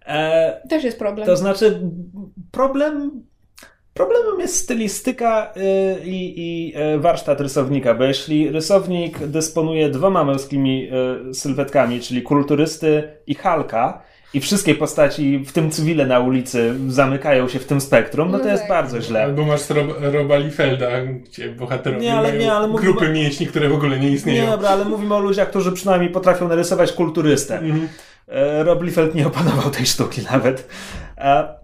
[0.07, 1.27] E, też jest problem.
[1.27, 1.81] To znaczy
[2.51, 3.23] problem
[3.95, 10.89] Problemem jest stylistyka y, i, i y, warsztat rysownika, bo jeśli rysownik dysponuje dwoma męskimi
[11.31, 14.03] y, sylwetkami, czyli kulturysty i Halka,
[14.35, 18.44] i wszystkie postaci, w tym cywile na ulicy, zamykają się w tym spektrum, no to
[18.44, 18.69] no jest tak.
[18.69, 19.23] bardzo źle.
[19.23, 23.69] Albo masz Rob, Roba Liefelda, gdzie bohaterowie nie, ale, nie, ale mówimy, grupy mięśni, które
[23.69, 24.44] w ogóle nie istnieją.
[24.44, 27.59] Nie, dobra, ale mówimy o ludziach, którzy przynajmniej potrafią narysować kulturystę.
[27.59, 27.89] Mhm.
[28.28, 30.69] E, Rob Liefeld nie opanował tej sztuki nawet.
[31.19, 31.55] E,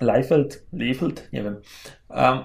[0.00, 0.62] Liefeld?
[0.72, 1.28] Liefeld?
[1.32, 1.56] Nie wiem.
[2.10, 2.38] Um,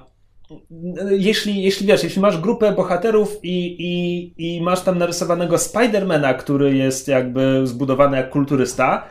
[1.09, 6.75] jeśli, jeśli wiesz, jeśli masz grupę bohaterów i, i, i masz tam narysowanego Spidermana, który
[6.75, 9.07] jest jakby zbudowany jak kulturysta,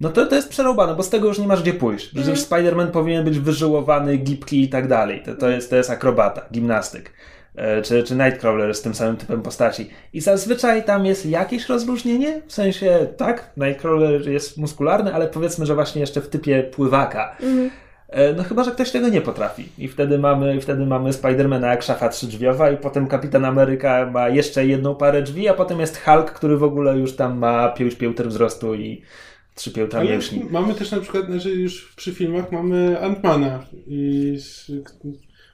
[0.00, 2.06] no to to jest przerobane, bo z tego już nie masz gdzie pójść.
[2.06, 2.36] Przecież mm.
[2.36, 5.22] Spider-Man powinien być wyżyłowany, gibki i tak dalej.
[5.24, 7.12] To, to, jest, to jest akrobata, gimnastyk.
[7.56, 9.90] E, czy, czy Nightcrawler z tym samym typem postaci.
[10.12, 15.74] I zazwyczaj tam jest jakieś rozróżnienie, w sensie tak, Nightcrawler jest muskularny, ale powiedzmy, że
[15.74, 17.36] właśnie jeszcze w typie pływaka.
[17.42, 17.70] Mm.
[18.36, 19.68] No chyba, że ktoś tego nie potrafi.
[19.78, 24.66] I wtedy mamy, wtedy mamy Spidermana jak szafa trzydrzwiowa i potem Kapitan Ameryka ma jeszcze
[24.66, 28.26] jedną parę drzwi, a potem jest Hulk, który w ogóle już tam ma pięć piętr
[28.26, 29.02] wzrostu i
[29.60, 30.02] trzy piętra.
[30.50, 34.38] Mamy też na przykład, że już przy filmach mamy Antmana i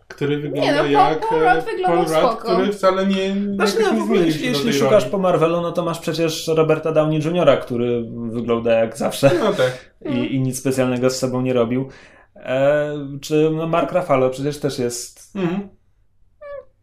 [0.09, 3.73] który wygląda nie, no, jak Paul, Paul Rudd, Paul Rudd który wcale nie, nie, znaczy,
[3.81, 5.11] no, nie zmienił się Jeśli szukasz roli.
[5.11, 9.95] po Marvelu, no to masz przecież Roberta Downey Jr., który wygląda jak zawsze no tak.
[10.15, 11.89] i, i nic specjalnego z sobą nie robił.
[12.37, 15.37] E, czy no Mark Ruffalo przecież też jest...
[15.37, 15.69] Mhm.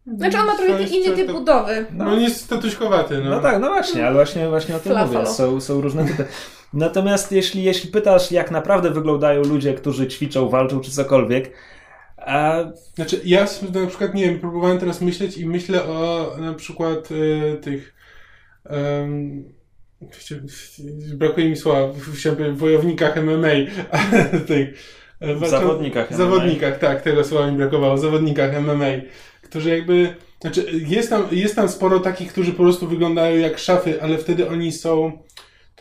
[0.06, 1.86] Znaczy on ma trochę inny typ budowy.
[1.92, 3.20] No, no jest statuśkowaty.
[3.24, 3.30] No.
[3.30, 5.26] no tak, no właśnie, ale właśnie, właśnie o tym mówię.
[5.26, 6.24] Są, są różne typy.
[6.74, 11.52] Natomiast jeśli, jeśli pytasz, jak naprawdę wyglądają ludzie, którzy ćwiczą, walczą czy cokolwiek,
[12.26, 12.64] a...
[12.94, 17.58] Znaczy, ja na przykład, nie wiem, próbowałem teraz myśleć i myślę o na przykład y,
[17.62, 17.94] tych.
[18.70, 19.44] Um,
[21.14, 23.48] brakuje mi słowa, w wojownikach MMA,
[24.48, 24.94] tych.
[25.20, 26.18] W zawodnikach MMA.
[26.18, 28.90] Zawodnikach, tak, tego słowa mi brakowało, zawodnikach MMA,
[29.42, 30.14] którzy jakby.
[30.40, 34.48] Znaczy, jest tam, jest tam sporo takich, którzy po prostu wyglądają jak szafy, ale wtedy
[34.48, 35.18] oni są.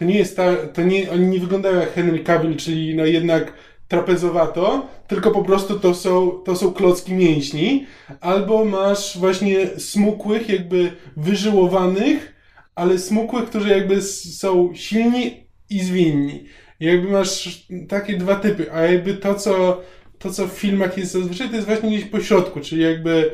[0.04, 3.54] To nie jest ta, to nie, oni nie wyglądają jak Henry Cavill, czyli no jednak
[3.88, 7.86] trapezowato, tylko po prostu to są, to są klocki mięśni,
[8.22, 12.34] albo masz właśnie smukłych, jakby wyżyłowanych,
[12.76, 16.46] ale smukłych, którzy jakby są silni i zwinni.
[16.80, 19.82] jakby masz takie dwa typy, a jakby to, co
[20.24, 23.32] to, co w filmach jest zazwyczaj, to jest właśnie gdzieś po środku, czyli jakby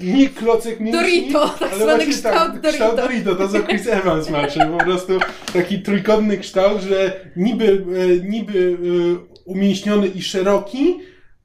[0.00, 2.84] nie klocek mięśni, Dorito, tak ale zwany kształt tak, Dorito.
[2.84, 5.18] kształt Dorito, to co Chris Evans ma, czyli po prostu
[5.52, 10.98] taki trójkątny kształt, że niby, e, niby e, umięśniony i szeroki,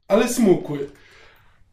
[0.08, 0.80] ale smukły.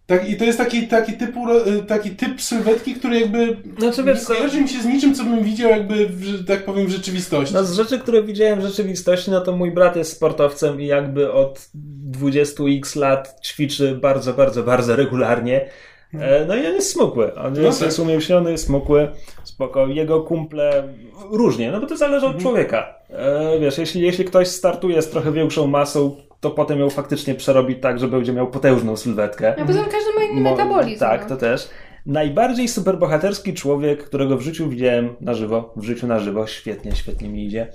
[0.09, 4.29] Tak, I to jest taki, taki, typu, e, taki typ sylwetki, który jakby znaczy, wiesz,
[4.29, 7.55] nie kojarzy mi się z niczym, co bym widział jakby, w, tak powiem, w rzeczywistości.
[7.55, 11.33] No z rzeczy, które widziałem w rzeczywistości, no to mój brat jest sportowcem i jakby
[11.33, 11.69] od
[12.11, 15.69] 20x lat ćwiczy bardzo, bardzo, bardzo regularnie.
[16.15, 17.35] E, no i on jest smukły.
[17.35, 17.87] On no jest, tak.
[17.87, 19.09] jest umięśniony, smukły,
[19.45, 19.87] spoko.
[19.87, 20.95] Jego kumple
[21.31, 22.43] różnie, no bo to zależy od mhm.
[22.43, 22.95] człowieka.
[23.11, 27.77] E, wiesz, jeśli, jeśli ktoś startuje z trochę większą masą, to potem ją faktycznie przerobi
[27.77, 29.55] tak, że będzie miał potężną sylwetkę.
[29.61, 31.01] A poza każdy ma inny Mo metabolizm.
[31.01, 31.29] Tak, no.
[31.29, 31.69] to też.
[32.07, 37.29] Najbardziej superbohaterski człowiek, którego w życiu widziałem na żywo, w życiu na żywo, świetnie, świetnie
[37.29, 37.67] mi idzie,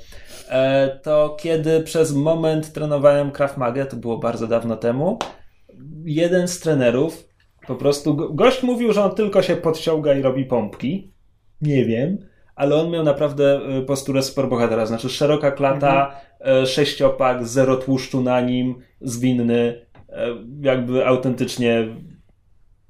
[0.49, 5.19] e, to kiedy przez moment trenowałem Krav Maga, to było bardzo dawno temu,
[6.05, 7.27] jeden z trenerów
[7.67, 11.13] po prostu gość mówił, że on tylko się podciąga i robi pompki.
[11.61, 12.17] Nie wiem,
[12.55, 16.25] ale on miał naprawdę y, posturę superbohatera, znaczy szeroka klata, mhm.
[16.63, 20.13] Y, sześciopak, zero tłuszczu na nim, zwinny, y,
[20.61, 21.87] jakby autentycznie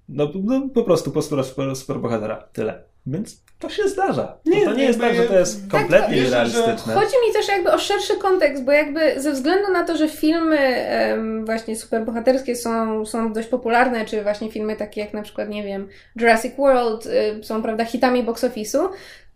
[0.09, 2.47] no, no po prostu postura super, superbohatera.
[2.53, 2.83] Tyle.
[3.05, 4.37] Więc to się zdarza.
[4.45, 6.93] Nie, to, to nie jest tak, że to jest kompletnie tak, nierealistyczne.
[6.93, 10.85] Chodzi mi też jakby o szerszy kontekst, bo jakby ze względu na to, że filmy
[11.09, 15.63] um, właśnie superbohaterskie są, są dość popularne, czy właśnie filmy takie jak na przykład, nie
[15.63, 18.89] wiem, Jurassic World y, są, prawda, hitami box office'u,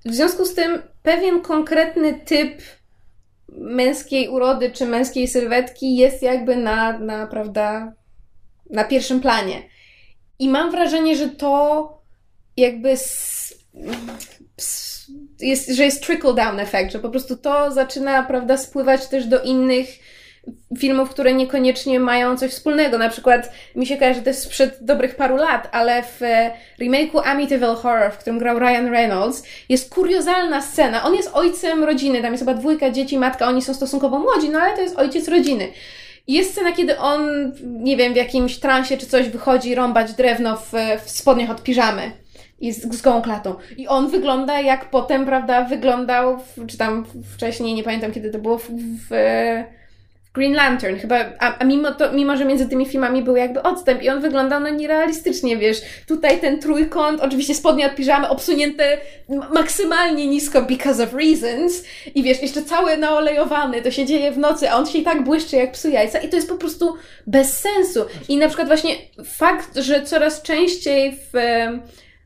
[0.06, 2.62] w związku z tym pewien konkretny typ
[3.50, 7.94] męskiej urody czy męskiej sylwetki jest jakby na, na prawda,
[8.70, 9.62] na pierwszym planie.
[10.40, 12.02] I mam wrażenie, że to
[12.58, 12.96] jakby
[15.40, 19.44] jest, że jest trickle down efekt, że po prostu to zaczyna, prawda, spływać też do
[19.44, 19.90] innych
[20.78, 22.98] filmów, które niekoniecznie mają coś wspólnego.
[22.98, 26.22] Na przykład mi się kojarzy to jest sprzed dobrych paru lat, ale w
[26.80, 31.04] remake'u Amityville Horror, w którym grał Ryan Reynolds, jest kuriozalna scena.
[31.04, 34.60] On jest ojcem rodziny, tam jest chyba dwójka dzieci, matka, oni są stosunkowo młodzi, no
[34.60, 35.68] ale to jest ojciec rodziny.
[36.28, 40.72] Jest scena, kiedy on, nie wiem, w jakimś transie czy coś wychodzi rąbać drewno w,
[41.06, 42.12] w spodniach od piżamy
[42.60, 43.56] i z, z gołą klatą.
[43.78, 47.06] I on wygląda jak potem, prawda, wyglądał, w, czy tam
[47.36, 48.70] wcześniej, nie pamiętam kiedy to było, w,
[49.10, 49.12] w
[50.38, 54.04] Green Lantern, chyba, a, a, mimo, to, mimo, że między tymi filmami był jakby odstęp
[54.04, 58.98] i on wyglądał no nierealistycznie, wiesz, tutaj ten trójkąt, oczywiście spodnie od piżamy obsunięte
[59.54, 61.84] maksymalnie nisko because of reasons
[62.16, 65.24] i wiesz, jeszcze cały naolejowany, to się dzieje w nocy, a on się i tak
[65.24, 66.94] błyszczy jak psu jajca i to jest po prostu
[67.28, 68.06] bez sensu.
[68.30, 68.96] I na przykład właśnie
[69.26, 71.38] fakt, że coraz częściej w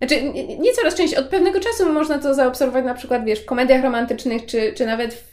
[0.01, 0.23] znaczy,
[0.59, 4.45] nie coraz częściej, od pewnego czasu można to zaobserwować na przykład, wiesz, w komediach romantycznych,
[4.45, 5.29] czy, czy nawet w,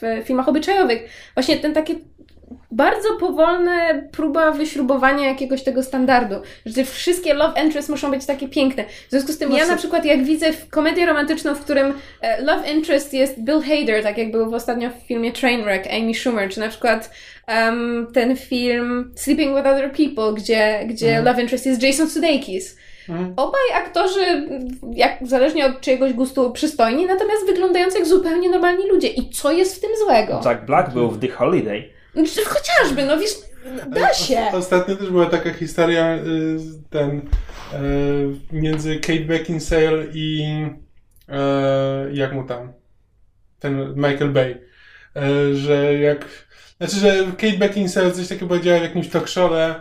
[0.00, 1.10] w filmach obyczajowych.
[1.34, 1.94] Właśnie ten takie
[2.72, 6.34] bardzo powolne próba wyśrubowania jakiegoś tego standardu,
[6.66, 8.84] że wszystkie love interests muszą być takie piękne.
[8.84, 12.72] W związku z tym ja na przykład jak widzę komedię romantyczną, w którym e, love
[12.72, 16.60] interest jest Bill Hader, tak jak był w ostatnio w filmie Trainwreck, Amy Schumer, czy
[16.60, 17.10] na przykład
[17.48, 21.24] um, ten film Sleeping with Other People, gdzie, gdzie mhm.
[21.24, 22.76] love interest jest Jason Sudeikis.
[23.08, 23.32] Mhm.
[23.36, 24.48] Obaj aktorzy,
[24.94, 29.08] jak, zależnie od czyjegoś gustu, przystojni, natomiast wyglądający jak zupełnie normalni ludzie.
[29.08, 30.40] I co jest w tym złego?
[30.44, 31.84] Jack Black był w The Holiday.
[32.14, 33.30] No, chociażby, no wiesz,
[33.86, 34.40] da się.
[34.52, 36.58] Ostatnio też była taka historia, y,
[36.90, 37.22] ten, y,
[38.52, 40.46] między Kate Beckinsale i
[41.28, 41.32] y,
[42.12, 42.72] jak mu tam,
[43.58, 44.60] ten Michael Bay,
[45.54, 46.46] że jak,
[46.78, 49.74] znaczy, że Kate Beckinsale coś takiego powiedziała w jakimś talk show'le,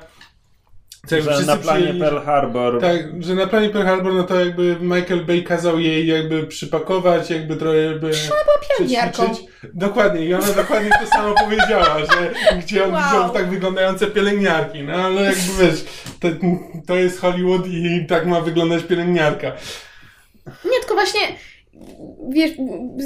[1.10, 2.82] tak, że na planie przyjęli, Pearl Harbor.
[2.82, 7.30] Tak, że na planie Pearl Harbor, no to jakby Michael Bay kazał jej jakby przypakować,
[7.30, 8.11] jakby trochę jakby
[8.61, 9.45] przećwiczyć.
[9.73, 13.03] Dokładnie, i ona dokładnie to samo powiedziała, że gdzie on wow.
[13.03, 15.86] widział tak wyglądające pielęgniarki, no ale jakby wiesz,
[16.19, 16.28] to,
[16.88, 19.52] to jest Hollywood i tak ma wyglądać pielęgniarka.
[20.45, 21.19] Nie, tylko właśnie
[22.30, 22.52] wiesz,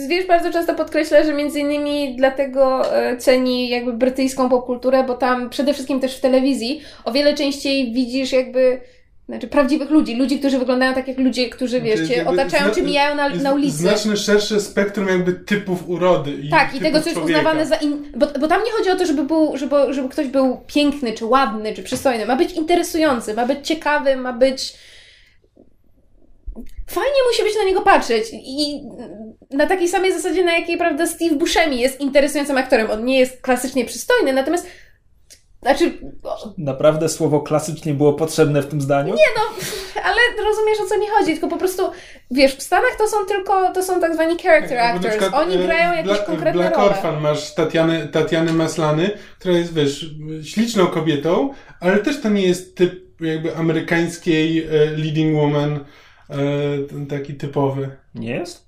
[0.10, 5.50] wiesz, bardzo często podkreśla, że między innymi dlatego e, ceni jakby brytyjską popkulturę, bo tam
[5.50, 8.82] przede wszystkim też w telewizji o wiele częściej widzisz jakby
[9.30, 13.16] znaczy prawdziwych ludzi, ludzi, którzy wyglądają tak jak ludzie, którzy wiesz, cię otaczają czy mijają
[13.16, 13.78] na, na ulicy.
[13.78, 16.32] Znacznie szersze spektrum jakby typów urody.
[16.32, 17.76] I tak, i tego, co jest uznawane za...
[17.76, 18.12] In...
[18.16, 21.26] Bo, bo tam nie chodzi o to, żeby, był, żeby, żeby ktoś był piękny, czy
[21.26, 22.26] ładny, czy przystojny.
[22.26, 24.74] Ma być interesujący, ma być ciekawy, ma być
[26.88, 28.82] fajnie musi być na niego patrzeć i
[29.52, 32.92] na takiej samej zasadzie, na jakiej, prawda, Steve Buscemi jest interesującym aktorem.
[32.92, 34.68] On nie jest klasycznie przystojny, natomiast
[35.66, 35.92] znaczy...
[36.58, 39.14] Naprawdę słowo klasycznie było potrzebne w tym zdaniu?
[39.16, 39.66] Nie no,
[40.04, 41.84] ale rozumiesz o co mi chodzi, tylko po prostu,
[42.32, 45.58] wiesz, w Stanach to są tylko, to są tak zwani character actors, przykład, oni e,
[45.58, 46.90] grają jakieś Bla, konkretne Black role.
[46.90, 49.10] Orphan masz Tatiany, Tatiany Maslany,
[49.40, 50.06] która jest, wiesz,
[50.44, 55.86] śliczną kobietą, ale też to nie jest typ jakby amerykańskiej e, leading woman,
[56.30, 57.90] e, taki typowy.
[58.16, 58.66] Nie jest?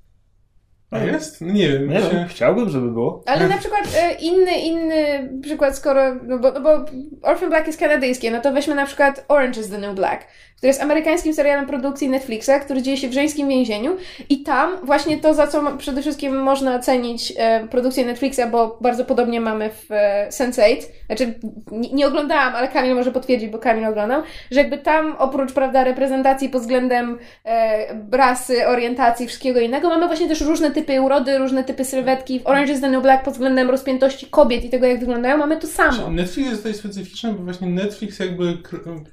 [0.91, 1.41] A jest?
[1.41, 1.89] No nie wiem.
[1.89, 2.09] Nie się...
[2.09, 3.23] wiem, chciałbym, żeby było.
[3.25, 6.85] Ale na przykład e, inny, inny przykład, skoro, no bo, no bo
[7.21, 10.27] Orphan Black jest kanadyjskie, no to weźmy na przykład Orange is the New Black
[10.57, 13.97] który jest amerykańskim serialem produkcji Netflixa, który dzieje się w żeńskim więzieniu
[14.29, 19.05] i tam właśnie to, za co przede wszystkim można cenić e, produkcję Netflixa, bo bardzo
[19.05, 21.33] podobnie mamy w e, Sense8, znaczy
[21.71, 24.21] nie, oglądałam, ale Kamil może potwierdzić, bo Kamil oglądał,
[24.51, 30.27] że jakby tam oprócz, prawda, reprezentacji pod względem e, rasy, orientacji, wszystkiego innego, mamy właśnie
[30.27, 32.39] też różne typy urody, różne typy sylwetki.
[32.39, 35.57] W Orange is the New Black pod względem rozpiętości kobiet i tego, jak wyglądają, mamy
[35.57, 36.11] to samo.
[36.11, 38.57] Netflix jest tutaj specyficzny, bo właśnie Netflix jakby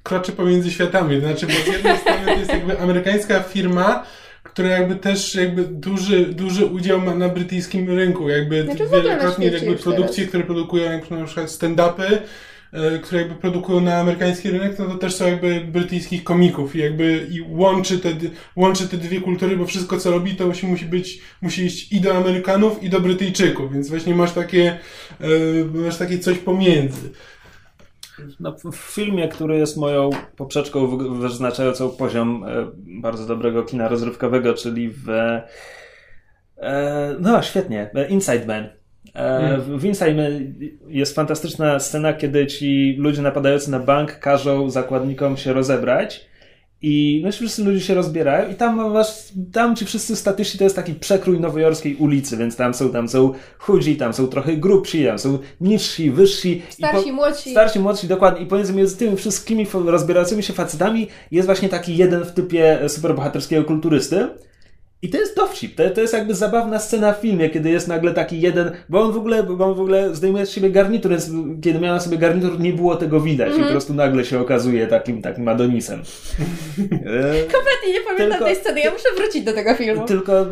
[0.02, 1.33] kroczy pomiędzy światami.
[1.38, 4.06] Znaczy, bo z jednej strony to jest jakby amerykańska firma,
[4.42, 8.28] która jakby też jakby duży, duży udział ma na brytyjskim rynku.
[8.28, 12.18] Jakby znaczy wielokrotnie jakby produkcje, które produkują jak na przykład stand-upy,
[12.72, 16.78] e, które jakby produkują na amerykański rynek, no to też są jakby brytyjskich komików i
[16.78, 18.08] jakby i łączy te,
[18.56, 22.00] łączy te dwie kultury, bo wszystko co robi to musi, musi być, musi iść i
[22.00, 24.78] do Amerykanów i do Brytyjczyków, więc właśnie masz takie,
[25.20, 25.26] e,
[25.74, 27.10] masz takie coś pomiędzy.
[28.40, 34.90] No, w filmie, który jest moją poprzeczką wyznaczającą poziom e, bardzo dobrego kina rozrywkowego, czyli
[34.90, 35.08] w.
[36.58, 37.90] E, no, świetnie.
[37.94, 38.68] E, Inside Man.
[39.14, 39.78] Hmm.
[39.78, 40.54] W Inside Man
[40.88, 46.26] jest fantastyczna scena, kiedy ci ludzie napadający na bank każą zakładnikom się rozebrać
[46.82, 49.08] I no, wszyscy ludzie się rozbierają i tam masz,
[49.52, 53.32] tam ci wszyscy statyczni to jest taki przekrój nowojorskiej ulicy, więc tam są, tam są
[53.58, 56.62] chudzi, tam są trochę grubsi, tam są niżsi, wyżsi.
[56.68, 57.50] Starsi, po, młodsi.
[57.50, 58.44] Starsi, młodsi, dokładnie.
[58.44, 63.64] I pomiędzy między tymi wszystkimi rozbierającymi się facetami jest właśnie taki jeden w typie superbohaterskiego
[63.64, 64.28] kulturysty,
[65.04, 68.14] i to jest dowcip, to, to jest jakby zabawna scena w filmie, kiedy jest nagle
[68.14, 71.30] taki jeden, bo on w ogóle, bo on w ogóle zdejmuje z siebie garnitur, więc
[71.62, 73.60] kiedy miał na sobie garnitur, nie było tego widać mm.
[73.60, 76.02] i po prostu nagle się okazuje takim, takim Adonisem.
[77.54, 80.06] Kompletnie nie pamiętam tylko, tej sceny, ja muszę wrócić do tego filmu.
[80.06, 80.46] Tylko y, y,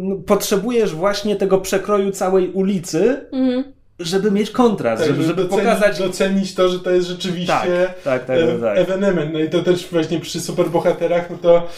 [0.00, 3.64] no, potrzebujesz właśnie tego przekroju całej ulicy, mm
[3.98, 5.98] żeby mieć kontrast, tak, żeby, żeby docenić, pokazać...
[5.98, 7.68] Docenić to, że to jest rzeczywiście tak,
[8.04, 9.32] tak, tak, e, tak, ewenement.
[9.32, 11.68] No i to też właśnie przy superbohaterach, no to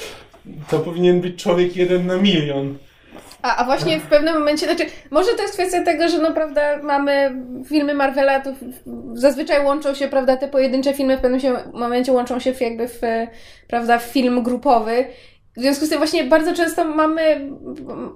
[0.71, 2.79] to powinien być człowiek jeden na milion.
[3.43, 7.43] A, a właśnie w pewnym momencie, znaczy, może to jest kwestia tego, że naprawdę mamy
[7.67, 8.51] filmy Marvela, to
[9.13, 11.41] zazwyczaj łączą się, prawda, te pojedyncze filmy w pewnym
[11.73, 13.01] momencie łączą się w jakby w,
[13.69, 15.05] prawda, w film grupowy.
[15.57, 17.51] W związku z tym właśnie bardzo często mamy,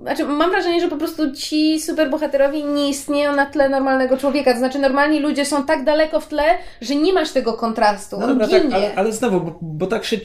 [0.02, 4.52] znaczy mam wrażenie, że po prostu ci superbohaterowie nie istnieją na tle normalnego człowieka.
[4.52, 6.44] To znaczy normalni ludzie są tak daleko w tle,
[6.80, 8.20] że nie masz tego kontrastu.
[8.20, 10.16] No, dobra, tak, ale, ale znowu, bo, bo tak się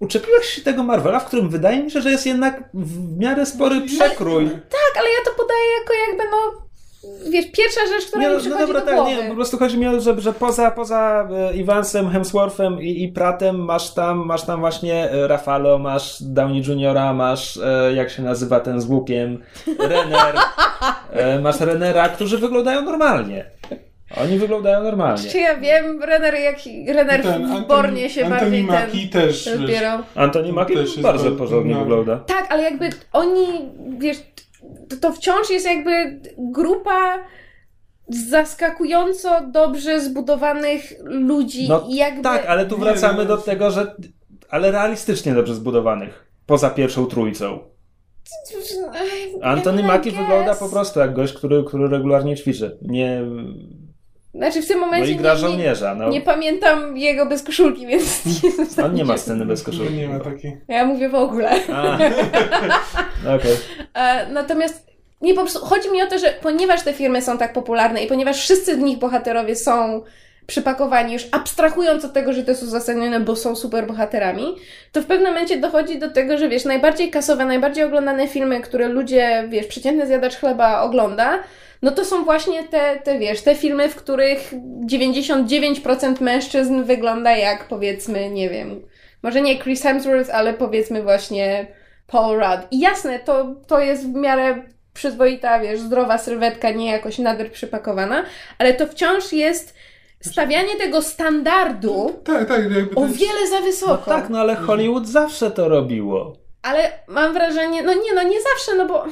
[0.00, 3.80] uczepiłeś się tego Marvela, w którym wydaje mi się, że jest jednak w miarę spory
[3.80, 4.50] przekrój.
[4.50, 6.64] tak, ale ja to podaję jako jakby no
[7.30, 9.10] wiesz, pierwsza rzecz, która nie, mi no przychodzi no dobra, do tak, głowy.
[9.10, 13.02] Nie, po prostu chodzi mi o to, że, że poza, poza e, Evansem, Hemsworthem i,
[13.02, 18.10] i Pratem masz tam, masz tam właśnie e, Rafalo, masz Downey Juniora, masz e, jak
[18.10, 19.42] się nazywa ten z łukiem,
[19.78, 20.34] Renner,
[21.42, 23.50] masz Renera, którzy wyglądają normalnie.
[24.16, 25.30] Oni wyglądają normalnie.
[25.30, 26.56] Czy ja wiem, Renner, jak
[26.94, 30.02] Renner ten, w Bornie się Antoni bardziej Maki ten też dopiero.
[30.14, 31.80] Antoni Maki też bardzo porządnie no.
[31.80, 32.18] wygląda.
[32.18, 33.46] Tak, ale jakby oni,
[33.98, 34.16] wiesz,
[34.88, 37.18] to, to wciąż jest jakby grupa
[38.08, 41.68] zaskakująco dobrze zbudowanych ludzi.
[41.68, 42.22] No, jakby...
[42.22, 43.94] Tak, ale tu wracamy nie, do tego, że
[44.50, 46.24] ale realistycznie dobrze zbudowanych.
[46.46, 47.58] Poza pierwszą trójcą.
[49.42, 52.78] Antony Maki wygląda po prostu jak gość, który, który regularnie ćwiczy.
[52.82, 53.22] Nie
[54.34, 55.10] znaczy w tym momencie.
[55.10, 55.94] No i gra żołnierza.
[55.94, 56.08] No.
[56.08, 58.22] Nie, pamiętam jego bez koszulki, więc.
[58.84, 59.94] On nie ma sceny bez koszulki.
[59.94, 60.56] Nie ma takiej.
[60.68, 61.50] Ja mówię w ogóle.
[63.24, 63.56] Okay.
[63.94, 64.86] E, natomiast
[65.20, 68.06] nie po prostu chodzi mi o to, że ponieważ te firmy są tak popularne i
[68.06, 70.02] ponieważ wszyscy w nich bohaterowie są
[70.46, 74.56] przypakowani, już abstrahując od tego, że to są uzasadnione, bo są super bohaterami,
[74.92, 78.88] to w pewnym momencie dochodzi do tego, że wiesz, najbardziej kasowe, najbardziej oglądane filmy, które
[78.88, 81.38] ludzie, wiesz, przeciętny zjadacz chleba ogląda,
[81.84, 84.52] no to są właśnie te, te, wiesz, te filmy, w których
[84.90, 88.82] 99% mężczyzn wygląda jak, powiedzmy, nie wiem,
[89.22, 91.66] może nie Chris Hemsworth, ale powiedzmy właśnie
[92.06, 92.66] Paul Rudd.
[92.70, 94.62] I jasne, to, to jest w miarę
[94.94, 98.24] przyzwoita, wiesz, zdrowa sylwetka, nie jakoś nader przypakowana,
[98.58, 99.74] ale to wciąż jest
[100.20, 102.60] stawianie tego standardu tak, tak,
[102.94, 104.02] o wiele za wysoko.
[104.06, 106.36] No tak, no ale Hollywood zawsze to robiło.
[106.62, 109.04] Ale mam wrażenie, no nie, no nie zawsze, no bo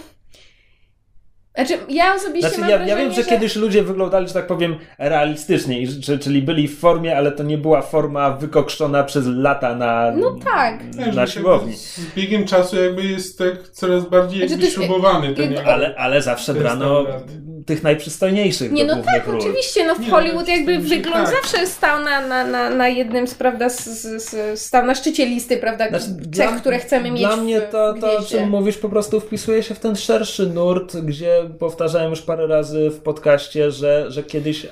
[1.55, 4.35] znaczy, ja osobiście znaczy, mam ja, wrażenie, ja wiem, że, że, kiedyś ludzie wyglądali, że
[4.35, 5.87] tak powiem, realistycznie,
[6.21, 10.81] czyli byli w formie, ale to nie była forma wykokszona przez lata na, no tak.
[11.15, 11.77] na siłowni.
[11.77, 15.35] Z biegiem czasu jakby jest tak coraz bardziej znaczy, śrubowany.
[15.35, 17.52] Ten, ale, ale zawsze brano standard.
[17.67, 19.39] Tych najprzystojniejszych Nie, no tak, ról.
[19.39, 19.87] oczywiście.
[19.87, 21.35] No w nie, Hollywood no, jakby wygląd tak.
[21.43, 23.85] zawsze stał na, na, na, na jednym z, prawda, z,
[24.23, 27.61] z, stał na szczycie listy, prawda, znaczy, cech, dla, które chcemy dla mieć Dla mnie
[27.61, 32.11] to, to, o czym mówisz, po prostu wpisuje się w ten szerszy nurt, gdzie powtarzałem
[32.11, 34.69] już parę razy w podcaście, że, że kiedyś e,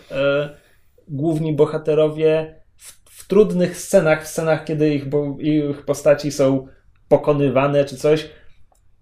[1.08, 6.66] główni bohaterowie w, w, trudnych scenach, w scenach, kiedy ich, bo, ich postaci są
[7.08, 8.28] pokonywane czy coś,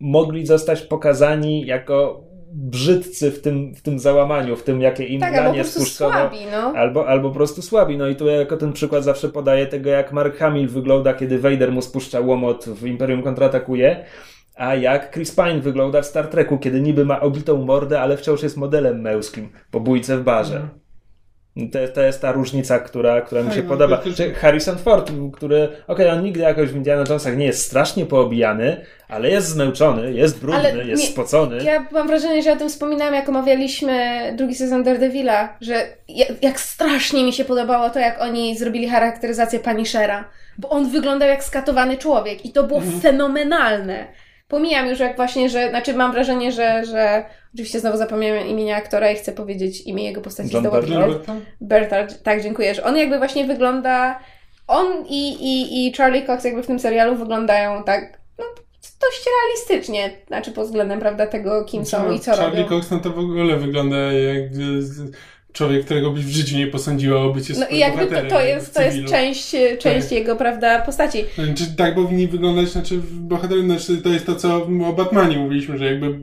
[0.01, 5.33] mogli zostać pokazani jako brzydcy w tym, w tym załamaniu, w tym, jakie im tak,
[5.33, 6.13] granie spuszczono.
[6.13, 6.73] Słabi, no.
[6.77, 7.97] albo, albo po prostu słabi.
[7.97, 11.39] No i tu ja jako ten przykład zawsze podaję tego, jak Mark Hamill wygląda, kiedy
[11.39, 14.05] Vader mu spuszcza łomot w Imperium kontratakuje
[14.59, 18.43] a jak Chris Pine wygląda w Star Treku, kiedy niby ma obitą mordę, ale wciąż
[18.43, 20.57] jest modelem męskim po bójce w barze.
[20.57, 20.69] Mm.
[21.73, 24.03] To, to jest ta różnica, która, która mi się no, podoba.
[24.17, 28.07] Czy Harrison Ford, który, okej, okay, on nigdy jakoś w Indiana Jonesach nie jest strasznie
[28.07, 31.65] poobijany, ale jest zmęczony, jest brudny, ale jest nie, spocony.
[31.65, 36.61] Ja mam wrażenie, że o tym wspominałam, jak omawialiśmy drugi sezon Daredevila, że jak, jak
[36.61, 40.25] strasznie mi się podobało to, jak oni zrobili charakteryzację Punishera,
[40.59, 43.01] bo on wyglądał jak skatowany człowiek i to było mhm.
[43.01, 44.07] fenomenalne.
[44.49, 49.11] Pomijam już jak właśnie, że, znaczy mam wrażenie, że, że oczywiście znowu zapomniałem imienia aktora
[49.11, 51.27] i chcę powiedzieć imię jego postaci John Bertard.
[51.61, 54.21] Bertard, tak, dziękuję, że on jakby właśnie wygląda,
[54.67, 58.45] on i, i, i Charlie Cox jakby w tym serialu wyglądają tak, no,
[59.01, 62.57] dość realistycznie, znaczy pod względem, prawda, tego, kim są i co Charlie robią.
[62.57, 64.51] Charlie Cox no to w ogóle wygląda jak
[65.53, 68.75] człowiek, którego byś w życiu nie posądziła o bycie No i jakby to, to jest,
[68.75, 70.13] to jest część, część tak.
[70.13, 71.25] jego, prawda, postaci.
[71.35, 74.57] Znaczy, tak powinni wyglądać, znaczy bohaterowie, znaczy, to jest to, co
[74.87, 76.19] o Batmanie mówiliśmy, że jakby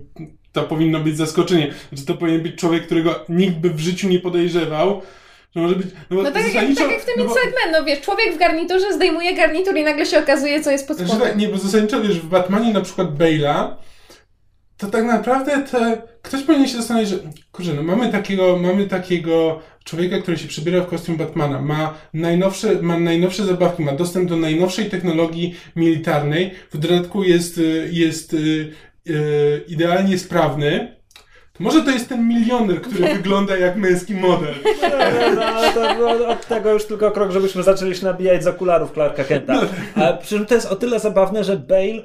[0.55, 1.73] to powinno być zaskoczenie.
[1.89, 5.01] Znaczy, to powinien być człowiek, którego nikt by w życiu nie podejrzewał,
[5.55, 5.87] że może być.
[6.09, 7.35] No, no tak, jak, tak jak w tym no bo...
[7.71, 11.15] no wiesz, człowiek w garniturze zdejmuje garnitur i nagle się okazuje, co jest pod spodem.
[11.15, 13.75] Znaczy, tak, nie, bo zasadniczo wiesz, w Batmanie na przykład Bale'a,
[14.77, 17.17] to tak naprawdę te, ktoś powinien się zastanowić, że
[17.51, 22.81] kurczę, no mamy takiego, mamy takiego człowieka, który się przebiera w kostium Batmana, ma najnowsze,
[22.81, 27.61] ma najnowsze zabawki, ma dostęp do najnowszej technologii militarnej, w dodatku jest,
[27.91, 28.35] jest
[29.05, 30.95] yy, yy, idealnie sprawny,
[31.57, 34.53] to może to jest ten milioner, który wygląda jak męski model.
[34.81, 34.89] No,
[35.35, 38.91] no, no, to, no, od tego już tylko krok, żebyśmy zaczęli się nabijać z okularów
[38.91, 39.53] Clarka Kenta.
[39.95, 40.03] No.
[40.03, 42.01] A przy czym to jest o tyle zabawne, że Bale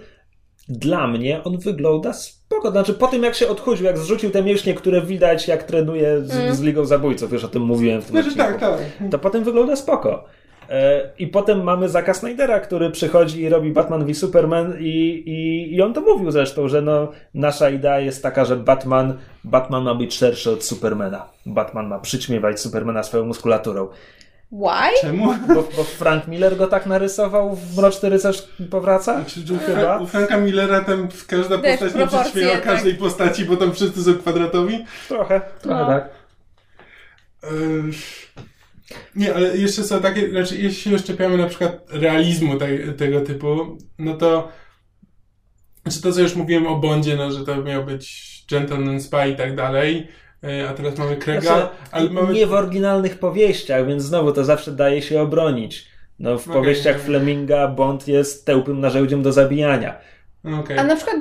[0.68, 2.70] dla mnie on wygląda spoko.
[2.70, 6.30] Znaczy po tym jak się odchudził, jak zrzucił te mięśnie, które widać jak trenuje z,
[6.30, 6.54] mm.
[6.54, 8.78] z Ligą Zabójców, już o tym mówiłem w tym znaczy, tak, tak.
[9.10, 10.24] to potem wygląda spoko.
[10.70, 15.74] E, I potem mamy Zaka Snydera, który przychodzi i robi Batman v Superman i, i,
[15.74, 19.94] i on to mówił zresztą, że no, nasza idea jest taka, że Batman, Batman ma
[19.94, 21.26] być szerszy od Supermana.
[21.46, 23.88] Batman ma przyćmiewać Supermana swoją muskulaturą.
[24.52, 25.00] Why?
[25.00, 25.34] Czemu?
[25.48, 29.14] Bo, bo, Frank Miller go tak narysował w Mroczny Rycerz powraca?
[29.14, 29.98] Znaczy, chyba?
[29.98, 32.62] U Franka Millera tam każda postać nie przyćmiewa tak.
[32.62, 34.84] każdej postaci, bo tam wszyscy są kwadratowi?
[35.08, 35.86] Trochę, trochę no.
[35.86, 36.08] tak.
[39.16, 43.78] Nie, ale jeszcze są takie, znaczy jeśli się szczepiamy na przykład realizmu te, tego typu,
[43.98, 44.48] no to
[45.82, 49.36] znaczy to, co już mówiłem o Bondzie, no, że to miał być Gentleman Spy i
[49.36, 50.08] tak dalej,
[50.44, 52.34] e, a teraz mamy Krega, znaczy, ale mamy...
[52.34, 55.90] Nie w oryginalnych powieściach, więc znowu to zawsze daje się obronić.
[56.18, 57.06] No, w okay, powieściach okay.
[57.06, 59.98] Fleminga Bond jest tełpym narzędziem do zabijania.
[60.60, 60.80] Okay.
[60.80, 61.16] A na przykład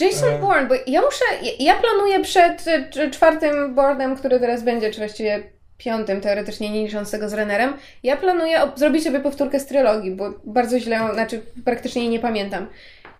[0.00, 0.38] Jason e...
[0.38, 1.24] Bourne, bo ja muszę,
[1.58, 2.64] ja planuję przed
[3.12, 8.16] czwartym boardem, który teraz będzie, czy właściwie piątym, teoretycznie nie licząc tego z Rennerem, ja
[8.16, 12.66] planuję zrobić sobie powtórkę z trylogii, bo bardzo źle, znaczy praktycznie jej nie pamiętam.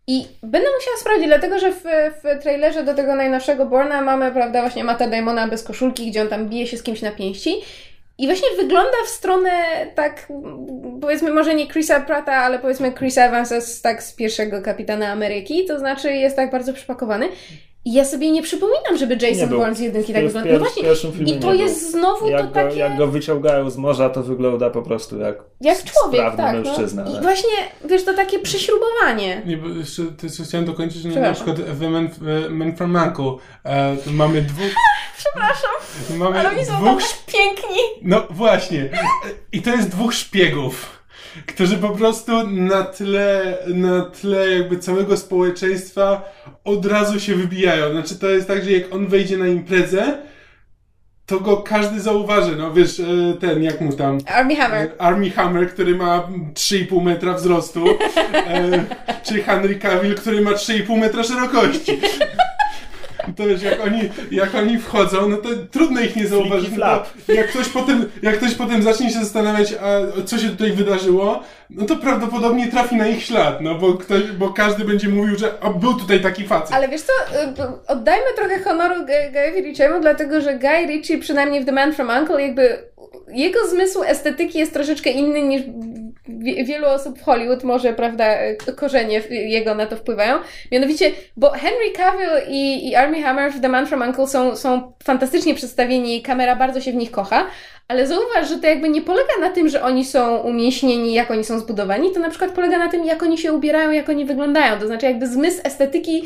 [0.07, 1.83] I będę musiała sprawdzić, dlatego że w,
[2.23, 6.29] w trailerze do tego najnowszego Borna mamy, prawda, właśnie Mata Damona bez koszulki, gdzie on
[6.29, 7.55] tam bije się z kimś na pięści.
[8.19, 9.51] I właśnie wygląda w stronę
[9.95, 10.29] tak,
[11.01, 15.65] powiedzmy może nie Chrisa Prata, ale powiedzmy Chris Evansa z, tak z pierwszego Kapitana Ameryki,
[15.65, 17.29] to znaczy jest tak bardzo przypakowany.
[17.85, 20.53] I ja sobie nie przypominam, żeby Jason Bourne z jedynki tak wyglądał.
[20.53, 22.79] No właśnie, i to jest znowu jak to go, takie...
[22.79, 26.57] Jak go wyciągają z morza, to wygląda po prostu jak Jak człowiek, tak.
[26.57, 26.63] No.
[26.63, 27.05] mężczyzna.
[27.05, 27.19] No.
[27.19, 27.51] I właśnie,
[27.85, 29.43] wiesz, to takie przyśrubowanie.
[29.47, 32.09] Nie, bo jeszcze co chciałem dokończyć, że na przykład w Man,
[32.51, 33.33] Man from Uncle
[33.65, 34.73] e, mamy dwóch...
[35.19, 35.71] Przepraszam,
[36.19, 37.03] mamy ale oni są dwóch...
[37.27, 37.79] piękni.
[38.03, 38.91] No właśnie.
[39.53, 40.98] I to jest dwóch szpiegów
[41.47, 46.33] którzy po prostu na tle, na tle jakby całego społeczeństwa
[46.65, 47.91] od razu się wybijają.
[47.91, 50.19] Znaczy to jest tak, że jak on wejdzie na imprezę,
[51.27, 53.05] to go każdy zauważy, no wiesz, e,
[53.41, 54.19] ten, jak mu tam...
[54.27, 54.81] Army Hammer.
[54.81, 57.85] E, Army Hammer, który ma 3,5 metra wzrostu,
[58.35, 58.85] e,
[59.23, 62.01] czy Henry Cavill, który ma 3,5 metra szerokości
[63.37, 64.01] to wiesz, jak oni,
[64.31, 66.71] jak oni wchodzą, no to trudno ich nie zauważyć.
[66.77, 67.03] No
[67.35, 71.87] jak, ktoś potem, jak ktoś potem zacznie się zastanawiać, a co się tutaj wydarzyło, no
[71.87, 75.71] to prawdopodobnie trafi na ich ślad, no bo, ktoś, bo każdy będzie mówił, że a,
[75.71, 76.75] był tutaj taki facet.
[76.75, 78.95] Ale wiesz co, y, oddajmy trochę honoru
[79.33, 82.79] Guyowi Ritchiemu, dlatego że Guy Ritchie, przynajmniej w The Man From Uncle, jakby
[83.33, 85.63] jego zmysł estetyki jest troszeczkę inny niż
[86.65, 88.37] wielu osób w Hollywood, może, prawda,
[88.77, 90.39] korzenie jego na to wpływają.
[90.73, 94.93] Mianowicie, bo Henry Cavill i, i Armie Hammer w The Man From Uncle są, są
[95.05, 97.47] fantastycznie przedstawieni, kamera bardzo się w nich kocha,
[97.89, 101.45] ale zauważ, że to jakby nie polega na tym, że oni są umieśnieni, jak oni
[101.45, 104.79] są zbudowani, to na przykład polega na tym, jak oni się ubierają, jak oni wyglądają.
[104.81, 106.25] To znaczy jakby zmysł estetyki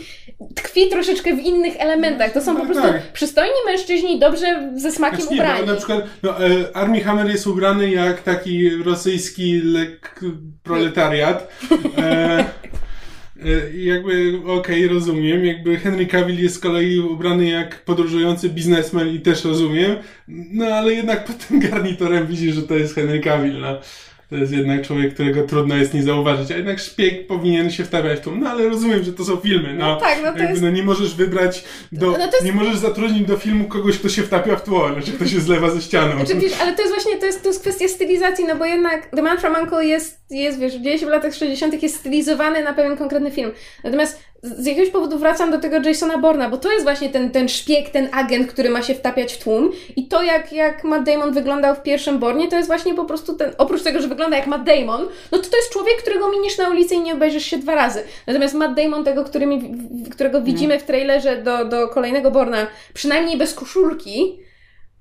[0.54, 2.32] tkwi troszeczkę w innych elementach.
[2.32, 3.02] To są po tak, prostu tak.
[3.12, 5.60] przystojni mężczyźni, dobrze ze smakiem znaczy, ubrani.
[5.60, 9.91] Nie, na przykład no, e, Armie Hammer jest ubrany jak taki rosyjski lek
[10.62, 11.48] proletariat.
[11.98, 12.44] E,
[13.44, 15.44] E, jakby, okej, okay, rozumiem.
[15.47, 19.97] Jakby Henry Cavill jest z kolei ubrany jak podróżujący biznesmen i też rozumiem.
[20.28, 23.81] No ale jednak pod tym garniturem widzisz, że to jest Henry Cavill, no.
[24.32, 28.20] To jest jednak człowiek, którego trudno jest nie zauważyć, a jednak szpieg powinien się wtapiać
[28.20, 28.36] w.
[28.36, 29.74] No ale rozumiem, że to są filmy.
[29.74, 30.62] No, no tak, no to jakby, jest...
[30.62, 32.44] no nie możesz wybrać do, no jest...
[32.44, 35.70] nie możesz zatrudnić do filmu kogoś, kto się wtapia w tło, znaczy kto się zlewa
[35.70, 36.16] ze ścianą.
[36.16, 39.06] Znaczy, wiesz, ale to jest właśnie, to jest, to jest kwestia stylizacji, no bo jednak
[39.06, 42.96] The Man from Uncle jest, jest wiesz, się w latach 60 jest stylizowany na pewien
[42.96, 43.52] konkretny film.
[43.84, 47.48] Natomiast z jakiegoś powodu wracam do tego Jasona Borna, bo to jest właśnie ten, ten
[47.48, 49.70] szpieg, ten agent, który ma się wtapiać w tłum.
[49.97, 53.35] I to, jak, jak Matt Damon wyglądał w pierwszym Bornie, to jest właśnie po prostu
[53.35, 56.59] ten, oprócz tego, że wygląda jak Matt Damon, no to to jest człowiek, którego miniesz
[56.59, 58.02] na ulicy i nie obejrzysz się dwa razy.
[58.27, 59.24] Natomiast Matt Damon, tego,
[60.10, 64.39] którego widzimy w trailerze do, do kolejnego Borna, przynajmniej bez koszulki,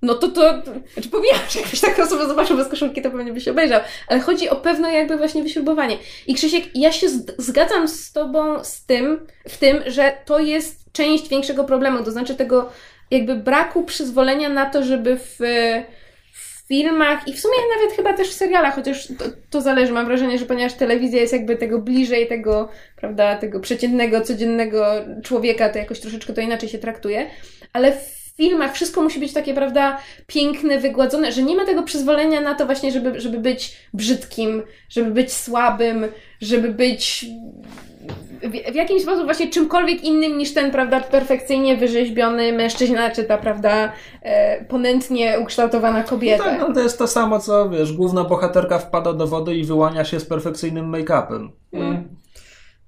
[0.01, 0.61] no to to,
[0.93, 4.49] znaczy pomijam, że jakbyś taką osobę zobaczył bez koszulki, to pewnie byś obejrzał, ale chodzi
[4.49, 5.97] o pewne jakby właśnie wyśrubowanie.
[6.27, 7.07] I Krzysiek, ja się
[7.37, 12.35] zgadzam z tobą z tym, w tym, że to jest część większego problemu, to znaczy
[12.35, 12.69] tego
[13.11, 15.37] jakby braku przyzwolenia na to, żeby w,
[16.33, 20.05] w filmach i w sumie nawet chyba też w serialach, chociaż to, to, zależy, mam
[20.05, 24.85] wrażenie, że ponieważ telewizja jest jakby tego bliżej, tego, prawda, tego przeciętnego, codziennego
[25.23, 27.29] człowieka, to jakoś troszeczkę to inaczej się traktuje,
[27.73, 29.97] ale w filmach wszystko musi być takie, prawda,
[30.27, 35.11] piękne, wygładzone, że nie ma tego przyzwolenia na to właśnie, żeby, żeby być brzydkim, żeby
[35.11, 36.05] być słabym,
[36.41, 37.25] żeby być
[38.41, 43.37] w, w jakimś sposób właśnie czymkolwiek innym niż ten, prawda, perfekcyjnie wyrzeźbiony mężczyzna, czy ta,
[43.37, 43.91] prawda,
[44.21, 46.43] e, ponętnie ukształtowana kobieta.
[46.43, 49.63] No tak, no to jest to samo, co, wiesz, główna bohaterka wpada do wody i
[49.63, 51.49] wyłania się z perfekcyjnym make-upem.
[51.73, 52.07] Mm.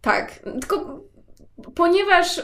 [0.01, 1.03] Tak, tylko
[1.75, 2.41] ponieważ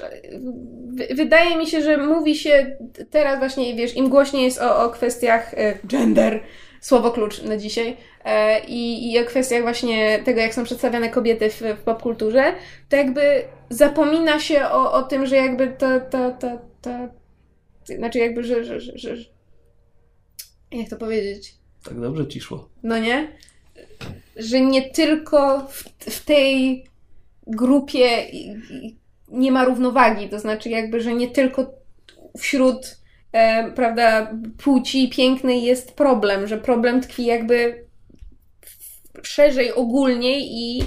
[1.15, 2.77] wydaje mi się, że mówi się
[3.09, 6.43] teraz właśnie, wiesz, im głośniej jest o, o kwestiach e, gender,
[6.81, 11.49] słowo klucz na dzisiaj, e, i, i o kwestiach właśnie tego, jak są przedstawiane kobiety
[11.49, 12.53] w, w popkulturze,
[12.89, 17.09] to jakby zapomina się o, o tym, że jakby to, to, to, to
[17.95, 19.15] znaczy jakby, że, że, że, że
[20.71, 21.55] jak to powiedzieć?
[21.83, 22.69] Tak dobrze ci szło.
[22.83, 23.37] No nie?
[24.35, 26.85] Że nie tylko w, w tej
[27.47, 28.25] grupie
[29.31, 31.73] nie ma równowagi, to znaczy jakby, że nie tylko
[32.38, 32.97] wśród
[33.31, 37.85] e, prawda, płci pięknej jest problem, że problem tkwi jakby
[39.23, 40.84] szerzej, ogólniej i,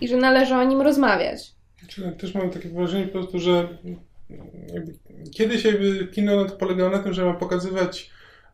[0.00, 1.52] i że należy o nim rozmawiać.
[1.80, 3.68] Znaczy, też mam takie wrażenie po prostu, że
[5.34, 8.10] kiedyś jakby kino no to polegało na tym, że ma pokazywać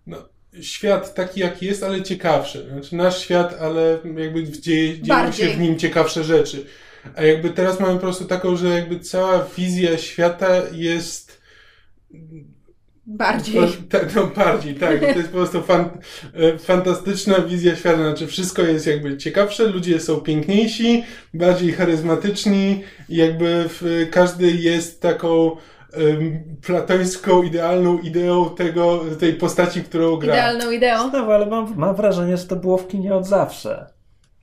[0.07, 0.17] no,
[0.61, 2.69] świat taki, jaki jest, ale ciekawszy.
[2.73, 6.67] Znaczy nasz świat, ale jakby dzieje, dzieją się w nim ciekawsze rzeczy.
[7.17, 11.41] A jakby teraz mamy po prostu taką, że jakby cała wizja świata jest
[13.07, 13.73] Bardziej.
[13.91, 15.01] Tak, no bardziej, tak.
[15.01, 15.91] To jest po prostu fan,
[16.35, 17.97] e, fantastyczna wizja świata.
[17.97, 21.05] Znaczy wszystko jest jakby ciekawsze, ludzie są piękniejsi,
[21.35, 25.57] bardziej charyzmatyczni jakby w, każdy jest taką
[25.97, 30.35] um, platońską, idealną ideą tego, tej postaci, którą gra.
[30.35, 31.11] Idealną ideą.
[31.13, 33.96] No, ale mam, mam wrażenie, że to było w kinie od zawsze.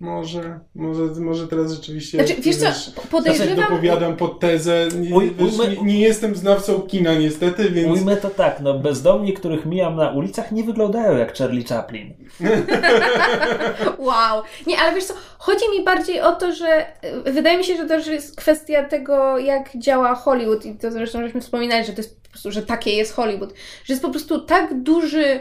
[0.04, 2.18] Może, może, może teraz rzeczywiście.
[2.18, 2.68] Znaczy, wiesz co,
[3.12, 3.56] podejrzewam...
[3.56, 4.88] dopowiadam pod tezę.
[5.00, 5.76] Nie, Uj, wiesz, ujmy...
[5.76, 8.00] nie, nie, jestem znawcą kina niestety, więc...
[8.00, 12.14] Ujmę to tak, no bezdomni, których mijam na ulicach nie wyglądają jak Charlie Chaplin.
[14.08, 14.44] wow.
[14.68, 17.86] Nie, ale wiesz co, chodzi mi bardziej o to, że e, wydaje mi się, że
[17.86, 22.24] to jest kwestia tego, jak działa Hollywood i to zresztą żeśmy wspominali, że to jest
[22.24, 23.54] po prostu, że takie jest Hollywood,
[23.84, 25.40] że jest po prostu tak duży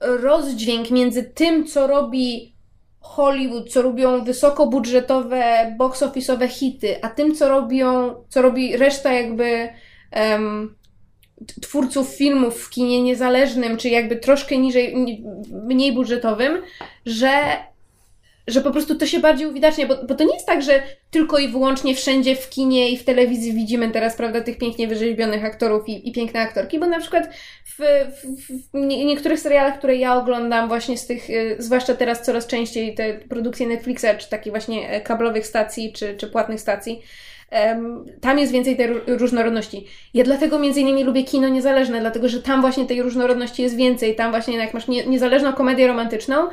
[0.00, 2.59] rozdźwięk między tym, co robi
[3.00, 9.68] Hollywood, co robią wysokobudżetowe, box office'owe hity, a tym, co robią, co robi reszta jakby
[10.32, 10.74] um,
[11.62, 14.94] twórców filmów w kinie niezależnym, czy jakby troszkę niżej,
[15.50, 16.62] mniej budżetowym,
[17.06, 17.30] że
[18.50, 21.38] że po prostu to się bardziej uwidacznia, bo, bo to nie jest tak, że tylko
[21.38, 25.88] i wyłącznie wszędzie w kinie i w telewizji widzimy teraz, prawda, tych pięknie wyrzeźbionych aktorów
[25.88, 27.28] i, i piękne aktorki, bo na przykład
[27.64, 32.46] w, w, w, niektórych serialach, które ja oglądam właśnie z tych, y, zwłaszcza teraz coraz
[32.46, 37.02] częściej te produkcje Netflixa, czy takich właśnie e, kablowych stacji, czy, czy płatnych stacji,
[38.20, 39.86] tam jest więcej tej różnorodności.
[40.14, 44.16] Ja dlatego między innymi lubię kino niezależne, dlatego że tam właśnie tej różnorodności jest więcej.
[44.16, 46.48] Tam właśnie jak masz nie, niezależną komedię romantyczną,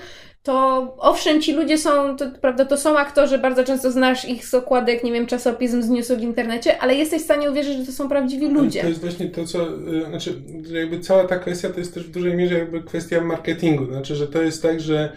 [0.48, 4.54] to owszem, ci ludzie są, to, prawda, to są aktorzy, bardzo często znasz ich z
[4.54, 7.92] okładek, nie wiem, czasopism, z newsów w internecie, ale jesteś w stanie uwierzyć, że to
[7.92, 8.82] są prawdziwi ludzie.
[8.82, 10.42] To jest właśnie to, co, y, znaczy,
[10.72, 14.28] jakby cała ta kwestia to jest też w dużej mierze jakby kwestia marketingu, znaczy, że
[14.28, 15.12] to jest tak, że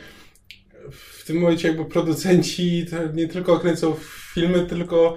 [0.90, 3.94] w tym momencie jakby producenci nie tylko kręcą
[4.34, 5.16] filmy, tylko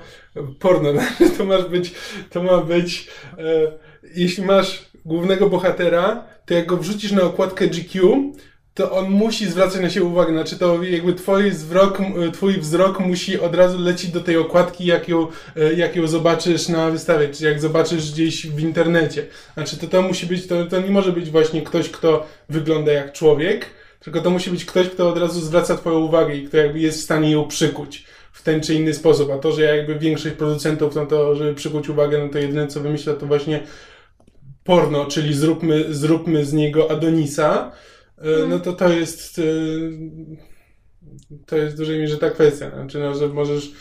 [0.59, 1.93] porno, znaczy, to masz być,
[2.29, 3.07] to ma być,
[3.37, 3.71] e,
[4.15, 8.31] jeśli masz głównego bohatera, to jak go wrzucisz na okładkę GQ,
[8.73, 10.33] to on musi zwracać na siebie uwagę.
[10.33, 11.97] Znaczy to jakby twój wzrok,
[12.33, 16.69] twój wzrok musi od razu lecieć do tej okładki, jak ją, e, jak ją zobaczysz
[16.69, 19.25] na wystawie, czy jak zobaczysz gdzieś w internecie.
[19.53, 23.13] Znaczy to to musi być, to, to nie może być właśnie ktoś, kto wygląda jak
[23.13, 23.65] człowiek,
[23.99, 26.99] tylko to musi być ktoś, kto od razu zwraca twoją uwagę i kto jakby jest
[26.99, 29.31] w stanie ją przykuć w ten czy inny sposób.
[29.31, 32.79] A to, że jakby większość producentów, no to, żeby przykuć uwagę, no to jedyne co
[32.79, 33.63] wymyśla to właśnie
[34.63, 37.71] porno, czyli zróbmy, zróbmy z niego Adonisa,
[38.49, 39.43] no to to jest e,
[41.45, 42.69] to jest w dużej mierze ta kwestia.
[42.69, 43.71] Znaczy, no, że możesz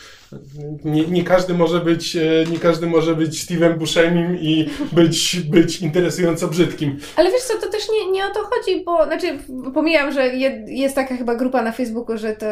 [0.83, 5.81] nie, nie, każdy może być, e, nie każdy może być Steve'em Buscemim i być, być
[5.81, 6.97] interesująco brzydkim.
[7.15, 9.39] Ale wiesz co, to też nie, nie o to chodzi, bo, znaczy,
[9.73, 12.45] pomijam, że je, jest taka chyba grupa na Facebooku, że to,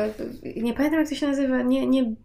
[0.56, 2.16] nie pamiętam jak to się nazywa, nie, nie,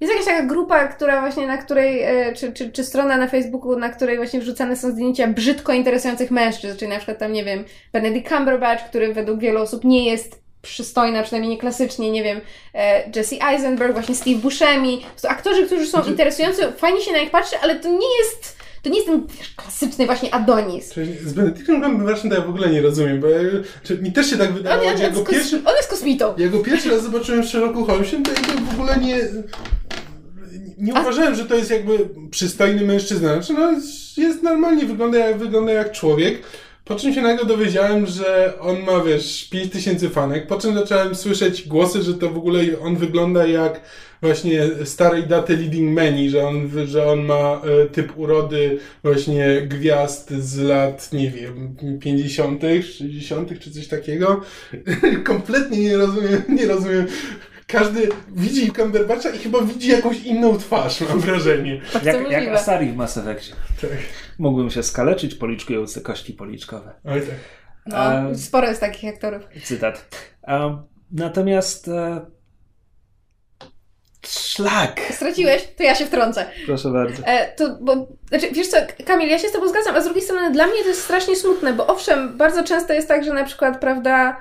[0.00, 3.76] jest jakaś taka grupa, która właśnie na której, e, czy, czy, czy strona na Facebooku,
[3.76, 7.64] na której właśnie wrzucane są zdjęcia brzydko interesujących mężczyzn, czyli na przykład tam, nie wiem,
[7.92, 12.40] Benedict Cumberbatch, który według wielu osób nie jest przystojna, przynajmniej nie klasycznie, nie wiem,
[12.74, 15.04] e, Jesse Eisenberg, właśnie Steve Buscemi.
[15.22, 18.53] To aktorzy, którzy są interesujący, fajnie się na nich patrzy, ale to nie jest
[18.84, 20.92] to nie jest ten wiesz, klasyczny właśnie Adonis.
[20.92, 23.40] Czyli z Benedictem Cumberbatchem to ja w ogóle nie rozumiem, bo ja,
[23.82, 25.62] czy, mi też się tak wydawało, on, że ja go pierwszy...
[25.64, 26.34] On jest kosmitą.
[26.38, 28.36] Ja go pierwszy raz zobaczyłem w Sherlocku Holmesie, to ja
[28.70, 29.18] w ogóle nie...
[30.78, 33.42] Nie uważałem, że to jest jakby przystojny mężczyzna.
[33.42, 33.70] Znaczy, no,
[34.16, 36.42] jest normalnie, wygląda jak, wygląda jak człowiek.
[36.84, 41.68] Po czym się nagle dowiedziałem, że on ma, wiesz, 5000 fanek, po czym zacząłem słyszeć
[41.68, 43.80] głosy, że to w ogóle on wygląda jak
[44.22, 50.30] właśnie starej daty leading many, że on, że on ma e, typ urody właśnie gwiazd
[50.30, 53.58] z lat, nie wiem, 50., 60.
[53.60, 54.40] czy coś takiego.
[55.24, 57.06] Kompletnie nie rozumiem, nie rozumiem
[57.66, 61.80] każdy widzi Cumberbatcha i chyba widzi jakąś inną twarz, mam wrażenie.
[61.92, 63.54] Tak jak, jak Asari w Mass Effectie.
[63.80, 63.90] Tak.
[64.38, 66.92] Mógłbym się skaleczyć policzkując kości policzkowe.
[67.04, 67.34] Oj tak.
[67.86, 69.42] No, sporo jest takich aktorów.
[69.64, 70.08] Cytat.
[70.48, 70.82] Um,
[71.12, 72.26] natomiast e,
[74.26, 75.00] Szlak!
[75.10, 75.68] Straciłeś?
[75.76, 76.46] To ja się wtrącę.
[76.66, 77.22] Proszę bardzo.
[77.26, 78.76] E, to, bo, znaczy, wiesz co,
[79.06, 81.36] Kamil, ja się z tobą zgadzam, a z drugiej strony dla mnie to jest strasznie
[81.36, 84.36] smutne, bo owszem, bardzo często jest tak, że na przykład, prawda,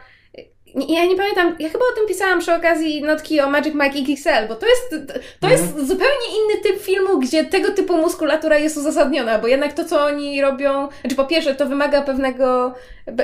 [0.76, 4.48] ja nie pamiętam, ja chyba o tym pisałam przy okazji notki o Magic Mike XXL,
[4.48, 4.95] bo to jest,
[5.40, 5.88] to jest mhm.
[5.88, 10.41] zupełnie inny typ filmu, gdzie tego typu muskulatura jest uzasadniona, bo jednak to, co oni
[10.41, 12.74] robią, znaczy po pierwsze, to wymaga pewnego,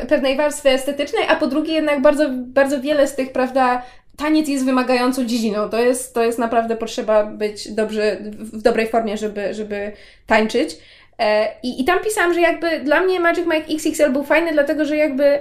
[0.09, 3.81] pewnej warstwy estetycznej, a po drugie jednak bardzo, bardzo wiele z tych, prawda,
[4.17, 5.69] taniec jest wymagającą dziedziną.
[5.69, 9.91] To jest, to jest naprawdę potrzeba być dobrze, w dobrej formie, żeby, żeby
[10.27, 10.77] tańczyć.
[11.19, 14.85] E, I, I tam pisałam, że jakby dla mnie Magic Mike XXL był fajny, dlatego
[14.85, 15.39] że jakby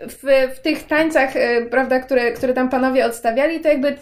[0.00, 3.96] w, w tych tańcach, e, prawda, które, które tam panowie odstawiali, to jakby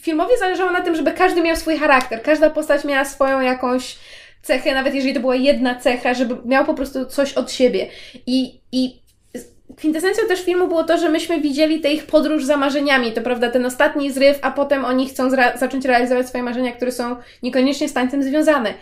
[0.00, 3.98] filmowi zależało na tym, żeby każdy miał swój charakter, każda postać miała swoją jakąś
[4.42, 7.86] cechę, nawet jeżeli to była jedna cecha, żeby miał po prostu coś od siebie.
[8.26, 9.00] I, i
[9.76, 13.50] kwintesencją też filmu było to, że myśmy widzieli tę ich podróż za marzeniami, to prawda,
[13.50, 17.92] ten ostatni zryw, a potem oni chcą zacząć realizować swoje marzenia, które są niekoniecznie z
[17.92, 18.74] tańcem związane.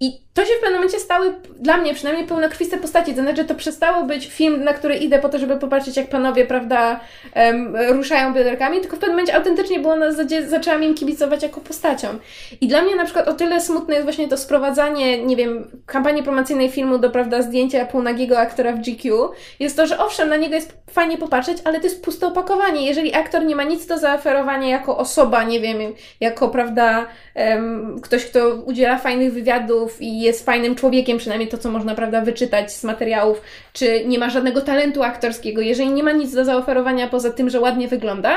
[0.00, 3.14] I to się w pewnym momencie stały, dla mnie przynajmniej, pełnokrwiste postaci.
[3.14, 6.46] To znaczy, to przestało być film, na który idę po to, żeby popatrzeć, jak panowie,
[6.46, 7.00] prawda,
[7.36, 11.60] um, ruszają bioderkami, tylko w pewnym momencie autentycznie było na zasadzie, zaczęłam im kibicować jako
[11.60, 12.18] postaciom.
[12.60, 16.22] I dla mnie na przykład o tyle smutne jest właśnie to sprowadzanie, nie wiem, kampanii
[16.22, 19.30] promocyjnej filmu do, prawda, zdjęcia półnagiego aktora w GQ,
[19.60, 22.86] jest to, że owszem, na niego jest fajnie popatrzeć, ale to jest puste opakowanie.
[22.86, 25.76] Jeżeli aktor nie ma nic do zaoferowania jako osoba, nie wiem,
[26.20, 31.70] jako, prawda, um, ktoś, kto udziela fajnych wywiadów i jest fajnym człowiekiem, przynajmniej to, co
[31.70, 33.40] można, prawda, wyczytać z materiałów,
[33.72, 37.60] czy nie ma żadnego talentu aktorskiego, jeżeli nie ma nic do zaoferowania poza tym, że
[37.60, 38.36] ładnie wygląda,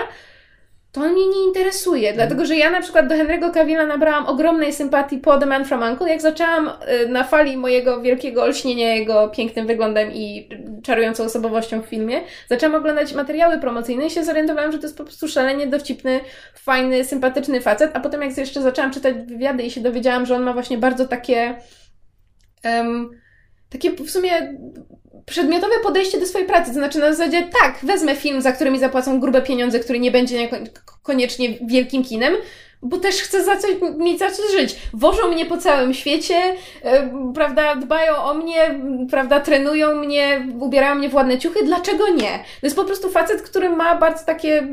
[0.92, 4.74] to on mnie nie interesuje, dlatego że ja na przykład do Henry'ego Cavilla nabrałam ogromnej
[4.74, 9.28] sympatii po The Man From Uncle, jak zaczęłam y, na fali mojego wielkiego olśnienia jego
[9.28, 10.50] pięknym wyglądem i
[10.84, 15.04] czarującą osobowością w filmie, zaczęłam oglądać materiały promocyjne i się zorientowałam, że to jest po
[15.04, 16.20] prostu szalenie dowcipny,
[16.54, 20.42] fajny, sympatyczny facet, a potem jak jeszcze zaczęłam czytać wywiady i się dowiedziałam, że on
[20.42, 21.56] ma właśnie bardzo takie
[22.66, 23.10] um,
[23.70, 24.58] takie w sumie
[25.26, 26.68] przedmiotowe podejście do swojej pracy.
[26.68, 30.12] To znaczy na zasadzie, tak, wezmę film, za który mi zapłacą grube pieniądze, który nie
[30.12, 30.50] będzie
[31.04, 32.34] koniecznie wielkim kinem,
[32.82, 34.76] bo też chcę za coś, mieć za coś żyć.
[34.94, 36.36] Wożą mnie po całym świecie,
[36.84, 36.92] yy,
[37.34, 38.80] prawda, dbają o mnie,
[39.10, 41.66] prawda, trenują mnie, ubierają mnie w ładne ciuchy.
[41.66, 42.40] Dlaczego nie?
[42.62, 44.68] To jest po prostu facet, który ma bardzo takie,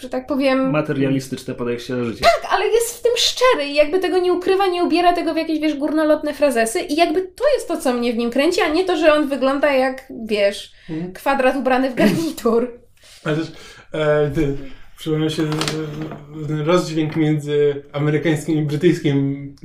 [0.00, 0.70] że tak powiem...
[0.70, 2.24] Materialistyczne podejście do życia.
[2.24, 5.36] Tak, ale jest w tym szczery i jakby tego nie ukrywa, nie ubiera tego w
[5.36, 8.68] jakieś, wiesz, górnolotne frazesy i jakby to jest to, co mnie w nim kręci, a
[8.68, 11.12] nie to, że on wygląda jak, wiesz, mhm.
[11.12, 12.80] kwadrat ubrany w garnitur.
[13.24, 13.52] Ale też,
[13.92, 14.56] e, ty,
[14.98, 15.42] przypomniał się
[16.48, 19.56] ten rozdźwięk między amerykańskim i brytyjskim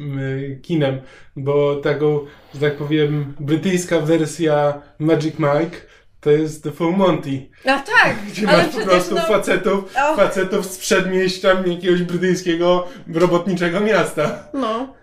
[0.61, 1.01] kinem,
[1.35, 2.19] bo taką,
[2.53, 5.77] że tak powiem, brytyjska wersja Magic Mike
[6.23, 7.49] to jest The Full Monty.
[7.65, 8.15] A tak!
[8.31, 9.21] Gdzie masz po prostu no...
[9.21, 10.15] facetów, oh.
[10.15, 14.47] facetów z przedmieścia jakiegoś brytyjskiego robotniczego miasta.
[14.53, 14.93] No.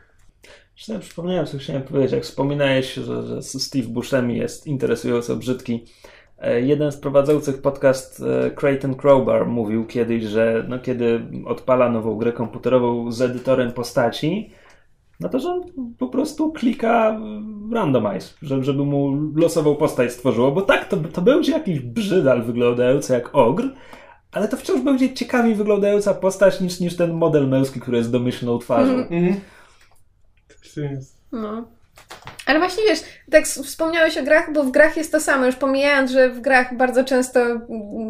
[0.77, 2.13] Zresztą przypomniałem, co chciałem powiedzieć.
[2.13, 5.85] Jak wspominałeś, że, że Steve Buscemi jest interesująco brzydki,
[6.41, 12.17] E, jeden z prowadzących podcast e, Creighton Crowbar mówił kiedyś, że no, kiedy odpala nową
[12.17, 14.51] grę komputerową z edytorem postaci,
[15.21, 15.63] no to że on
[15.99, 17.21] po prostu klika
[17.73, 23.35] randomize, żeby mu losową postać stworzyło, bo tak, to, to będzie jakiś brzydal wyglądający jak
[23.35, 23.69] ogr,
[24.33, 28.59] ale to wciąż będzie ciekawiej wyglądająca postać niż, niż ten model męski, który jest domyślną
[28.59, 28.93] twarzą.
[28.93, 29.41] Mm.
[30.75, 31.21] To jest.
[31.33, 31.80] No.
[32.51, 33.01] Ale właśnie wiesz,
[33.31, 36.77] tak wspomniałeś o grach, bo w grach jest to samo, już pomijając, że w grach
[36.77, 37.41] bardzo często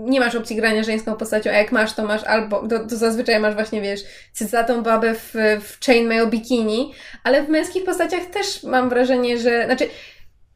[0.04, 3.40] nie masz opcji grania żeńską postacią, a jak masz, to masz albo, to, to zazwyczaj
[3.40, 4.00] masz właśnie, wiesz,
[4.32, 6.94] cycatą babę w, w chainmail bikini,
[7.24, 9.88] ale w męskich postaciach też mam wrażenie, że, znaczy,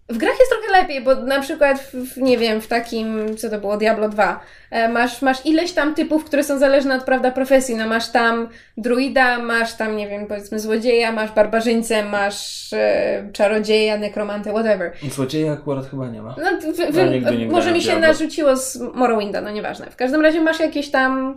[0.09, 3.59] w grach jest trochę lepiej, bo na przykład, w, nie wiem, w takim, co to
[3.59, 4.41] było, Diablo 2,
[4.71, 7.77] e, masz, masz ileś tam typów, które są zależne od, prawda, profesji.
[7.77, 13.99] No masz tam druida, masz tam, nie wiem, powiedzmy złodzieja, masz barbarzyńcę, masz e, czarodzieja,
[13.99, 14.93] nekromantę, whatever.
[15.11, 16.37] Złodzieja akurat chyba nie ma.
[16.39, 18.09] No, wy, wy, ja może mi się Diablo.
[18.09, 19.87] narzuciło z Morrowinda, no nieważne.
[19.91, 21.35] W każdym razie masz jakieś tam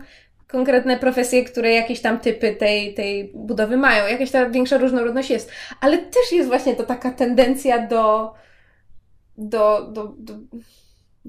[0.47, 4.07] konkretne profesje, które jakieś tam typy tej, tej budowy mają.
[4.07, 5.51] Jakaś ta większa różnorodność jest.
[5.81, 8.33] Ale też jest właśnie to taka tendencja do
[9.37, 10.33] do, do, do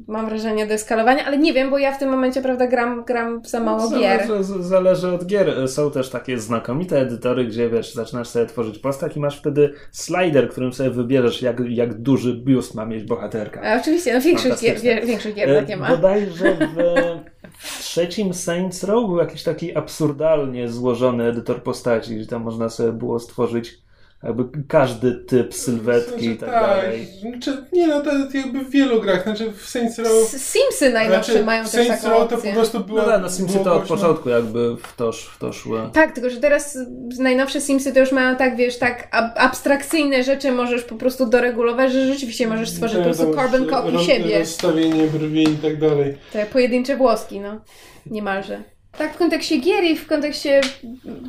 [0.07, 3.43] mam wrażenie, do eskalowania, ale nie wiem, bo ja w tym momencie, prawda, gram, gram
[3.45, 4.27] za mało no, gier.
[4.27, 5.69] Zależy, zależy od gier.
[5.69, 10.49] Są też takie znakomite edytory, gdzie wiesz, zaczynasz sobie tworzyć postać i maś wtedy slider,
[10.49, 13.63] którym sobie wybierzesz, jak, jak duży biust ma mieć bohaterka.
[13.63, 15.89] A, oczywiście, no większość gier, gier, większość gier takie ma.
[15.89, 16.57] Bodajże
[17.59, 22.93] w trzecim Saints Row był jakiś taki absurdalnie złożony edytor postaci, gdzie tam można sobie
[22.93, 23.88] było stworzyć
[24.23, 27.07] jakby każdy typ sylwetki znaczy, i tak, tak dalej.
[27.21, 30.29] Znaczy, nie no, to jakby w wielu grach, znaczy w Saints Row...
[30.29, 33.03] Simsy najnowsze znaczy, mają też Saints taką Row to po prostu było...
[33.03, 35.81] No, no Simsy to od początku jakby w to, w to szły.
[35.93, 36.79] Tak, tylko że teraz
[37.19, 41.93] najnowsze Simsy to już mają tak, wiesz, tak ab abstrakcyjne rzeczy możesz po prostu doregulować,
[41.93, 44.39] że rzeczywiście możesz stworzyć po prostu carbon copy siebie.
[44.39, 46.17] Rozstawienie brwi i tak dalej.
[46.33, 47.61] Te pojedyncze włoski, no.
[48.07, 48.78] Niemalże.
[48.99, 50.61] Tak, w kontekście gier i w kontekście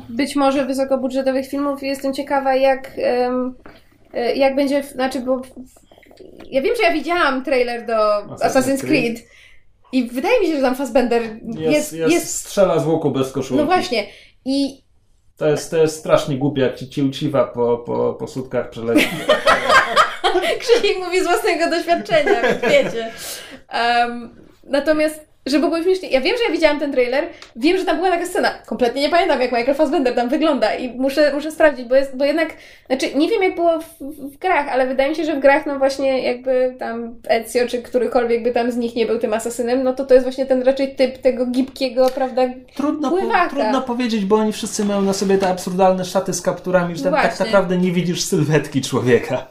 [0.08, 2.90] być może wysokobudżetowych filmów jestem ciekawa, jak,
[4.14, 5.42] e, jak będzie, znaczy, bo
[6.50, 9.18] ja wiem, że ja widziałam trailer do Assassin's, Creed.
[9.92, 12.34] I wydaje mi się, że tam Fassbender jest, jest, jest, jest...
[12.34, 13.62] strzela z łuku bez koszulki.
[13.62, 14.06] No właśnie.
[14.44, 14.82] I
[15.36, 19.08] to jest, to jest strasznie głupie, jak ci ciłciwa po, po, po sutkach przeleci.
[20.60, 23.12] Krzysiek mówi z własnego doświadczenia, więc wiecie.
[23.72, 26.10] Um, natomiast żeby było śmiesznie.
[26.10, 27.24] Ja wiem, że ja widziałam ten trailer,
[27.56, 28.50] wiem, że tam była taka scena.
[28.66, 32.24] Kompletnie nie pamiętam, jak Michael Fassbender tam wygląda i muszę, muszę sprawdzić, bo, jest, bo
[32.24, 32.48] jednak,
[32.86, 35.66] znaczy nie wiem, jak było w, w, grach, ale wydaje mi się, że w grach,
[35.66, 39.82] no właśnie jakby tam Ezio, czy którykolwiek by tam z nich nie był tym asasynem,
[39.82, 42.42] no to to jest właśnie ten raczej typ tego gibkiego, prawda,
[42.74, 43.16] trudno, po,
[43.50, 47.14] trudno powiedzieć, bo oni wszyscy mają na sobie te absurdalne szaty z kapturami, że tam
[47.14, 49.46] tak naprawdę nie widzisz sylwetki człowieka.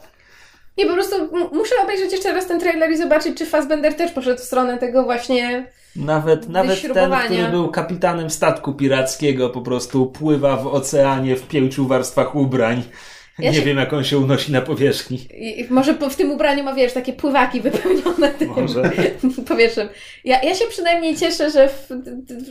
[0.78, 1.16] Nie, po prostu
[1.52, 5.04] muszę obejrzeć jeszcze raz ten trailer i zobaczyć, czy Fassbender też poszedł w stronę tego
[5.04, 11.48] właśnie nawet, nawet ten, który był kapitanem statku pirackiego, po prostu pływa w oceanie w
[11.48, 12.82] pięciu warstwach ubrań.
[13.38, 13.64] Ja nie się...
[13.64, 15.26] wiem, jak on się unosi na powierzchni.
[15.34, 18.90] I, może w tym ubraniu ma, wiesz, takie pływaki wypełnione tym może.
[19.48, 19.88] powietrzem.
[20.24, 21.88] Ja, ja się przynajmniej cieszę, że, w,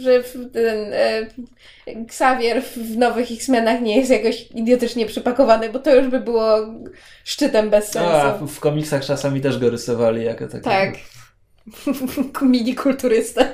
[0.01, 1.27] że w ten e,
[1.87, 6.57] Xavier w nowych X-Menach nie jest jakoś idiotycznie przypakowany, bo to już by było
[7.23, 8.09] szczytem bez sensu.
[8.09, 10.63] A, w, komiksach czasami też go rysowali jako taki.
[10.63, 10.93] Tak.
[12.41, 13.45] mini kulturysta.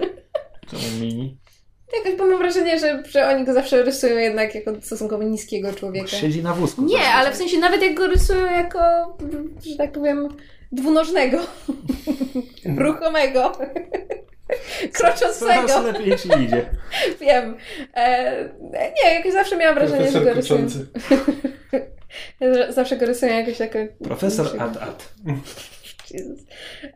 [0.69, 1.37] Czemu mini?
[1.97, 6.07] Jakoś, bo mam wrażenie, że, że oni go zawsze rysują jednak jako stosunkowo niskiego człowieka.
[6.07, 6.81] Siedzi na wózku.
[6.81, 8.79] Nie, ale w sensie nawet jak go rysują jako,
[9.69, 10.27] że tak powiem,
[10.71, 11.37] dwunożnego,
[12.77, 13.51] ruchomego,
[14.93, 15.67] kroczącego.
[15.67, 16.69] Coraz lepiej ci idzie.
[17.21, 17.57] Wiem.
[17.93, 18.49] E,
[19.03, 20.67] nie, jakoś zawsze miałam wrażenie, Profesor że go rysują.
[22.73, 23.79] zawsze go rysują jakoś jako...
[24.03, 25.13] Profesor Ad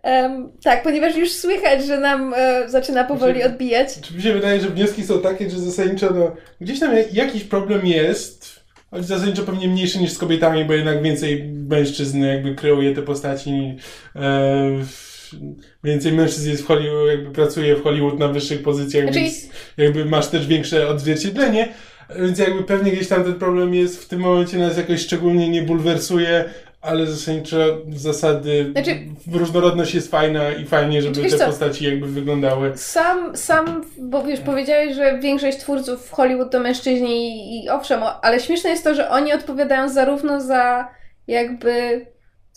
[0.04, 4.00] Um, tak, ponieważ już słychać, że nam e, zaczyna powoli znaczy, odbijać.
[4.02, 7.86] Czy mi się wydaje, że wnioski są takie, że zasadniczo no, gdzieś tam jakiś problem
[7.86, 8.60] jest,
[8.92, 13.78] choć zasadniczo pewnie mniejszy niż z kobietami, bo jednak więcej mężczyzn jakby kreuje te postaci.
[14.16, 14.70] E,
[15.84, 19.20] więcej mężczyzn jest w Hollywood, jakby pracuje w Hollywood na wyższych pozycjach, znaczy...
[19.20, 21.74] więc jakby masz też większe odzwierciedlenie.
[22.16, 25.62] Więc jakby pewnie gdzieś tam ten problem jest w tym momencie nas jakoś szczególnie nie
[25.62, 26.46] bulwersuje,
[26.82, 27.58] ale zasadniczo
[27.90, 29.00] zasady, znaczy,
[29.32, 32.78] różnorodność jest fajna i fajnie, żeby te co, postaci jakby wyglądały.
[32.78, 38.02] Sam, sam, bo wiesz, powiedziałeś, że większość twórców w Hollywood to mężczyźni i, i owszem,
[38.22, 40.88] ale śmieszne jest to, że oni odpowiadają zarówno za
[41.28, 42.06] jakby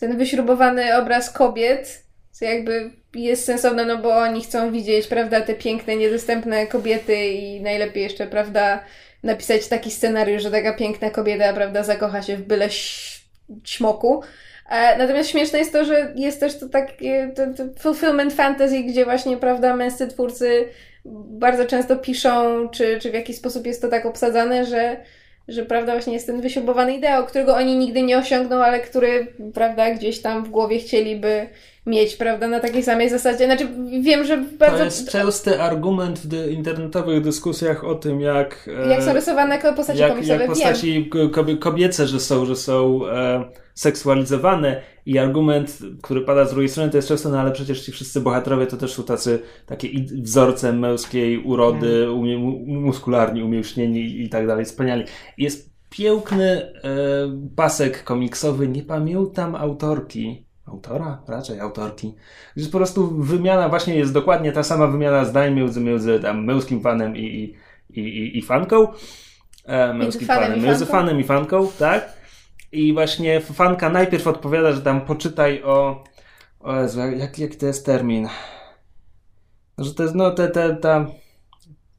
[0.00, 5.54] ten wyśrubowany obraz kobiet, co jakby jest sensowne, no bo oni chcą widzieć, prawda, te
[5.54, 8.84] piękne, niedostępne kobiety i najlepiej jeszcze, prawda,
[9.22, 12.70] napisać taki scenariusz, że taka piękna kobieta, prawda, zakocha się w byle
[13.64, 14.22] ćmoku.
[14.70, 19.04] E, natomiast śmieszne jest to, że jest też to takie to, to fulfillment fantasy, gdzie
[19.04, 20.68] właśnie, prawda, męscy twórcy
[21.04, 24.96] bardzo często piszą, czy, czy w jakiś sposób jest to tak obsadzane, że,
[25.48, 29.90] że prawda, właśnie jest ten wysiłbowany ideał, którego oni nigdy nie osiągną, ale który, prawda,
[29.90, 31.48] gdzieś tam w głowie chcieliby,
[31.86, 33.44] mieć, prawda, na takiej samej zasadzie.
[33.44, 33.68] Znaczy,
[34.00, 34.78] wiem, że bardzo...
[34.78, 38.70] To jest częsty argument w internetowych dyskusjach o tym, jak...
[38.84, 41.10] E, jak są rysowane postaci jak, komiksowe, Jak postaci
[41.60, 43.44] kobiece, że są, że są e,
[43.74, 47.92] seksualizowane i argument, który pada z drugiej strony, to jest często, no ale przecież ci
[47.92, 49.88] wszyscy bohaterowie to też są tacy, takie
[50.22, 52.18] wzorce męskiej urody, mm.
[52.18, 55.04] umie, muskularni, umięśnieni i tak dalej, wspaniali.
[55.38, 56.72] Jest piękny e,
[57.56, 61.22] pasek komiksowy, nie pamiętam autorki, autora?
[61.28, 62.14] Raczej autorki.
[62.56, 66.80] Gdzie po prostu wymiana właśnie jest dokładnie ta sama wymiana zdań między, między tam męskim
[66.80, 67.56] fanem i,
[67.90, 68.88] i, i, i fanką.
[69.64, 72.12] E, męskim fanem, fanem, między fanem i fanką, tak?
[72.72, 76.04] I właśnie fanka najpierw odpowiada, że tam poczytaj o.
[76.60, 78.28] O Jezu, jak, jak to jest termin?
[79.78, 81.06] Że to jest, no, te, te, ta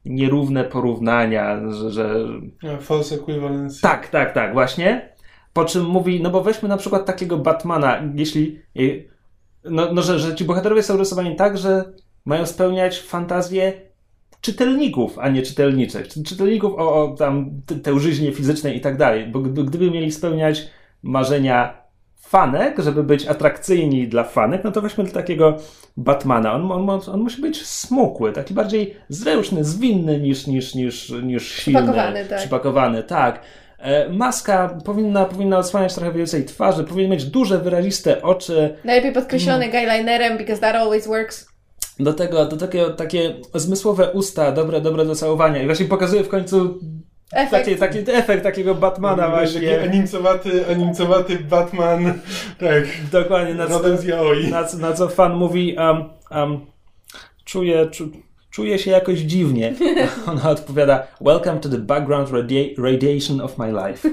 [0.04, 1.90] nierówne porównania, że.
[1.90, 2.14] że...
[2.80, 3.80] False equivalence.
[3.82, 5.13] Tak, tak, tak, właśnie.
[5.54, 8.60] Po czym mówi, no bo weźmy na przykład takiego Batmana, jeśli.
[9.64, 11.84] No, no że, że ci bohaterowie są rysowani tak, że
[12.24, 13.72] mają spełniać fantazję
[14.40, 16.08] czytelników, a nie czytelniczych.
[16.08, 17.50] Czytelników o, o tam
[17.82, 19.26] tężyźnie fizycznej i tak dalej.
[19.26, 20.66] Bo gdyby, mieli spełniać
[21.02, 21.84] marzenia
[22.16, 25.56] fanek, żeby być atrakcyjni dla fanek, no to weźmy takiego
[25.96, 26.54] Batmana.
[26.54, 31.80] On, on, on musi być smukły, taki bardziej zręczny, zwinny niż, niż, niż, niż silny.
[31.80, 32.38] Przypakowany, tak.
[32.38, 33.40] Przypakowany, tak.
[33.84, 38.76] E, maska powinna, powinna odsłaniać trochę więcej twarzy, powinien mieć duże, wyraziste oczy.
[38.84, 39.76] Najlepiej podkreślony mm.
[39.76, 41.54] eyelinerem, because that always works
[41.98, 45.62] do tego, do takiego, takie zmysłowe usta, dobre, dobre do całowania.
[45.62, 46.80] I właśnie pokazuje w końcu
[47.32, 49.60] efekt, taki, taki efekt takiego Batmana właśnie.
[49.60, 52.04] Taki animcowaty, animcowaty Batman,
[52.58, 52.84] tak.
[53.12, 53.82] Dokładnie, na co,
[54.50, 56.10] na, na co fan mówi, um,
[56.42, 56.66] um,
[57.44, 58.10] czuję, czu,
[58.54, 59.74] czuję się jakoś dziwnie.
[60.30, 64.08] Ona odpowiada, welcome to the background radia radiation of my life.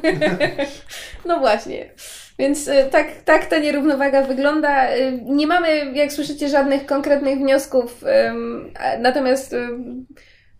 [1.26, 1.89] no właśnie.
[2.39, 4.95] Więc y, tak, tak ta nierównowaga wygląda.
[4.95, 8.03] Y, nie mamy, jak słyszycie, żadnych konkretnych wniosków,
[8.99, 9.55] natomiast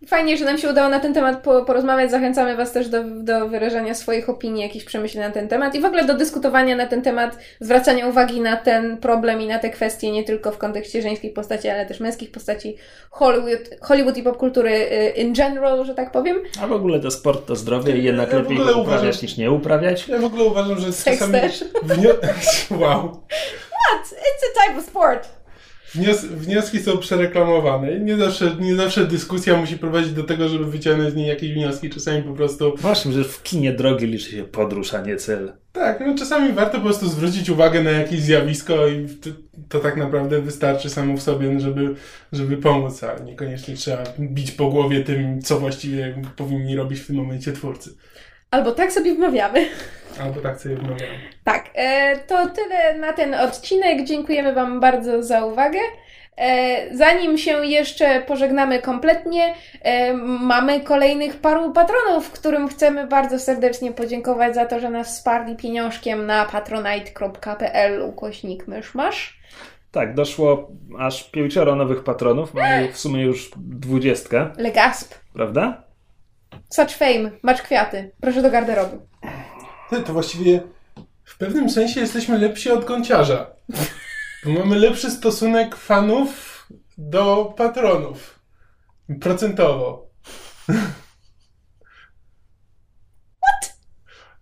[0.06, 2.10] Fajnie, że nam się udało na ten temat porozmawiać.
[2.10, 5.84] Zachęcamy Was też do, do wyrażania swoich opinii, jakichś przemyśleń na ten temat i w
[5.84, 10.12] ogóle do dyskutowania na ten temat, zwracania uwagi na ten problem i na te kwestie
[10.12, 12.76] nie tylko w kontekście żeńskich postaci, ale też męskich postaci
[13.10, 16.36] Hollywood, Hollywood i popkultury y, in general, że tak powiem.
[16.62, 19.36] A w ogóle to sport to zdrowie i jednak ja lepiej go uprawiać uważam, niż
[19.36, 20.08] nie uprawiać.
[20.08, 21.40] Ja w ogóle uważam, że Seks czasami...
[21.40, 21.64] Też.
[22.70, 23.20] wow.
[23.70, 24.12] What?
[24.12, 25.41] It's a type of sport.
[25.94, 28.00] Wnios wnioski są przereklamowane.
[28.00, 31.90] Nie zawsze, nie zawsze dyskusja musi prowadzić do tego, żeby wyciągnąć z niej jakieś wnioski.
[31.90, 32.74] Czasami po prostu.
[32.76, 35.52] Właśnie, że w kinie drogi liczy się podróż, a nie cel.
[35.72, 39.06] Tak, no czasami warto po prostu zwrócić uwagę na jakieś zjawisko i
[39.68, 41.94] to, tak naprawdę wystarczy samo w sobie, żeby,
[42.32, 47.16] żeby pomóc, a niekoniecznie trzeba bić po głowie tym, co właściwie powinni robić w tym
[47.16, 47.94] momencie twórcy.
[48.52, 49.66] Albo tak sobie wmawiamy.
[50.22, 51.18] Albo tak sobie wmawiamy.
[51.44, 54.04] Tak, e, to tyle na ten odcinek.
[54.04, 55.78] Dziękujemy Wam bardzo za uwagę.
[56.36, 63.92] E, zanim się jeszcze pożegnamy kompletnie, e, mamy kolejnych paru patronów, którym chcemy bardzo serdecznie
[63.92, 69.40] podziękować za to, że nas wsparli pieniążkiem na patronite.pl ukośnik myszmasz.
[69.90, 70.68] Tak, doszło
[70.98, 72.54] aż pięcioro nowych patronów.
[72.54, 74.50] Mamy w sumie już dwudziestkę.
[74.56, 75.14] Legasp.
[75.34, 75.91] Prawda?
[76.72, 78.10] Such fame, macz kwiaty.
[78.20, 78.98] Proszę do garderoby.
[80.06, 80.60] To właściwie
[81.24, 83.50] w pewnym sensie jesteśmy lepsi od gąciarza.
[84.44, 86.66] Bo mamy lepszy stosunek fanów
[86.98, 88.38] do patronów.
[89.20, 90.10] Procentowo.
[93.42, 93.76] What?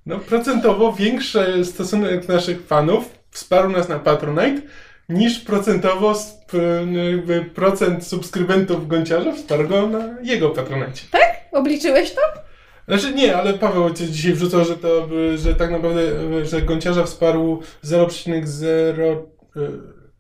[0.07, 4.63] No, procentowo większy stosunek naszych fanów wsparł nas na Patronite
[5.09, 6.15] niż procentowo
[7.55, 11.01] procent subskrybentów Gąciarza wsparł go na jego Patronite.
[11.11, 11.40] Tak?
[11.53, 12.21] Obliczyłeś to?
[12.89, 16.03] Znaczy nie, ale Paweł dzisiaj wrzucał, że to, że tak naprawdę,
[16.47, 19.17] że Gąciarza wsparł 0,0
[19.57, 19.61] e,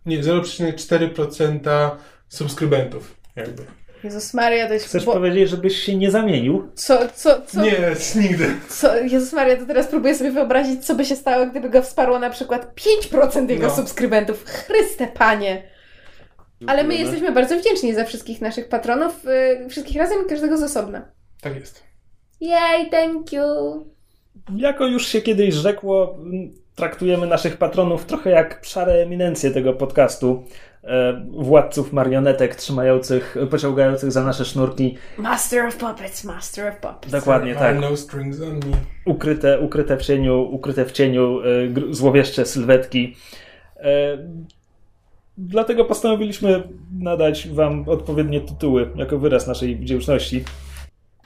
[0.07, 1.91] nie, 0,4%
[2.29, 3.63] subskrybentów jakby.
[4.05, 4.87] Jezus Maria, to jest...
[4.87, 5.13] Chcesz bo...
[5.13, 6.71] powiedzieć, żebyś się nie zamienił?
[6.75, 7.63] Co, co, co?
[7.63, 7.79] Nie,
[8.23, 8.55] nigdy.
[8.69, 8.97] Co?
[8.97, 12.31] Jezus Maria, to teraz próbuję sobie wyobrazić, co by się stało, gdyby go wsparło na
[12.31, 12.81] przykład
[13.13, 13.77] 5% jego no.
[13.77, 14.45] subskrybentów.
[14.45, 15.63] Chryste Panie!
[16.67, 19.25] Ale my jesteśmy bardzo wdzięczni za wszystkich naszych patronów,
[19.61, 21.20] yy, wszystkich razem i każdego z osobna.
[21.41, 21.83] Tak jest.
[22.41, 23.43] Yay, thank you!
[24.57, 26.19] Jako już się kiedyś rzekło,
[26.75, 30.45] traktujemy naszych patronów trochę jak szare eminencje tego podcastu.
[30.85, 34.97] E, władców marionetek trzymających, pociągających za nasze sznurki.
[35.19, 37.13] Master of puppets, master of puppets.
[37.13, 37.81] Dokładnie tak.
[37.81, 38.77] No strings on me.
[39.05, 43.17] Ukryte, ukryte w cieniu, ukryte w cieniu e, złowieszcze sylwetki.
[43.77, 44.19] E,
[45.39, 46.63] dlatego postanowiliśmy
[46.99, 50.45] nadać Wam odpowiednie tytuły jako wyraz naszej wdzięczności.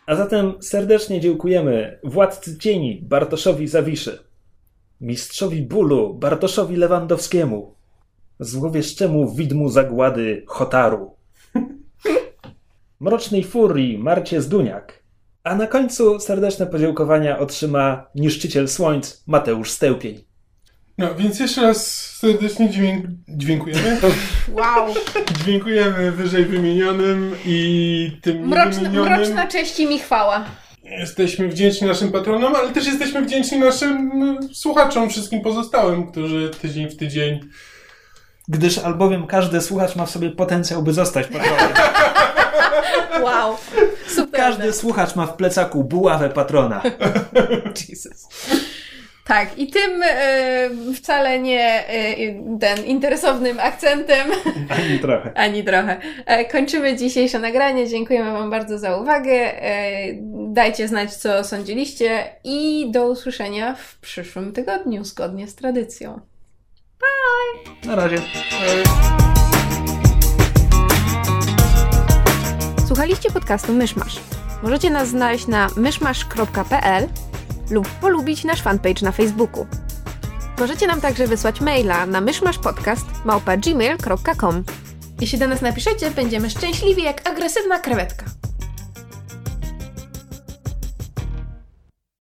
[0.07, 4.19] A zatem serdecznie dziękujemy Władcy Cieni Bartoszowi Zawiszy,
[5.01, 7.75] Mistrzowi Bólu Bartoszowi Lewandowskiemu,
[8.41, 11.17] złowieszczemu widmu zagłady Hotaru,
[13.01, 15.03] mrocznej furii Marcie Zduniak,
[15.45, 20.25] a na końcu serdeczne podziękowania otrzyma niszczyciel słońc Mateusz Stełpień.
[20.99, 23.07] No, więc jeszcze raz serdecznie dźwięk...
[23.29, 23.99] dziękujemy.
[24.49, 24.95] Wow.
[25.47, 29.13] dziękujemy wyżej wymienionym i tym Mroczna, niewymienionym.
[29.19, 30.45] mroczna cześć i mi chwała.
[30.85, 36.91] Jesteśmy wdzięczni naszym patronom, ale też jesteśmy wdzięczni naszym y, słuchaczom, wszystkim pozostałym, którzy tydzień
[36.91, 37.41] w tydzień.
[38.49, 41.69] Gdyż albowiem każdy słuchacz ma w sobie potencjał, by zostać patronem.
[43.23, 43.57] Wow.
[44.09, 44.41] Super.
[44.41, 46.83] Każdy słuchacz ma w plecaku buławę patrona.
[47.89, 48.29] Jesus.
[49.25, 52.17] Tak, i tym e, wcale nie e,
[52.61, 54.31] ten interesownym akcentem,
[54.79, 55.33] Ani trochę.
[55.35, 55.97] ani trochę,
[56.27, 57.89] e, kończymy dzisiejsze nagranie.
[57.89, 59.33] Dziękujemy Wam bardzo za uwagę.
[59.63, 59.93] E,
[60.49, 66.21] dajcie znać, co sądziliście i do usłyszenia w przyszłym tygodniu, zgodnie z tradycją.
[67.87, 68.17] Na razie.
[72.87, 74.21] Słuchaliście podcastu Myszmasz.
[74.63, 77.09] Możecie nas znaleźć na myszmasz.pl
[77.71, 79.67] lub polubić nasz fanpage na Facebooku.
[80.59, 84.65] Możecie nam także wysłać maila na myszmaszpodcast.gmail.com
[85.21, 88.25] Jeśli do nas napiszecie, będziemy szczęśliwi jak agresywna krewetka.